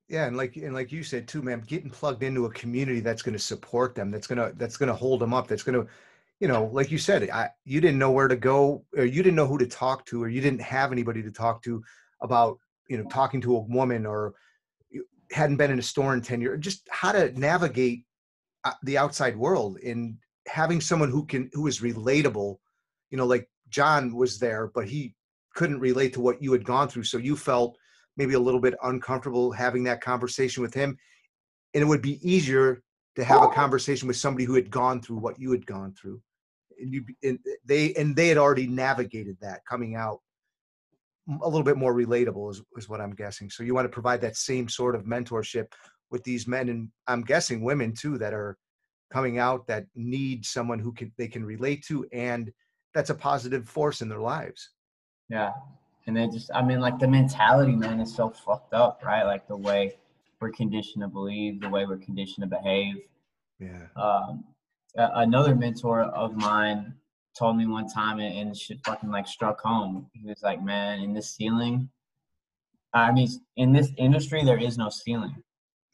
yeah, 0.08 0.26
and 0.26 0.36
like 0.36 0.56
and 0.56 0.74
like 0.74 0.92
you 0.92 1.02
said 1.02 1.26
too, 1.26 1.42
man, 1.42 1.62
getting 1.66 1.90
plugged 1.90 2.22
into 2.22 2.44
a 2.46 2.50
community 2.52 3.00
that's 3.00 3.22
going 3.22 3.32
to 3.32 3.38
support 3.38 3.94
them, 3.94 4.10
that's 4.10 4.26
gonna 4.26 4.52
that's 4.56 4.76
gonna 4.76 4.94
hold 4.94 5.20
them 5.20 5.32
up, 5.32 5.48
that's 5.48 5.62
gonna, 5.62 5.86
you 6.40 6.48
know, 6.48 6.66
like 6.72 6.90
you 6.90 6.98
said, 6.98 7.28
I 7.30 7.50
you 7.64 7.80
didn't 7.80 7.98
know 7.98 8.10
where 8.12 8.28
to 8.28 8.36
go, 8.36 8.84
or 8.96 9.04
you 9.04 9.22
didn't 9.22 9.36
know 9.36 9.46
who 9.46 9.58
to 9.58 9.66
talk 9.66 10.04
to, 10.06 10.22
or 10.22 10.28
you 10.28 10.40
didn't 10.42 10.60
have 10.60 10.92
anybody 10.92 11.22
to 11.22 11.30
talk 11.30 11.62
to 11.64 11.82
about, 12.22 12.58
you 12.88 12.98
know, 12.98 13.04
talking 13.04 13.40
to 13.42 13.56
a 13.56 13.60
woman, 13.60 14.04
or 14.06 14.34
hadn't 15.34 15.56
been 15.56 15.70
in 15.70 15.78
a 15.78 15.82
store 15.82 16.14
in 16.14 16.22
ten 16.22 16.40
years, 16.40 16.60
just 16.60 16.88
how 16.90 17.12
to 17.12 17.38
navigate 17.38 18.04
uh, 18.64 18.72
the 18.84 18.98
outside 18.98 19.36
world 19.36 19.78
and 19.84 20.16
having 20.46 20.80
someone 20.80 21.10
who 21.10 21.26
can 21.26 21.50
who 21.52 21.66
is 21.66 21.80
relatable, 21.80 22.56
you 23.10 23.18
know, 23.18 23.26
like 23.26 23.48
John 23.68 24.14
was 24.14 24.38
there, 24.38 24.70
but 24.74 24.88
he 24.88 25.14
couldn't 25.54 25.80
relate 25.80 26.12
to 26.14 26.20
what 26.20 26.42
you 26.42 26.52
had 26.52 26.64
gone 26.64 26.88
through, 26.88 27.04
so 27.04 27.18
you 27.18 27.36
felt 27.36 27.76
maybe 28.16 28.34
a 28.34 28.40
little 28.40 28.60
bit 28.60 28.74
uncomfortable 28.82 29.50
having 29.52 29.84
that 29.84 30.00
conversation 30.00 30.62
with 30.62 30.72
him 30.72 30.96
and 31.74 31.82
it 31.82 31.86
would 31.86 32.02
be 32.02 32.26
easier 32.28 32.82
to 33.16 33.24
have 33.24 33.42
a 33.42 33.48
conversation 33.48 34.08
with 34.08 34.16
somebody 34.16 34.44
who 34.44 34.54
had 34.54 34.70
gone 34.70 35.00
through 35.02 35.18
what 35.18 35.38
you 35.38 35.50
had 35.50 35.66
gone 35.66 35.92
through. 35.92 36.20
And 36.80 36.92
you 36.92 37.04
and 37.22 37.38
they 37.64 37.94
and 37.94 38.16
they 38.16 38.28
had 38.28 38.38
already 38.38 38.66
navigated 38.66 39.36
that 39.40 39.64
coming 39.68 39.94
out 39.94 40.20
a 41.42 41.48
little 41.48 41.62
bit 41.62 41.76
more 41.76 41.94
relatable 41.94 42.50
is, 42.50 42.62
is 42.76 42.88
what 42.88 43.00
i'm 43.00 43.14
guessing 43.14 43.48
so 43.48 43.62
you 43.62 43.74
want 43.74 43.84
to 43.84 43.88
provide 43.92 44.20
that 44.20 44.36
same 44.36 44.68
sort 44.68 44.94
of 44.94 45.04
mentorship 45.04 45.66
with 46.10 46.22
these 46.24 46.46
men 46.46 46.68
and 46.68 46.88
i'm 47.06 47.22
guessing 47.22 47.62
women 47.62 47.92
too 47.92 48.18
that 48.18 48.34
are 48.34 48.56
coming 49.12 49.38
out 49.38 49.66
that 49.66 49.86
need 49.94 50.44
someone 50.44 50.78
who 50.78 50.92
can 50.92 51.12
they 51.16 51.28
can 51.28 51.44
relate 51.44 51.84
to 51.84 52.06
and 52.12 52.52
that's 52.94 53.10
a 53.10 53.14
positive 53.14 53.68
force 53.68 54.02
in 54.02 54.08
their 54.08 54.20
lives 54.20 54.70
Yeah. 55.28 55.52
And 56.06 56.16
they 56.16 56.26
just, 56.26 56.50
I 56.54 56.62
mean, 56.62 56.80
like 56.80 56.98
the 56.98 57.08
mentality, 57.08 57.74
man, 57.74 57.98
is 58.00 58.14
so 58.14 58.28
fucked 58.28 58.74
up, 58.74 59.00
right? 59.04 59.24
Like 59.24 59.48
the 59.48 59.56
way 59.56 59.94
we're 60.40 60.50
conditioned 60.50 61.02
to 61.02 61.08
believe, 61.08 61.60
the 61.60 61.68
way 61.68 61.86
we're 61.86 61.96
conditioned 61.96 62.48
to 62.48 62.56
behave. 62.56 62.96
yeah 63.58 63.86
Um, 63.96 64.44
another 64.96 65.54
mentor 65.54 66.02
of 66.02 66.36
mine 66.36 66.94
told 67.36 67.56
me 67.56 67.66
one 67.66 67.88
time, 67.88 68.20
and, 68.20 68.36
and 68.36 68.56
shit 68.56 68.78
fucking 68.84 69.10
like 69.10 69.26
struck 69.26 69.60
home. 69.60 70.06
He 70.12 70.26
was 70.26 70.42
like, 70.42 70.62
man, 70.62 71.00
in 71.00 71.14
this 71.14 71.34
ceiling, 71.34 71.88
I 72.92 73.12
mean, 73.12 73.28
in 73.56 73.72
this 73.72 73.90
industry, 73.96 74.44
there 74.44 74.58
is 74.58 74.78
no 74.78 74.88
ceiling, 74.88 75.42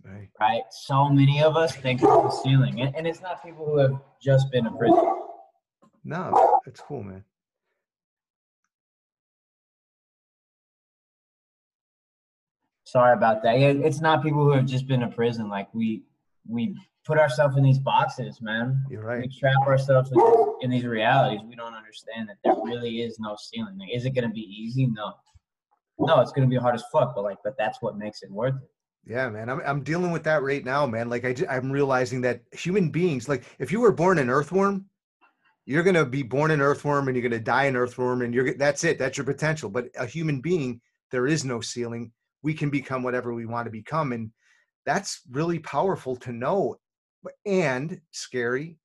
right 0.04 0.28
right? 0.38 0.62
So 0.70 1.08
many 1.08 1.42
of 1.42 1.56
us 1.56 1.74
think 1.74 2.00
there's 2.00 2.22
the 2.22 2.30
ceiling. 2.30 2.80
And, 2.80 2.94
and 2.94 3.06
it's 3.06 3.22
not 3.22 3.42
people 3.44 3.64
who 3.64 3.78
have 3.78 4.00
just 4.22 4.50
been 4.50 4.66
in 4.66 4.76
prison. 4.76 5.16
no 6.04 6.60
it's 6.66 6.80
cool 6.80 7.02
man 7.02 7.24
sorry 12.90 13.12
about 13.12 13.42
that. 13.42 13.58
Yeah, 13.58 13.68
it's 13.68 14.00
not 14.00 14.22
people 14.22 14.44
who 14.44 14.52
have 14.52 14.66
just 14.66 14.86
been 14.86 15.02
in 15.02 15.12
prison. 15.12 15.48
Like 15.48 15.72
we 15.72 16.02
we 16.48 16.76
put 17.04 17.18
ourselves 17.18 17.56
in 17.56 17.62
these 17.62 17.78
boxes, 17.78 18.40
man. 18.40 18.84
you're 18.90 19.20
We 19.20 19.28
trap 19.28 19.56
ourselves 19.66 20.12
in 20.60 20.70
these, 20.70 20.84
realities. 20.84 21.40
We 21.48 21.56
don't 21.56 21.74
understand 21.74 22.28
that 22.28 22.36
there 22.44 22.54
really 22.62 23.02
is 23.02 23.18
no 23.18 23.36
ceiling. 23.38 23.78
Like, 23.78 23.90
is 23.92 24.04
it 24.04 24.10
going 24.10 24.28
to 24.28 24.34
be 24.34 24.40
easy? 24.40 24.86
No. 24.86 25.14
No, 25.98 26.20
it's 26.20 26.32
going 26.32 26.48
to 26.48 26.50
be 26.50 26.60
hard 26.60 26.74
as 26.74 26.84
fuck. 26.92 27.14
But 27.14 27.24
like, 27.24 27.38
but 27.44 27.56
that's 27.58 27.82
what 27.82 27.98
makes 27.98 28.22
it 28.22 28.30
worth 28.30 28.54
it. 28.54 28.70
Yeah, 29.06 29.28
man. 29.28 29.48
I'm 29.48 29.60
I'm 29.64 29.82
dealing 29.82 30.10
with 30.10 30.24
that 30.24 30.42
right 30.42 30.64
now, 30.64 30.86
man. 30.86 31.08
Like 31.08 31.24
I 31.24 31.34
I'm 31.48 31.70
realizing 31.70 32.20
that 32.22 32.42
human 32.52 32.90
beings, 32.90 33.28
like 33.28 33.44
if 33.58 33.72
you 33.72 33.80
were 33.80 33.92
born 33.92 34.18
an 34.18 34.30
earthworm, 34.30 34.86
you're 35.64 35.82
gonna 35.82 36.04
be 36.04 36.22
born 36.22 36.50
an 36.50 36.60
earthworm 36.60 37.08
and 37.08 37.16
you're 37.16 37.28
gonna 37.28 37.42
die 37.42 37.64
an 37.64 37.76
earthworm, 37.76 38.22
and 38.22 38.34
you're 38.34 38.54
that's 38.54 38.84
it. 38.84 38.98
That's 38.98 39.16
your 39.16 39.24
potential. 39.24 39.70
But 39.70 39.88
a 39.98 40.06
human 40.06 40.40
being, 40.40 40.80
there 41.10 41.26
is 41.26 41.44
no 41.44 41.60
ceiling. 41.60 42.12
We 42.42 42.54
can 42.54 42.70
become 42.70 43.02
whatever 43.02 43.32
we 43.34 43.46
want 43.46 43.66
to 43.66 43.70
become, 43.70 44.12
and 44.12 44.30
that's 44.84 45.22
really 45.30 45.58
powerful 45.58 46.16
to 46.16 46.32
know, 46.32 46.76
and 47.46 48.00
scary. 48.10 48.78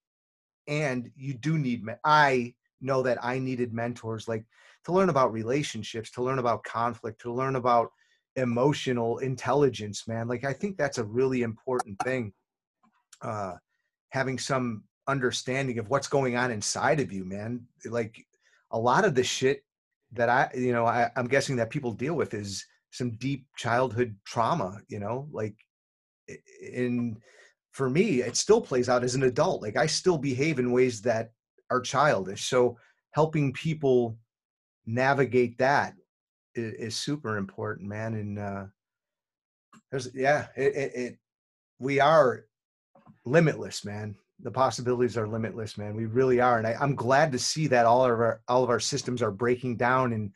And 0.67 1.11
you 1.15 1.33
do 1.33 1.57
need. 1.57 1.83
me- 1.83 1.93
I 2.03 2.55
know 2.81 3.03
that 3.03 3.23
I 3.23 3.39
needed 3.39 3.73
mentors, 3.73 4.27
like 4.27 4.45
to 4.85 4.91
learn 4.91 5.09
about 5.09 5.31
relationships, 5.31 6.11
to 6.11 6.23
learn 6.23 6.39
about 6.39 6.63
conflict, 6.63 7.21
to 7.21 7.33
learn 7.33 7.55
about 7.55 7.91
emotional 8.35 9.19
intelligence 9.19 10.07
man 10.07 10.27
like 10.27 10.43
i 10.43 10.51
think 10.51 10.77
that's 10.77 10.97
a 10.97 11.03
really 11.03 11.41
important 11.41 11.97
thing 12.03 12.33
uh 13.21 13.53
having 14.09 14.37
some 14.37 14.83
understanding 15.07 15.79
of 15.79 15.89
what's 15.89 16.07
going 16.07 16.35
on 16.35 16.51
inside 16.51 16.99
of 16.99 17.13
you 17.13 17.23
man 17.23 17.65
like 17.85 18.25
a 18.71 18.79
lot 18.79 19.05
of 19.05 19.15
the 19.15 19.23
shit 19.23 19.63
that 20.11 20.27
i 20.27 20.49
you 20.53 20.73
know 20.73 20.85
I, 20.85 21.09
i'm 21.15 21.27
guessing 21.27 21.55
that 21.57 21.69
people 21.69 21.93
deal 21.93 22.15
with 22.15 22.33
is 22.33 22.65
some 22.91 23.11
deep 23.11 23.45
childhood 23.55 24.15
trauma 24.25 24.79
you 24.89 24.99
know 24.99 25.29
like 25.31 25.55
in 26.61 27.15
for 27.75 27.89
me 27.89 28.21
it 28.21 28.35
still 28.35 28.61
plays 28.61 28.89
out 28.89 29.03
as 29.03 29.15
an 29.15 29.23
adult 29.23 29.61
like 29.61 29.77
i 29.77 29.85
still 29.85 30.17
behave 30.17 30.59
in 30.59 30.71
ways 30.71 31.01
that 31.01 31.31
are 31.69 31.81
childish 31.81 32.45
so 32.45 32.77
helping 33.11 33.53
people 33.53 34.17
navigate 34.85 35.57
that 35.57 35.93
is, 36.55 36.73
is 36.73 36.95
super 36.95 37.37
important, 37.37 37.87
man. 37.87 38.13
And 38.15 38.39
uh, 38.39 38.63
there's 39.91 40.13
yeah, 40.13 40.47
it, 40.55 40.75
it, 40.75 40.91
it 40.95 41.17
we 41.79 41.99
are 41.99 42.45
limitless, 43.25 43.85
man. 43.85 44.15
The 44.41 44.51
possibilities 44.51 45.17
are 45.17 45.27
limitless, 45.27 45.77
man. 45.77 45.95
We 45.95 46.05
really 46.05 46.41
are, 46.41 46.57
and 46.57 46.67
I, 46.67 46.75
I'm 46.79 46.95
glad 46.95 47.31
to 47.31 47.39
see 47.39 47.67
that 47.67 47.85
all 47.85 48.03
of 48.03 48.11
our 48.11 48.41
all 48.47 48.63
of 48.63 48.69
our 48.69 48.79
systems 48.79 49.21
are 49.21 49.31
breaking 49.31 49.77
down, 49.77 50.13
and 50.13 50.31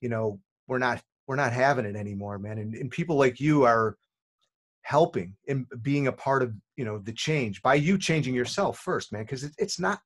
you 0.00 0.08
know 0.08 0.40
we're 0.66 0.78
not 0.78 1.02
we're 1.26 1.36
not 1.36 1.52
having 1.52 1.86
it 1.86 1.96
anymore, 1.96 2.38
man. 2.38 2.58
And, 2.58 2.74
and 2.74 2.90
people 2.90 3.16
like 3.16 3.40
you 3.40 3.64
are 3.64 3.96
helping 4.84 5.34
and 5.48 5.66
being 5.82 6.06
a 6.06 6.12
part 6.12 6.42
of 6.42 6.52
you 6.76 6.84
know 6.84 6.98
the 6.98 7.12
change 7.12 7.60
by 7.62 7.74
you 7.74 7.98
changing 7.98 8.34
yourself 8.34 8.78
first, 8.78 9.12
man. 9.12 9.22
Because 9.22 9.44
it, 9.44 9.52
it's 9.58 9.80
not 9.80 9.98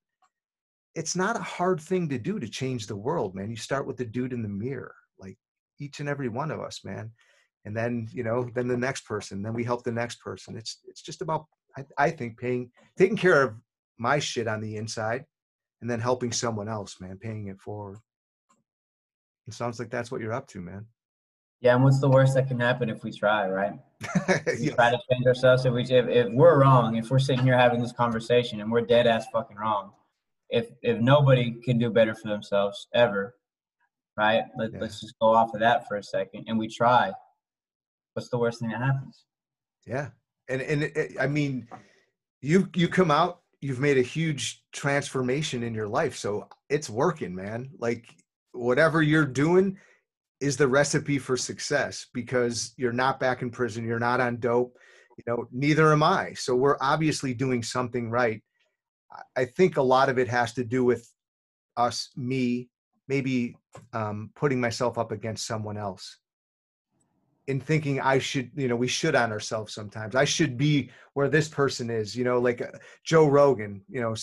it's 0.95 1.15
not 1.15 1.37
a 1.37 1.43
hard 1.43 1.81
thing 1.81 2.09
to 2.09 2.19
do 2.19 2.41
to 2.41 2.49
change 2.49 2.87
the 2.87 2.97
world, 2.97 3.35
man. 3.35 3.51
You 3.51 3.57
start 3.57 3.87
with 3.87 3.97
the 3.97 4.05
dude 4.05 4.33
in 4.33 4.43
the 4.43 4.49
mirror, 4.49 4.95
like 5.19 5.37
each 5.79 6.01
and 6.01 6.09
every 6.09 6.29
one 6.29 6.51
of 6.51 6.61
us, 6.61 6.81
man. 6.85 7.13
And 7.65 7.77
then, 7.77 8.09
you 8.13 8.23
know, 8.23 8.49
then 8.55 8.67
the 8.67 8.77
next 8.77 9.03
person, 9.03 9.43
then 9.43 9.53
we 9.53 9.65
help 9.65 9.85
the 9.85 9.93
next 9.93 10.21
person. 10.21 10.57
It's 10.57 10.79
it's 10.87 11.03
just 11.03 11.23
about 11.23 11.47
I, 11.77 11.85
I 11.99 12.11
think 12.11 12.39
paying 12.39 12.71
taking 12.97 13.17
care 13.17 13.43
of 13.43 13.55
my 13.99 14.19
shit 14.19 14.47
on 14.47 14.61
the 14.61 14.77
inside 14.77 15.25
and 15.81 15.91
then 15.91 16.01
helping 16.01 16.33
someone 16.33 16.69
else, 16.69 17.01
man, 17.01 17.19
paying 17.19 17.49
it 17.49 17.61
forward. 17.61 17.99
It 19.47 19.55
sounds 19.55 19.79
like 19.79 19.91
that's 19.91 20.11
what 20.11 20.21
you're 20.21 20.33
up 20.33 20.47
to, 20.49 20.61
man. 20.61 20.87
Yeah, 21.61 21.75
and 21.75 21.83
what's 21.83 22.01
the 22.01 22.09
worst 22.09 22.35
that 22.35 22.47
can 22.47 22.61
happen 22.61 22.89
if 22.89 23.03
we 23.03 23.11
try, 23.11 23.49
right? 23.49 23.73
Yeah, 24.59 24.75
try 24.75 24.91
to 24.91 24.99
change 25.11 25.27
ourselves. 25.27 25.65
If 25.65 25.73
we 25.73 25.83
if, 25.83 25.91
if 26.09 26.29
we're 26.33 26.61
wrong, 26.61 26.97
if 26.97 27.11
we're 27.11 27.19
sitting 27.19 27.45
here 27.45 27.57
having 27.59 27.81
this 27.81 27.93
conversation 27.93 28.61
and 28.61 28.71
we're 28.71 28.83
dead 28.83 29.07
ass 29.07 29.27
fucking 29.33 29.57
wrong, 29.57 29.93
if 30.51 30.71
if 30.83 31.01
nobody 31.01 31.53
can 31.65 31.79
do 31.79 31.91
better 31.91 32.15
for 32.15 32.29
themselves 32.29 32.87
ever, 32.95 33.35
right? 34.17 34.45
Let, 34.57 34.73
Yeah. 34.73 34.79
Let's 34.81 35.01
just 35.01 35.19
go 35.21 35.29
off 35.35 35.53
of 35.55 35.61
that 35.61 35.89
for 35.89 35.97
a 35.97 36.03
second, 36.03 36.45
and 36.49 36.59
we 36.59 36.69
try. 36.69 37.13
What's 38.15 38.29
the 38.31 38.39
worst 38.39 38.61
thing 38.61 38.71
that 38.71 38.81
happens? 38.81 39.25
Yeah, 39.87 40.11
and 40.49 40.63
and 40.63 40.85
it, 40.85 40.97
it- 40.97 41.17
I 41.21 41.27
mean, 41.27 41.67
you 42.41 42.69
you 42.75 42.89
come 42.89 43.11
out, 43.11 43.41
you've 43.61 43.81
made 43.81 43.99
a 43.99 44.03
huge 44.03 44.63
transformation 44.73 45.63
in 45.65 45.75
your 45.75 45.89
life, 45.89 46.17
so 46.17 46.49
it's 46.69 46.89
working, 46.89 47.35
man. 47.35 47.71
Like 47.79 48.15
whatever 48.53 49.03
you're 49.03 49.27
doing 49.27 49.77
is 50.41 50.57
the 50.57 50.69
recipe 50.69 51.19
for 51.19 51.37
success 51.37 52.07
because 52.15 52.73
you're 52.77 52.93
not 52.93 53.19
back 53.19 53.43
in 53.43 53.51
prison, 53.51 53.85
you're 53.85 53.99
not 53.99 54.21
on 54.21 54.39
dope, 54.39 54.77
you 55.17 55.25
know. 55.27 55.49
Neither 55.53 55.93
am 55.93 56.03
I, 56.03 56.35
so 56.35 56.55
we're 56.55 56.79
obviously 56.81 57.35
doing 57.35 57.63
something 57.63 58.11
right. 58.11 58.43
I- 59.37 59.47
think 59.47 59.77
a 59.77 59.83
lot 59.83 60.09
of 60.09 60.19
it 60.19 60.29
has 60.29 60.53
to 60.55 60.65
do 60.65 60.85
with 60.85 61.11
us, 61.77 62.11
me, 62.17 62.69
maybe 63.09 63.57
um, 63.93 64.31
putting 64.37 64.61
myself 64.61 64.99
up 64.99 65.13
against 65.13 65.47
someone 65.47 65.77
else 65.79 66.19
in 67.49 67.59
thinking 67.61 67.99
I 67.99 68.19
should, 68.19 68.51
you 68.55 68.69
know, 68.69 68.77
we 68.77 68.89
should 68.89 69.15
on 69.15 69.33
ourselves 69.33 69.73
sometimes. 69.73 70.15
I 70.15 70.27
should 70.27 70.59
be 70.59 70.91
where 71.15 71.29
this 71.29 71.49
person 71.49 71.89
is, 71.89 72.15
you 72.15 72.23
know, 72.23 72.39
like 72.39 72.61
uh, 72.61 72.67
Joe 73.05 73.27
Rogan, 73.27 73.83
you 73.89 74.03
know, 74.03 74.15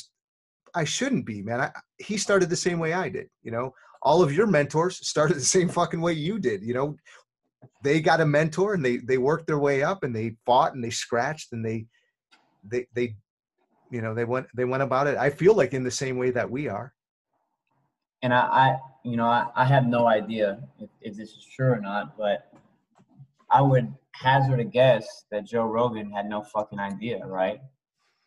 I 0.75 0.83
shouldn't 0.83 1.25
be, 1.25 1.41
man. 1.41 1.59
I, 1.61 1.71
he 1.97 2.17
started 2.17 2.49
the 2.49 2.55
same 2.55 2.77
way 2.77 2.93
I 2.93 3.09
did, 3.09 3.27
you 3.41 3.51
know. 3.51 3.73
All 4.05 4.21
of 4.23 4.31
your 4.31 4.47
mentors 4.47 5.05
started 5.05 5.35
the 5.37 5.41
same 5.41 5.67
fucking 5.67 5.99
way 5.99 6.13
you 6.13 6.39
did, 6.39 6.63
you 6.63 6.73
know. 6.73 6.95
They 7.83 7.99
got 7.99 8.21
a 8.21 8.25
mentor 8.25 8.73
and 8.75 8.85
they 8.85 8.97
they 8.97 9.17
worked 9.17 9.47
their 9.47 9.59
way 9.59 9.83
up 9.83 10.03
and 10.03 10.15
they 10.15 10.37
fought 10.45 10.73
and 10.75 10.83
they 10.83 10.89
scratched 10.91 11.51
and 11.51 11.65
they 11.65 11.85
they 12.63 12.87
they 12.93 13.15
you 13.91 14.01
know, 14.01 14.13
they 14.15 14.25
went 14.25 14.47
they 14.55 14.65
went 14.65 14.83
about 14.83 15.07
it. 15.07 15.17
I 15.17 15.29
feel 15.29 15.53
like 15.55 15.73
in 15.73 15.83
the 15.83 15.91
same 15.91 16.17
way 16.17 16.31
that 16.31 16.49
we 16.49 16.67
are. 16.69 16.93
and 18.23 18.33
I, 18.33 18.39
I 18.39 18.77
you 19.03 19.17
know, 19.17 19.27
I, 19.27 19.47
I 19.55 19.65
have 19.65 19.85
no 19.85 20.07
idea 20.07 20.59
if, 20.79 20.89
if 21.01 21.15
this 21.15 21.29
is 21.29 21.45
true 21.55 21.71
or 21.71 21.79
not, 21.79 22.17
but 22.17 22.51
I 23.51 23.61
would 23.61 23.93
hazard 24.13 24.59
a 24.59 24.63
guess 24.63 25.25
that 25.31 25.45
Joe 25.45 25.65
Rogan 25.65 26.09
had 26.11 26.27
no 26.27 26.41
fucking 26.41 26.79
idea, 26.79 27.23
right? 27.25 27.59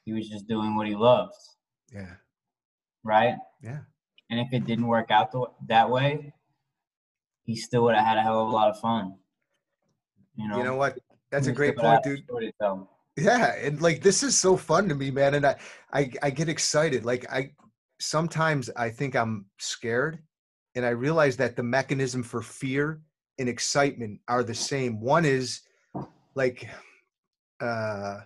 He 0.04 0.12
was 0.12 0.28
just 0.28 0.46
doing 0.46 0.76
what 0.76 0.86
he 0.86 0.94
loved, 0.94 1.34
Yeah. 1.92 2.14
right? 3.02 3.34
Yeah. 3.62 3.80
And 4.30 4.38
if 4.40 4.52
it 4.52 4.66
didn't 4.66 4.86
work 4.86 5.10
out 5.10 5.32
the, 5.32 5.46
that 5.68 5.88
way, 5.88 6.32
he 7.44 7.56
still 7.56 7.84
would 7.84 7.94
have 7.94 8.04
had 8.06 8.18
a 8.18 8.22
hell 8.22 8.42
of 8.42 8.48
a 8.48 8.50
lot 8.50 8.70
of 8.70 8.78
fun. 8.78 9.14
You 10.36 10.48
know, 10.48 10.58
You 10.58 10.64
know 10.64 10.76
what? 10.76 10.98
That's 11.30 11.46
a 11.46 11.52
great 11.52 11.76
point, 11.76 12.02
dude. 12.02 12.24
story 12.24 12.46
to 12.46 12.52
tell. 12.60 12.90
yeah 13.16 13.54
and 13.56 13.80
like 13.82 14.00
this 14.00 14.22
is 14.22 14.38
so 14.38 14.56
fun 14.56 14.88
to 14.88 14.94
me 14.94 15.10
man 15.10 15.34
and 15.34 15.44
I, 15.44 15.56
I 15.92 16.10
i 16.22 16.30
get 16.30 16.48
excited 16.48 17.04
like 17.04 17.26
i 17.32 17.50
sometimes 17.98 18.70
i 18.76 18.88
think 18.88 19.16
i'm 19.16 19.46
scared 19.58 20.20
and 20.76 20.86
i 20.86 20.90
realize 20.90 21.36
that 21.38 21.56
the 21.56 21.64
mechanism 21.64 22.22
for 22.22 22.42
fear 22.42 23.00
and 23.40 23.48
excitement 23.48 24.20
are 24.28 24.44
the 24.44 24.54
same 24.54 25.00
one 25.00 25.24
is 25.24 25.62
like 26.36 26.68
uh 27.60 28.18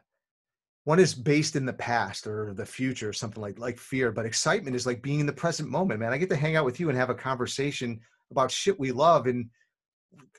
one 0.84 0.98
is 0.98 1.14
based 1.14 1.54
in 1.54 1.64
the 1.64 1.72
past 1.72 2.26
or 2.26 2.52
the 2.54 2.66
future 2.66 3.08
or 3.08 3.12
something 3.12 3.40
like 3.40 3.58
like 3.58 3.78
fear 3.78 4.10
but 4.10 4.26
excitement 4.26 4.74
is 4.74 4.86
like 4.86 5.02
being 5.02 5.20
in 5.20 5.26
the 5.26 5.32
present 5.32 5.68
moment 5.68 6.00
man. 6.00 6.12
I 6.12 6.18
get 6.18 6.30
to 6.30 6.36
hang 6.36 6.56
out 6.56 6.64
with 6.64 6.80
you 6.80 6.88
and 6.88 6.98
have 6.98 7.10
a 7.10 7.14
conversation 7.14 8.00
about 8.30 8.50
shit 8.50 8.78
we 8.78 8.92
love 8.92 9.26
and 9.26 9.48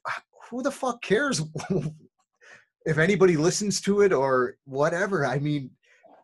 who 0.49 0.61
the 0.61 0.71
fuck 0.71 1.01
cares 1.01 1.41
if 2.85 2.97
anybody 2.97 3.37
listens 3.37 3.79
to 3.81 4.01
it 4.01 4.11
or 4.11 4.57
whatever? 4.65 5.25
I 5.25 5.39
mean 5.39 5.71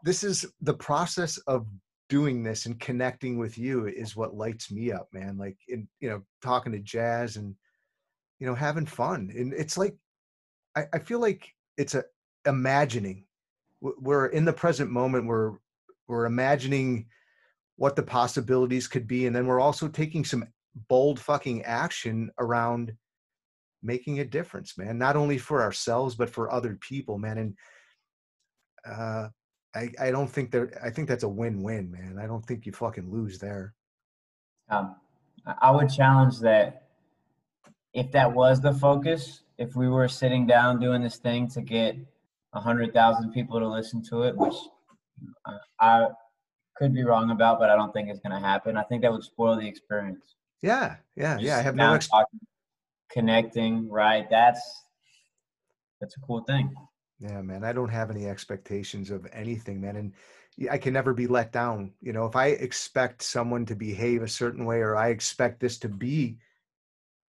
this 0.03 0.23
is 0.23 0.45
the 0.61 0.73
process 0.73 1.37
of 1.39 1.67
doing 2.07 2.41
this 2.41 2.65
and 2.65 2.79
connecting 2.79 3.37
with 3.37 3.57
you 3.57 3.85
is 3.85 4.15
what 4.15 4.35
lights 4.35 4.71
me 4.71 4.91
up 4.91 5.07
man. 5.13 5.37
Like 5.37 5.57
in 5.69 5.87
you 6.01 6.09
know 6.09 6.23
talking 6.41 6.73
to 6.73 6.79
jazz 6.79 7.37
and 7.37 7.55
you 8.39 8.47
know 8.47 8.55
having 8.55 8.85
fun. 8.85 9.31
And 9.35 9.53
it's 9.53 9.77
like 9.77 9.95
i, 10.75 10.85
I 10.91 10.99
feel 10.99 11.19
like 11.19 11.47
it's 11.77 11.95
a 11.95 12.03
imagining 12.45 13.25
we're 13.81 14.27
in 14.27 14.45
the 14.45 14.53
present 14.53 14.91
moment 14.91 15.25
we're 15.25 15.53
we're 16.07 16.25
imagining 16.25 17.05
what 17.77 17.95
the 17.95 18.03
possibilities 18.03 18.87
could 18.87 19.07
be 19.07 19.25
and 19.25 19.35
then 19.35 19.47
we're 19.47 19.59
also 19.59 19.87
taking 19.87 20.25
some 20.25 20.45
bold 20.87 21.19
fucking 21.19 21.63
action 21.63 22.29
around 22.39 22.93
making 23.81 24.19
a 24.19 24.25
difference 24.25 24.77
man 24.77 24.97
not 24.97 25.15
only 25.15 25.37
for 25.37 25.61
ourselves 25.61 26.15
but 26.15 26.29
for 26.29 26.51
other 26.51 26.77
people 26.81 27.17
man 27.17 27.37
and 27.37 27.53
uh 28.85 29.27
i 29.75 29.89
i 29.99 30.11
don't 30.11 30.29
think 30.29 30.51
that 30.51 30.69
i 30.83 30.89
think 30.89 31.07
that's 31.07 31.23
a 31.23 31.29
win-win 31.29 31.89
man 31.89 32.17
i 32.21 32.27
don't 32.27 32.45
think 32.45 32.65
you 32.65 32.71
fucking 32.71 33.09
lose 33.09 33.39
there. 33.39 33.73
Um, 34.69 34.95
I 35.61 35.71
would 35.71 35.89
challenge 35.89 36.39
that 36.39 36.83
if 37.93 38.11
that 38.11 38.31
was 38.31 38.61
the 38.61 38.73
focus, 38.73 39.41
if 39.57 39.75
we 39.75 39.87
were 39.87 40.07
sitting 40.07 40.45
down 40.45 40.79
doing 40.79 41.01
this 41.01 41.17
thing 41.17 41.47
to 41.49 41.61
get 41.61 41.95
a 42.53 42.59
hundred 42.59 42.93
thousand 42.93 43.31
people 43.31 43.59
to 43.59 43.67
listen 43.67 44.03
to 44.09 44.23
it, 44.23 44.35
which 44.35 44.55
I 45.79 46.07
could 46.75 46.93
be 46.93 47.03
wrong 47.03 47.31
about, 47.31 47.59
but 47.59 47.69
I 47.69 47.75
don't 47.75 47.93
think 47.93 48.09
it's 48.09 48.19
going 48.19 48.39
to 48.39 48.47
happen. 48.47 48.77
I 48.77 48.83
think 48.83 49.01
that 49.01 49.11
would 49.11 49.23
spoil 49.23 49.55
the 49.57 49.67
experience. 49.67 50.35
yeah 50.61 50.95
yeah 51.15 51.35
Just 51.35 51.45
yeah 51.45 51.57
i 51.57 51.61
have 51.61 51.75
no 51.75 51.93
ex- 51.93 52.07
talking, 52.07 52.39
connecting, 53.11 53.89
right? 53.89 54.29
That's 54.29 54.61
that's 55.99 56.15
a 56.17 56.21
cool 56.21 56.43
thing. 56.43 56.73
Yeah, 57.19 57.41
man, 57.41 57.65
I 57.65 57.73
don't 57.73 57.89
have 57.89 58.09
any 58.09 58.27
expectations 58.27 59.11
of 59.11 59.27
anything, 59.33 59.81
man. 59.81 59.97
And 59.97 60.13
I 60.71 60.77
can 60.77 60.93
never 60.93 61.13
be 61.13 61.27
let 61.27 61.51
down. 61.51 61.91
You 62.01 62.13
know, 62.13 62.25
if 62.25 62.35
I 62.35 62.47
expect 62.47 63.21
someone 63.21 63.65
to 63.65 63.75
behave 63.75 64.23
a 64.23 64.27
certain 64.27 64.65
way 64.65 64.77
or 64.77 64.95
I 64.95 65.09
expect 65.09 65.59
this 65.59 65.77
to 65.79 65.89
be, 65.89 66.37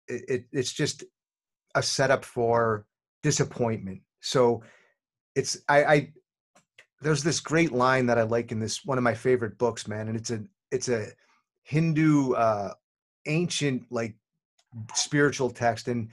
it, 0.10 0.24
it 0.28 0.46
it's 0.52 0.74
just 0.74 1.06
a 1.76 1.82
setup 1.84 2.26
for 2.26 2.86
disappointment. 3.24 4.02
So 4.20 4.64
it's 5.36 5.58
I, 5.68 5.84
I 5.84 6.14
there's 7.02 7.24
this 7.24 7.40
great 7.40 7.72
line 7.72 8.06
that 8.08 8.18
I 8.18 8.24
like 8.24 8.52
in 8.52 8.60
this 8.60 8.84
one 8.84 8.98
of 8.98 9.04
my 9.04 9.14
favorite 9.14 9.58
books, 9.58 9.88
man, 9.88 10.08
and 10.08 10.18
it's 10.18 10.32
a 10.32 10.44
it's 10.72 10.90
a 10.90 11.08
Hindu 11.64 12.34
uh 12.34 12.74
ancient 13.26 13.84
like 13.90 14.16
spiritual 14.94 15.50
text 15.50 15.88
and 15.88 16.10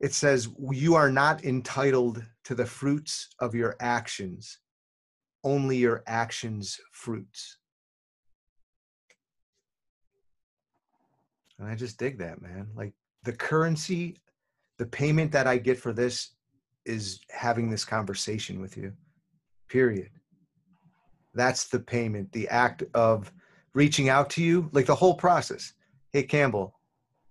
it 0.00 0.12
says 0.12 0.48
you 0.70 0.94
are 0.94 1.10
not 1.10 1.44
entitled 1.44 2.22
to 2.44 2.54
the 2.54 2.66
fruits 2.66 3.28
of 3.38 3.54
your 3.54 3.76
actions 3.80 4.58
only 5.44 5.76
your 5.76 6.02
actions 6.06 6.78
fruits. 6.92 7.58
And 11.58 11.68
i 11.68 11.76
just 11.76 11.98
dig 11.98 12.18
that 12.18 12.42
man 12.42 12.68
like 12.74 12.92
the 13.22 13.32
currency 13.32 14.16
the 14.78 14.86
payment 14.86 15.30
that 15.30 15.46
i 15.46 15.56
get 15.56 15.78
for 15.78 15.92
this 15.92 16.30
is 16.84 17.20
having 17.30 17.70
this 17.70 17.84
conversation 17.84 18.60
with 18.60 18.76
you 18.76 18.92
period. 19.68 20.10
That's 21.34 21.68
the 21.68 21.80
payment 21.80 22.30
the 22.32 22.48
act 22.48 22.84
of 22.94 23.32
reaching 23.74 24.08
out 24.08 24.28
to 24.30 24.42
you 24.42 24.68
like 24.72 24.86
the 24.86 24.94
whole 24.94 25.14
process. 25.14 25.72
Hey 26.12 26.22
campbell 26.22 26.78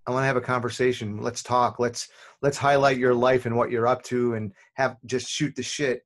i 0.08 0.12
want 0.12 0.24
to 0.24 0.28
have 0.28 0.38
a 0.38 0.42
conversation. 0.42 1.22
Let's 1.22 1.44
talk. 1.44 1.80
Let's 1.80 2.10
let's 2.42 2.58
highlight 2.58 2.98
your 2.98 3.14
life 3.14 3.46
and 3.46 3.56
what 3.56 3.70
you're 3.70 3.88
up 3.88 4.02
to 4.04 4.34
and 4.34 4.52
have 4.74 4.98
just 5.06 5.30
shoot 5.30 5.56
the 5.56 5.64
shit. 5.64 6.04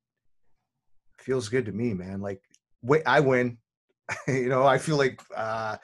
Feels 1.18 1.50
good 1.50 1.66
to 1.66 1.72
me 1.72 1.94
man. 1.94 2.22
Like 2.22 2.42
wait 2.82 3.04
i 3.06 3.20
win. 3.20 3.58
You 4.28 4.50
know 4.50 4.66
i 4.68 4.78
feel 4.78 4.98
like 4.98 5.20
uh 5.36 5.78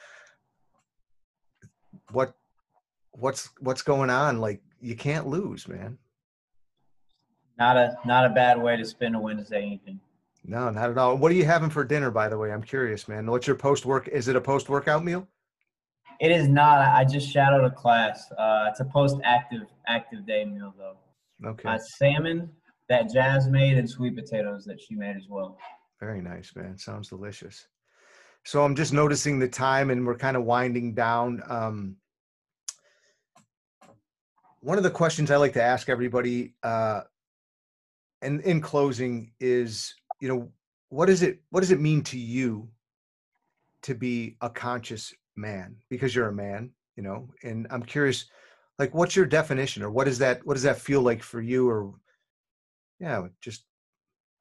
what 2.12 2.34
what's 3.12 3.50
what's 3.60 3.82
going 3.82 4.10
on? 4.10 4.38
Like 4.38 4.62
you 4.80 4.96
can't 4.96 5.26
lose 5.26 5.66
man 5.68 5.98
Not 7.58 7.76
a 7.76 7.96
not 8.04 8.24
a 8.26 8.30
bad 8.30 8.60
way 8.60 8.76
to 8.76 8.84
spend 8.84 9.14
a 9.14 9.18
Wednesday 9.20 9.64
evening. 9.66 10.00
no 10.44 10.70
not 10.70 10.90
at 10.90 10.98
all 10.98 11.16
what 11.16 11.30
are 11.30 11.34
you 11.34 11.44
having 11.44 11.70
for 11.70 11.84
dinner 11.84 12.10
by 12.10 12.28
the 12.28 12.36
way 12.36 12.50
i'm 12.52 12.62
curious 12.62 13.06
man 13.06 13.30
what's 13.30 13.46
your 13.46 13.54
post 13.54 13.86
work 13.86 14.08
is 14.08 14.26
it 14.26 14.34
a 14.34 14.40
post 14.40 14.68
workout 14.68 15.04
meal 15.04 15.26
It 16.20 16.30
is 16.32 16.48
not. 16.48 16.78
I 16.78 17.04
just 17.04 17.28
shadowed 17.30 17.64
a 17.64 17.70
class. 17.70 18.30
Uh, 18.38 18.66
it's 18.70 18.80
a 18.80 18.84
post 18.84 19.16
active 19.24 19.62
active 19.86 20.26
day 20.26 20.44
meal 20.44 20.74
though. 20.78 20.96
okay 21.50 21.68
Uh, 21.68 21.78
salmon 21.98 22.50
that 22.88 23.12
Jazz 23.12 23.48
made 23.48 23.76
and 23.78 23.88
sweet 23.88 24.14
potatoes 24.16 24.64
that 24.64 24.78
she 24.80 24.94
made 24.94 25.16
as 25.16 25.26
well. 25.28 25.56
Very 26.00 26.20
nice, 26.20 26.54
man. 26.56 26.76
Sounds 26.78 27.08
delicious. 27.08 27.66
So 28.44 28.64
I'm 28.64 28.74
just 28.74 28.92
noticing 28.92 29.38
the 29.38 29.48
time 29.48 29.90
and 29.90 30.04
we're 30.06 30.16
kind 30.26 30.36
of 30.36 30.42
winding 30.44 30.94
down. 30.94 31.42
Um, 31.48 31.96
one 34.60 34.78
of 34.78 34.84
the 34.84 34.90
questions 34.90 35.30
I 35.30 35.36
like 35.36 35.52
to 35.54 35.62
ask 35.62 35.88
everybody, 35.88 36.54
uh, 36.62 37.02
and 38.22 38.40
in 38.42 38.60
closing, 38.60 39.32
is 39.40 39.94
you 40.20 40.28
know 40.28 40.48
what 40.88 41.10
is 41.10 41.22
it? 41.22 41.40
What 41.50 41.60
does 41.60 41.70
it 41.70 41.80
mean 41.80 42.02
to 42.04 42.18
you 42.18 42.68
to 43.82 43.94
be 43.94 44.36
a 44.40 44.48
conscious 44.48 45.12
man? 45.36 45.76
Because 45.90 46.14
you're 46.14 46.28
a 46.28 46.32
man, 46.32 46.70
you 46.96 47.02
know. 47.02 47.28
And 47.42 47.66
I'm 47.70 47.82
curious, 47.82 48.26
like, 48.78 48.94
what's 48.94 49.16
your 49.16 49.26
definition, 49.26 49.82
or 49.82 49.90
what 49.90 50.08
is 50.08 50.18
that? 50.18 50.46
What 50.46 50.54
does 50.54 50.62
that 50.62 50.78
feel 50.78 51.02
like 51.02 51.22
for 51.22 51.40
you? 51.40 51.68
Or 51.68 51.92
yeah, 53.00 53.26
just 53.40 53.64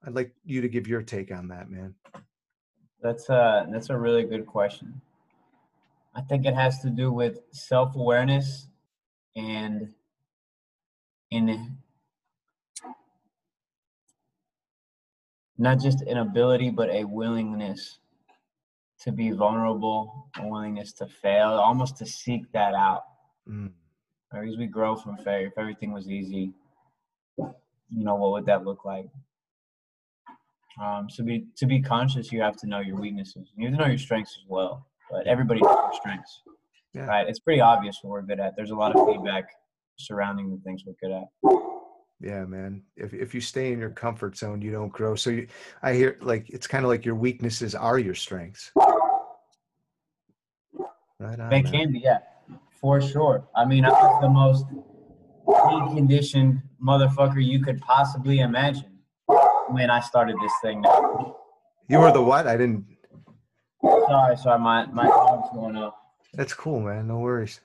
I'd 0.05 0.15
like 0.15 0.33
you 0.45 0.61
to 0.61 0.69
give 0.69 0.87
your 0.87 1.01
take 1.01 1.31
on 1.31 1.47
that, 1.49 1.69
man. 1.69 1.95
That's 3.01 3.29
a 3.29 3.67
that's 3.71 3.89
a 3.89 3.97
really 3.97 4.23
good 4.23 4.45
question. 4.45 5.01
I 6.13 6.21
think 6.21 6.45
it 6.45 6.53
has 6.53 6.79
to 6.81 6.89
do 6.89 7.11
with 7.11 7.39
self 7.51 7.95
awareness 7.95 8.67
and 9.35 9.93
in 11.31 11.77
not 15.61 15.79
just 15.79 16.01
an 16.01 16.17
ability 16.17 16.71
but 16.71 16.89
a 16.89 17.03
willingness 17.03 17.99
to 18.99 19.11
be 19.11 19.31
vulnerable, 19.31 20.27
a 20.39 20.47
willingness 20.47 20.91
to 20.93 21.05
fail, 21.07 21.49
almost 21.49 21.97
to 21.97 22.05
seek 22.05 22.51
that 22.51 22.73
out. 22.73 23.03
Mm? 23.47 23.71
Because 24.31 24.57
we 24.57 24.65
grow 24.65 24.95
from 24.95 25.17
failure. 25.17 25.47
If 25.47 25.57
everything 25.57 25.91
was 25.91 26.09
easy, 26.09 26.53
you 27.37 27.53
know, 27.89 28.15
what 28.15 28.31
would 28.31 28.45
that 28.47 28.65
look 28.65 28.85
like? 28.85 29.07
Um, 30.81 31.09
so 31.09 31.23
be 31.23 31.45
to 31.57 31.65
be 31.65 31.79
conscious, 31.81 32.31
you 32.31 32.41
have 32.41 32.55
to 32.57 32.67
know 32.67 32.79
your 32.79 32.95
weaknesses. 32.95 33.51
You 33.55 33.67
have 33.67 33.77
to 33.77 33.81
know 33.83 33.89
your 33.89 33.97
strengths 33.97 34.37
as 34.41 34.45
well. 34.47 34.87
But 35.11 35.27
everybody 35.27 35.59
knows 35.61 35.75
their 35.75 35.99
strengths, 35.99 36.41
Yeah. 36.93 37.05
right? 37.05 37.27
It's 37.27 37.39
pretty 37.39 37.61
obvious 37.61 37.99
what 38.01 38.11
we're 38.11 38.21
good 38.21 38.39
at. 38.39 38.55
There's 38.55 38.71
a 38.71 38.75
lot 38.75 38.95
of 38.95 39.05
feedback 39.05 39.49
surrounding 39.97 40.49
the 40.49 40.57
things 40.63 40.83
we're 40.85 40.93
good 41.01 41.11
at. 41.11 41.27
Yeah, 42.21 42.45
man. 42.45 42.83
If 42.95 43.13
if 43.13 43.33
you 43.33 43.41
stay 43.41 43.71
in 43.71 43.79
your 43.79 43.89
comfort 43.89 44.37
zone, 44.37 44.61
you 44.61 44.71
don't 44.71 44.91
grow. 44.91 45.15
So 45.15 45.29
you, 45.29 45.47
I 45.81 45.93
hear 45.93 46.17
like 46.21 46.49
it's 46.49 46.67
kind 46.67 46.85
of 46.85 46.89
like 46.89 47.05
your 47.05 47.15
weaknesses 47.15 47.73
are 47.75 47.97
your 47.97 48.15
strengths. 48.15 48.71
Right 51.19 51.39
on. 51.39 51.49
They 51.49 51.61
man. 51.61 51.71
can 51.71 51.91
be, 51.91 51.99
yeah, 51.99 52.19
for 52.79 53.01
sure. 53.01 53.47
I 53.55 53.65
mean, 53.65 53.85
I 53.85 53.89
was 53.89 54.21
the 54.21 54.29
most 54.29 54.65
deconditioned 55.47 56.61
motherfucker 56.83 57.43
you 57.43 57.63
could 57.63 57.79
possibly 57.81 58.39
imagine 58.39 58.99
when 59.69 59.89
I 59.89 59.99
started 59.99 60.35
this 60.41 60.53
thing. 60.61 60.81
Now. 60.81 61.37
You 61.87 61.99
were 61.99 62.11
the 62.11 62.21
what? 62.21 62.47
I 62.47 62.57
didn't. 62.57 62.85
Sorry, 63.81 64.37
sorry, 64.37 64.59
my 64.59 64.85
my 64.87 65.07
phone's 65.07 65.49
going 65.53 65.75
off. 65.75 65.95
That's 66.33 66.53
cool, 66.53 66.79
man. 66.79 67.07
No 67.07 67.19
worries. 67.19 67.59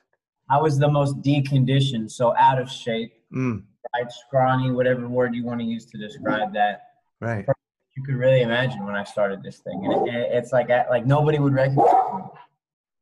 I 0.49 0.59
was 0.59 0.79
the 0.79 0.89
most 0.89 1.21
deconditioned, 1.21 2.09
so 2.09 2.35
out 2.37 2.59
of 2.59 2.71
shape, 2.71 3.11
Mm, 3.33 3.63
right, 3.95 4.11
scrawny, 4.11 4.71
whatever 4.71 5.07
word 5.07 5.33
you 5.35 5.43
want 5.43 5.59
to 5.59 5.65
use 5.65 5.85
to 5.87 5.97
describe 5.97 6.53
that. 6.53 6.81
right. 7.21 7.45
You 7.95 8.03
could 8.03 8.15
really 8.15 8.41
imagine 8.41 8.85
when 8.85 8.95
I 8.95 9.03
started 9.03 9.41
this 9.41 9.57
thing, 9.57 9.83
and 9.85 10.07
it, 10.07 10.13
it- 10.13 10.29
it's 10.33 10.51
like 10.53 10.69
like 10.69 11.05
nobody 11.07 11.39
would 11.39 11.53
recognize 11.53 11.87
me. 12.15 12.21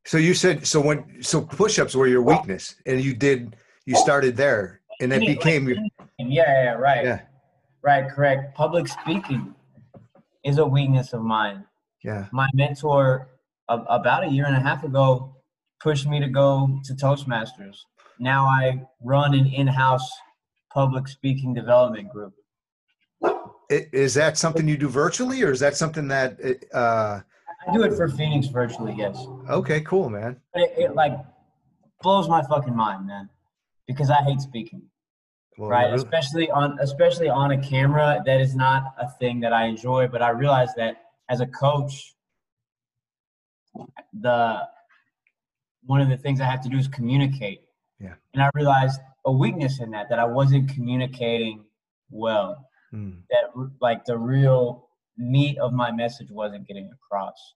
So 0.06 0.16
you 0.16 0.32
said 0.32 0.66
so 0.66 0.80
when 0.80 1.22
so 1.22 1.42
push-ups 1.42 1.94
were 1.94 2.06
your 2.06 2.22
weakness, 2.22 2.76
and 2.86 3.02
you 3.02 3.12
did 3.12 3.56
you 3.84 3.94
started 3.96 4.36
there, 4.38 4.80
and 5.02 5.12
it 5.12 5.20
became 5.26 5.68
your. 5.68 5.76
Yeah, 6.18 6.24
yeah, 6.48 6.72
right, 6.72 7.04
yeah 7.04 7.20
right, 7.82 8.08
correct. 8.08 8.54
Public 8.54 8.88
speaking 8.88 9.54
is 10.44 10.56
a 10.58 10.64
weakness 10.66 11.12
of 11.12 11.20
mine. 11.22 11.66
yeah 12.02 12.26
My 12.32 12.48
mentor, 12.54 13.28
a, 13.68 13.76
about 14.00 14.24
a 14.24 14.28
year 14.28 14.46
and 14.46 14.56
a 14.56 14.60
half 14.60 14.82
ago, 14.82 15.36
pushed 15.80 16.06
me 16.06 16.20
to 16.20 16.28
go 16.28 16.80
to 16.84 16.94
Toastmasters. 16.94 17.76
Now 18.18 18.46
I 18.46 18.80
run 19.02 19.34
an 19.34 19.46
in-house 19.46 20.08
public 20.76 21.08
speaking 21.08 21.54
development 21.54 22.06
group. 22.10 22.34
Is 23.70 24.12
that 24.12 24.36
something 24.36 24.68
you 24.68 24.76
do 24.76 24.88
virtually, 24.88 25.42
or 25.42 25.50
is 25.50 25.60
that 25.60 25.74
something 25.74 26.06
that 26.08 26.38
uh, 26.74 27.20
I 27.66 27.72
do 27.72 27.82
it 27.82 27.94
for 27.94 28.08
Phoenix 28.10 28.46
virtually, 28.48 28.94
yes. 28.96 29.16
okay, 29.48 29.80
cool, 29.80 30.10
man. 30.10 30.36
It, 30.54 30.70
it 30.76 30.94
like 30.94 31.14
blows 32.02 32.28
my 32.28 32.42
fucking 32.42 32.76
mind, 32.76 33.06
man, 33.06 33.30
because 33.88 34.10
I 34.10 34.22
hate 34.22 34.40
speaking. 34.40 34.82
Well, 35.58 35.70
right 35.70 35.84
really- 35.86 35.96
especially 35.96 36.50
on 36.50 36.78
especially 36.80 37.30
on 37.30 37.52
a 37.52 37.58
camera 37.72 38.22
that 38.26 38.42
is 38.42 38.54
not 38.54 38.94
a 38.98 39.08
thing 39.18 39.40
that 39.40 39.54
i 39.54 39.64
enjoy 39.64 40.06
but 40.06 40.20
i 40.20 40.28
realize 40.28 40.68
that 40.76 40.94
as 41.30 41.40
a 41.40 41.46
coach 41.46 42.14
the 44.26 44.60
one 45.86 46.02
of 46.02 46.10
the 46.10 46.18
things 46.18 46.42
i 46.42 46.44
have 46.44 46.60
to 46.60 46.68
do 46.68 46.76
is 46.76 46.88
communicate 46.88 47.62
Yeah. 47.98 48.16
and 48.34 48.42
i 48.42 48.50
realized 48.52 49.00
a 49.26 49.32
weakness 49.32 49.80
in 49.80 49.90
that 49.90 50.08
that 50.08 50.18
i 50.18 50.24
wasn't 50.24 50.68
communicating 50.68 51.64
well 52.10 52.66
Mm, 52.94 53.22
that 53.30 53.70
like 53.80 54.04
the 54.04 54.16
real 54.16 54.88
meat 55.18 55.58
of 55.58 55.72
my 55.72 55.90
message 55.90 56.30
wasn't 56.30 56.66
getting 56.66 56.90
across. 56.92 57.54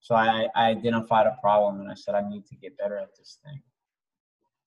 So 0.00 0.14
I, 0.14 0.48
I 0.54 0.70
identified 0.70 1.26
a 1.26 1.36
problem 1.40 1.80
and 1.80 1.90
I 1.90 1.94
said, 1.94 2.14
I 2.14 2.28
need 2.28 2.46
to 2.46 2.56
get 2.56 2.76
better 2.76 2.96
at 2.96 3.16
this 3.16 3.38
thing. 3.44 3.62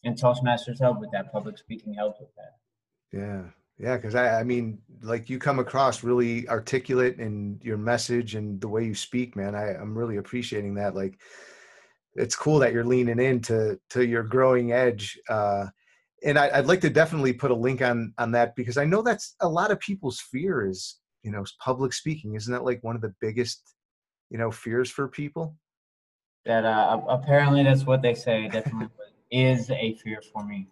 And 0.04 0.18
Toastmasters 0.18 0.80
helped 0.80 1.02
with 1.02 1.12
that. 1.12 1.32
Public 1.32 1.58
speaking 1.58 1.94
helped 1.94 2.22
with 2.22 2.30
that. 2.36 3.18
Yeah. 3.18 3.44
Yeah. 3.78 3.98
Cause 3.98 4.16
I, 4.16 4.40
I 4.40 4.44
mean, 4.44 4.80
like 5.02 5.30
you 5.30 5.40
come 5.40 5.60
across 5.60 6.04
really 6.04 6.48
articulate 6.48 7.20
in 7.20 7.60
your 7.62 7.78
message 7.78 8.36
and 8.36 8.62
the 8.62 8.70
way 8.70 8.86
you 8.86 8.96
speak, 8.96 9.36
man. 9.36 9.56
I, 9.56 9.76
I'm 9.76 9.98
really 9.98 10.18
appreciating 10.18 10.76
that. 10.76 10.96
Like, 10.96 11.20
it's 12.14 12.36
cool 12.36 12.60
that 12.60 12.72
you're 12.72 12.86
leaning 12.86 13.20
into 13.20 13.78
to 13.90 14.06
your 14.06 14.24
growing 14.24 14.72
edge. 14.72 15.20
Uh, 15.28 15.66
and 16.26 16.40
I, 16.40 16.60
would 16.60 16.68
like 16.68 16.82
to 16.82 16.90
definitely 16.90 17.34
put 17.34 17.52
a 17.52 17.56
link 17.56 17.82
on 17.82 18.14
on 18.18 18.32
that 18.32 18.56
because 18.56 18.78
I 18.78 18.86
know 18.86 19.02
that's 19.02 19.36
a 19.42 19.48
lot 19.48 19.72
of 19.72 19.80
people's 19.80 20.20
fear 20.20 20.68
is 20.68 21.00
you 21.24 21.32
know 21.32 21.46
public 21.62 21.94
speaking. 21.94 22.36
Isn't 22.36 22.52
that 22.52 22.66
like 22.66 22.84
one 22.84 22.96
of 22.96 23.02
the 23.02 23.14
biggest 23.22 23.76
you 24.30 24.38
know 24.38 24.52
fears 24.52 24.90
for 24.90 25.08
people? 25.08 25.56
That 26.46 26.66
uh, 26.66 27.00
apparently 27.08 27.64
that's 27.64 27.86
what 27.86 28.02
they 28.02 28.16
say. 28.16 28.50
Definitely 28.50 28.90
is 29.32 29.70
a 29.70 29.96
fear 30.04 30.22
for 30.34 30.44
me. 30.44 30.68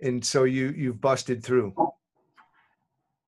And 0.00 0.24
so 0.24 0.44
you 0.44 0.72
you've 0.76 1.00
busted 1.00 1.42
through, 1.44 1.74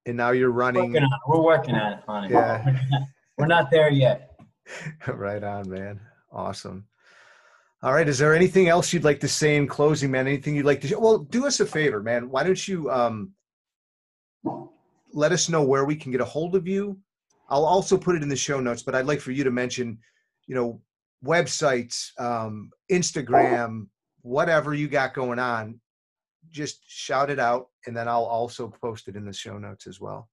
and 0.06 0.16
now 0.16 0.30
you're 0.30 0.50
running. 0.50 0.92
Working 0.92 1.04
on, 1.04 1.20
we're 1.26 1.42
working 1.42 1.74
on 1.74 1.92
it, 1.94 1.98
on 2.06 2.24
it. 2.24 2.30
Yeah, 2.30 2.78
we're 3.38 3.46
not 3.46 3.70
there 3.70 3.90
yet. 3.90 4.38
right 5.08 5.42
on, 5.42 5.68
man. 5.68 6.00
Awesome. 6.32 6.86
All 7.84 7.92
right. 7.92 8.08
Is 8.08 8.16
there 8.16 8.34
anything 8.34 8.68
else 8.68 8.94
you'd 8.94 9.04
like 9.04 9.20
to 9.20 9.28
say 9.28 9.56
in 9.56 9.66
closing, 9.66 10.10
man? 10.10 10.26
Anything 10.26 10.56
you'd 10.56 10.64
like 10.64 10.80
to? 10.80 10.98
Well, 10.98 11.18
do 11.18 11.46
us 11.46 11.60
a 11.60 11.66
favor, 11.66 12.02
man. 12.02 12.30
Why 12.30 12.42
don't 12.42 12.66
you 12.66 12.90
um, 12.90 13.32
let 15.12 15.32
us 15.32 15.50
know 15.50 15.62
where 15.62 15.84
we 15.84 15.94
can 15.94 16.10
get 16.10 16.22
a 16.22 16.24
hold 16.24 16.56
of 16.56 16.66
you? 16.66 16.98
I'll 17.50 17.66
also 17.66 17.98
put 17.98 18.16
it 18.16 18.22
in 18.22 18.30
the 18.30 18.36
show 18.36 18.58
notes, 18.58 18.82
but 18.82 18.94
I'd 18.94 19.04
like 19.04 19.20
for 19.20 19.32
you 19.32 19.44
to 19.44 19.50
mention, 19.50 19.98
you 20.46 20.54
know, 20.54 20.80
websites, 21.22 22.18
um, 22.18 22.70
Instagram, 22.90 23.88
whatever 24.22 24.72
you 24.72 24.88
got 24.88 25.12
going 25.12 25.38
on. 25.38 25.78
Just 26.50 26.80
shout 26.88 27.28
it 27.28 27.38
out, 27.38 27.66
and 27.86 27.94
then 27.94 28.08
I'll 28.08 28.24
also 28.24 28.72
post 28.82 29.08
it 29.08 29.16
in 29.16 29.26
the 29.26 29.32
show 29.34 29.58
notes 29.58 29.86
as 29.86 30.00
well. 30.00 30.30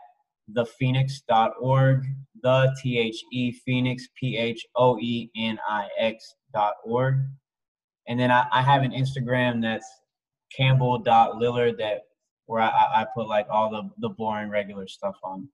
thephoenix.org, 0.54 2.06
the 2.42 2.76
T 2.82 2.98
H 2.98 3.24
E 3.32 3.52
Phoenix, 3.52 4.08
P 4.20 4.38
H 4.38 4.66
O 4.76 4.98
E 5.00 5.30
N 5.36 5.60
I 5.68 5.88
X 5.98 6.36
dot 6.54 6.74
org. 6.84 7.20
And 8.08 8.20
then 8.20 8.32
I, 8.32 8.46
I 8.52 8.62
have 8.62 8.84
an 8.84 8.92
Instagram 8.92 9.62
that's 9.62 9.88
campbell.lillard 10.56 11.78
that 11.78 12.02
where 12.48 12.62
I, 12.62 12.68
I 12.68 13.06
put 13.16 13.28
like 13.28 13.48
all 13.50 13.70
the, 13.70 13.90
the 14.00 14.10
boring 14.10 14.50
regular 14.50 14.88
stuff 14.88 15.16
on. 15.24 15.48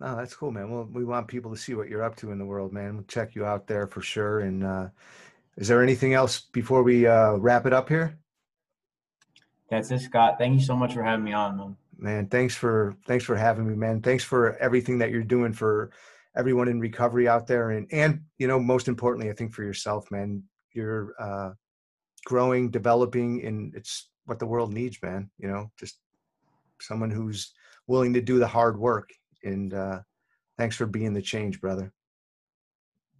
No, 0.00 0.16
that's 0.16 0.34
cool, 0.34 0.50
man. 0.50 0.70
Well, 0.70 0.88
we 0.92 1.04
want 1.04 1.28
people 1.28 1.52
to 1.52 1.56
see 1.56 1.74
what 1.74 1.88
you're 1.88 2.02
up 2.02 2.16
to 2.16 2.32
in 2.32 2.38
the 2.38 2.44
world, 2.44 2.72
man. 2.72 2.94
We'll 2.94 3.04
check 3.04 3.34
you 3.34 3.46
out 3.46 3.68
there 3.68 3.86
for 3.86 4.02
sure. 4.02 4.40
And 4.40 4.64
uh, 4.64 4.88
is 5.56 5.68
there 5.68 5.82
anything 5.82 6.14
else 6.14 6.40
before 6.40 6.82
we 6.82 7.06
uh, 7.06 7.34
wrap 7.34 7.64
it 7.64 7.72
up 7.72 7.88
here? 7.88 8.18
That's 9.70 9.90
it, 9.92 10.00
Scott. 10.00 10.36
Thank 10.38 10.58
you 10.58 10.66
so 10.66 10.76
much 10.76 10.92
for 10.92 11.02
having 11.02 11.24
me 11.24 11.32
on, 11.32 11.56
man 11.56 11.76
man 11.98 12.26
thanks 12.28 12.54
for 12.54 12.94
thanks 13.06 13.24
for 13.24 13.36
having 13.36 13.66
me 13.66 13.74
man. 13.74 14.00
Thanks 14.00 14.24
for 14.24 14.56
everything 14.58 14.98
that 14.98 15.10
you're 15.10 15.22
doing 15.22 15.52
for 15.52 15.90
everyone 16.36 16.68
in 16.68 16.80
recovery 16.80 17.28
out 17.28 17.46
there 17.46 17.70
and 17.70 17.86
and 17.92 18.20
you 18.38 18.48
know 18.48 18.58
most 18.58 18.88
importantly 18.88 19.30
i 19.30 19.34
think 19.34 19.52
for 19.52 19.62
yourself 19.62 20.10
man. 20.10 20.42
You're 20.72 21.14
uh 21.18 21.50
growing 22.24 22.70
developing 22.70 23.44
and 23.44 23.74
it's 23.74 24.08
what 24.24 24.38
the 24.38 24.46
world 24.46 24.72
needs 24.72 24.98
man 25.02 25.30
you 25.38 25.48
know 25.48 25.70
just 25.78 25.98
someone 26.80 27.10
who's 27.10 27.52
willing 27.86 28.14
to 28.14 28.20
do 28.20 28.38
the 28.38 28.46
hard 28.46 28.78
work. 28.78 29.10
And 29.42 29.72
uh 29.74 30.00
thanks 30.58 30.76
for 30.76 30.86
being 30.86 31.12
the 31.12 31.22
change 31.22 31.60
brother. 31.60 31.92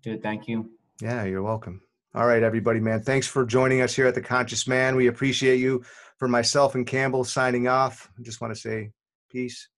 Dude 0.02 0.22
thank 0.22 0.48
you. 0.48 0.70
Yeah 1.00 1.24
you're 1.24 1.42
welcome. 1.42 1.80
All 2.14 2.26
right 2.26 2.42
everybody 2.42 2.80
man 2.80 3.02
thanks 3.02 3.26
for 3.26 3.44
joining 3.44 3.80
us 3.82 3.94
here 3.94 4.06
at 4.06 4.14
the 4.14 4.20
conscious 4.20 4.66
man. 4.66 4.96
We 4.96 5.06
appreciate 5.06 5.60
you 5.60 5.84
for 6.24 6.28
myself 6.28 6.74
and 6.74 6.86
Campbell 6.86 7.22
signing 7.22 7.68
off, 7.68 8.08
I 8.18 8.22
just 8.22 8.40
want 8.40 8.54
to 8.54 8.58
say 8.58 8.92
peace. 9.30 9.68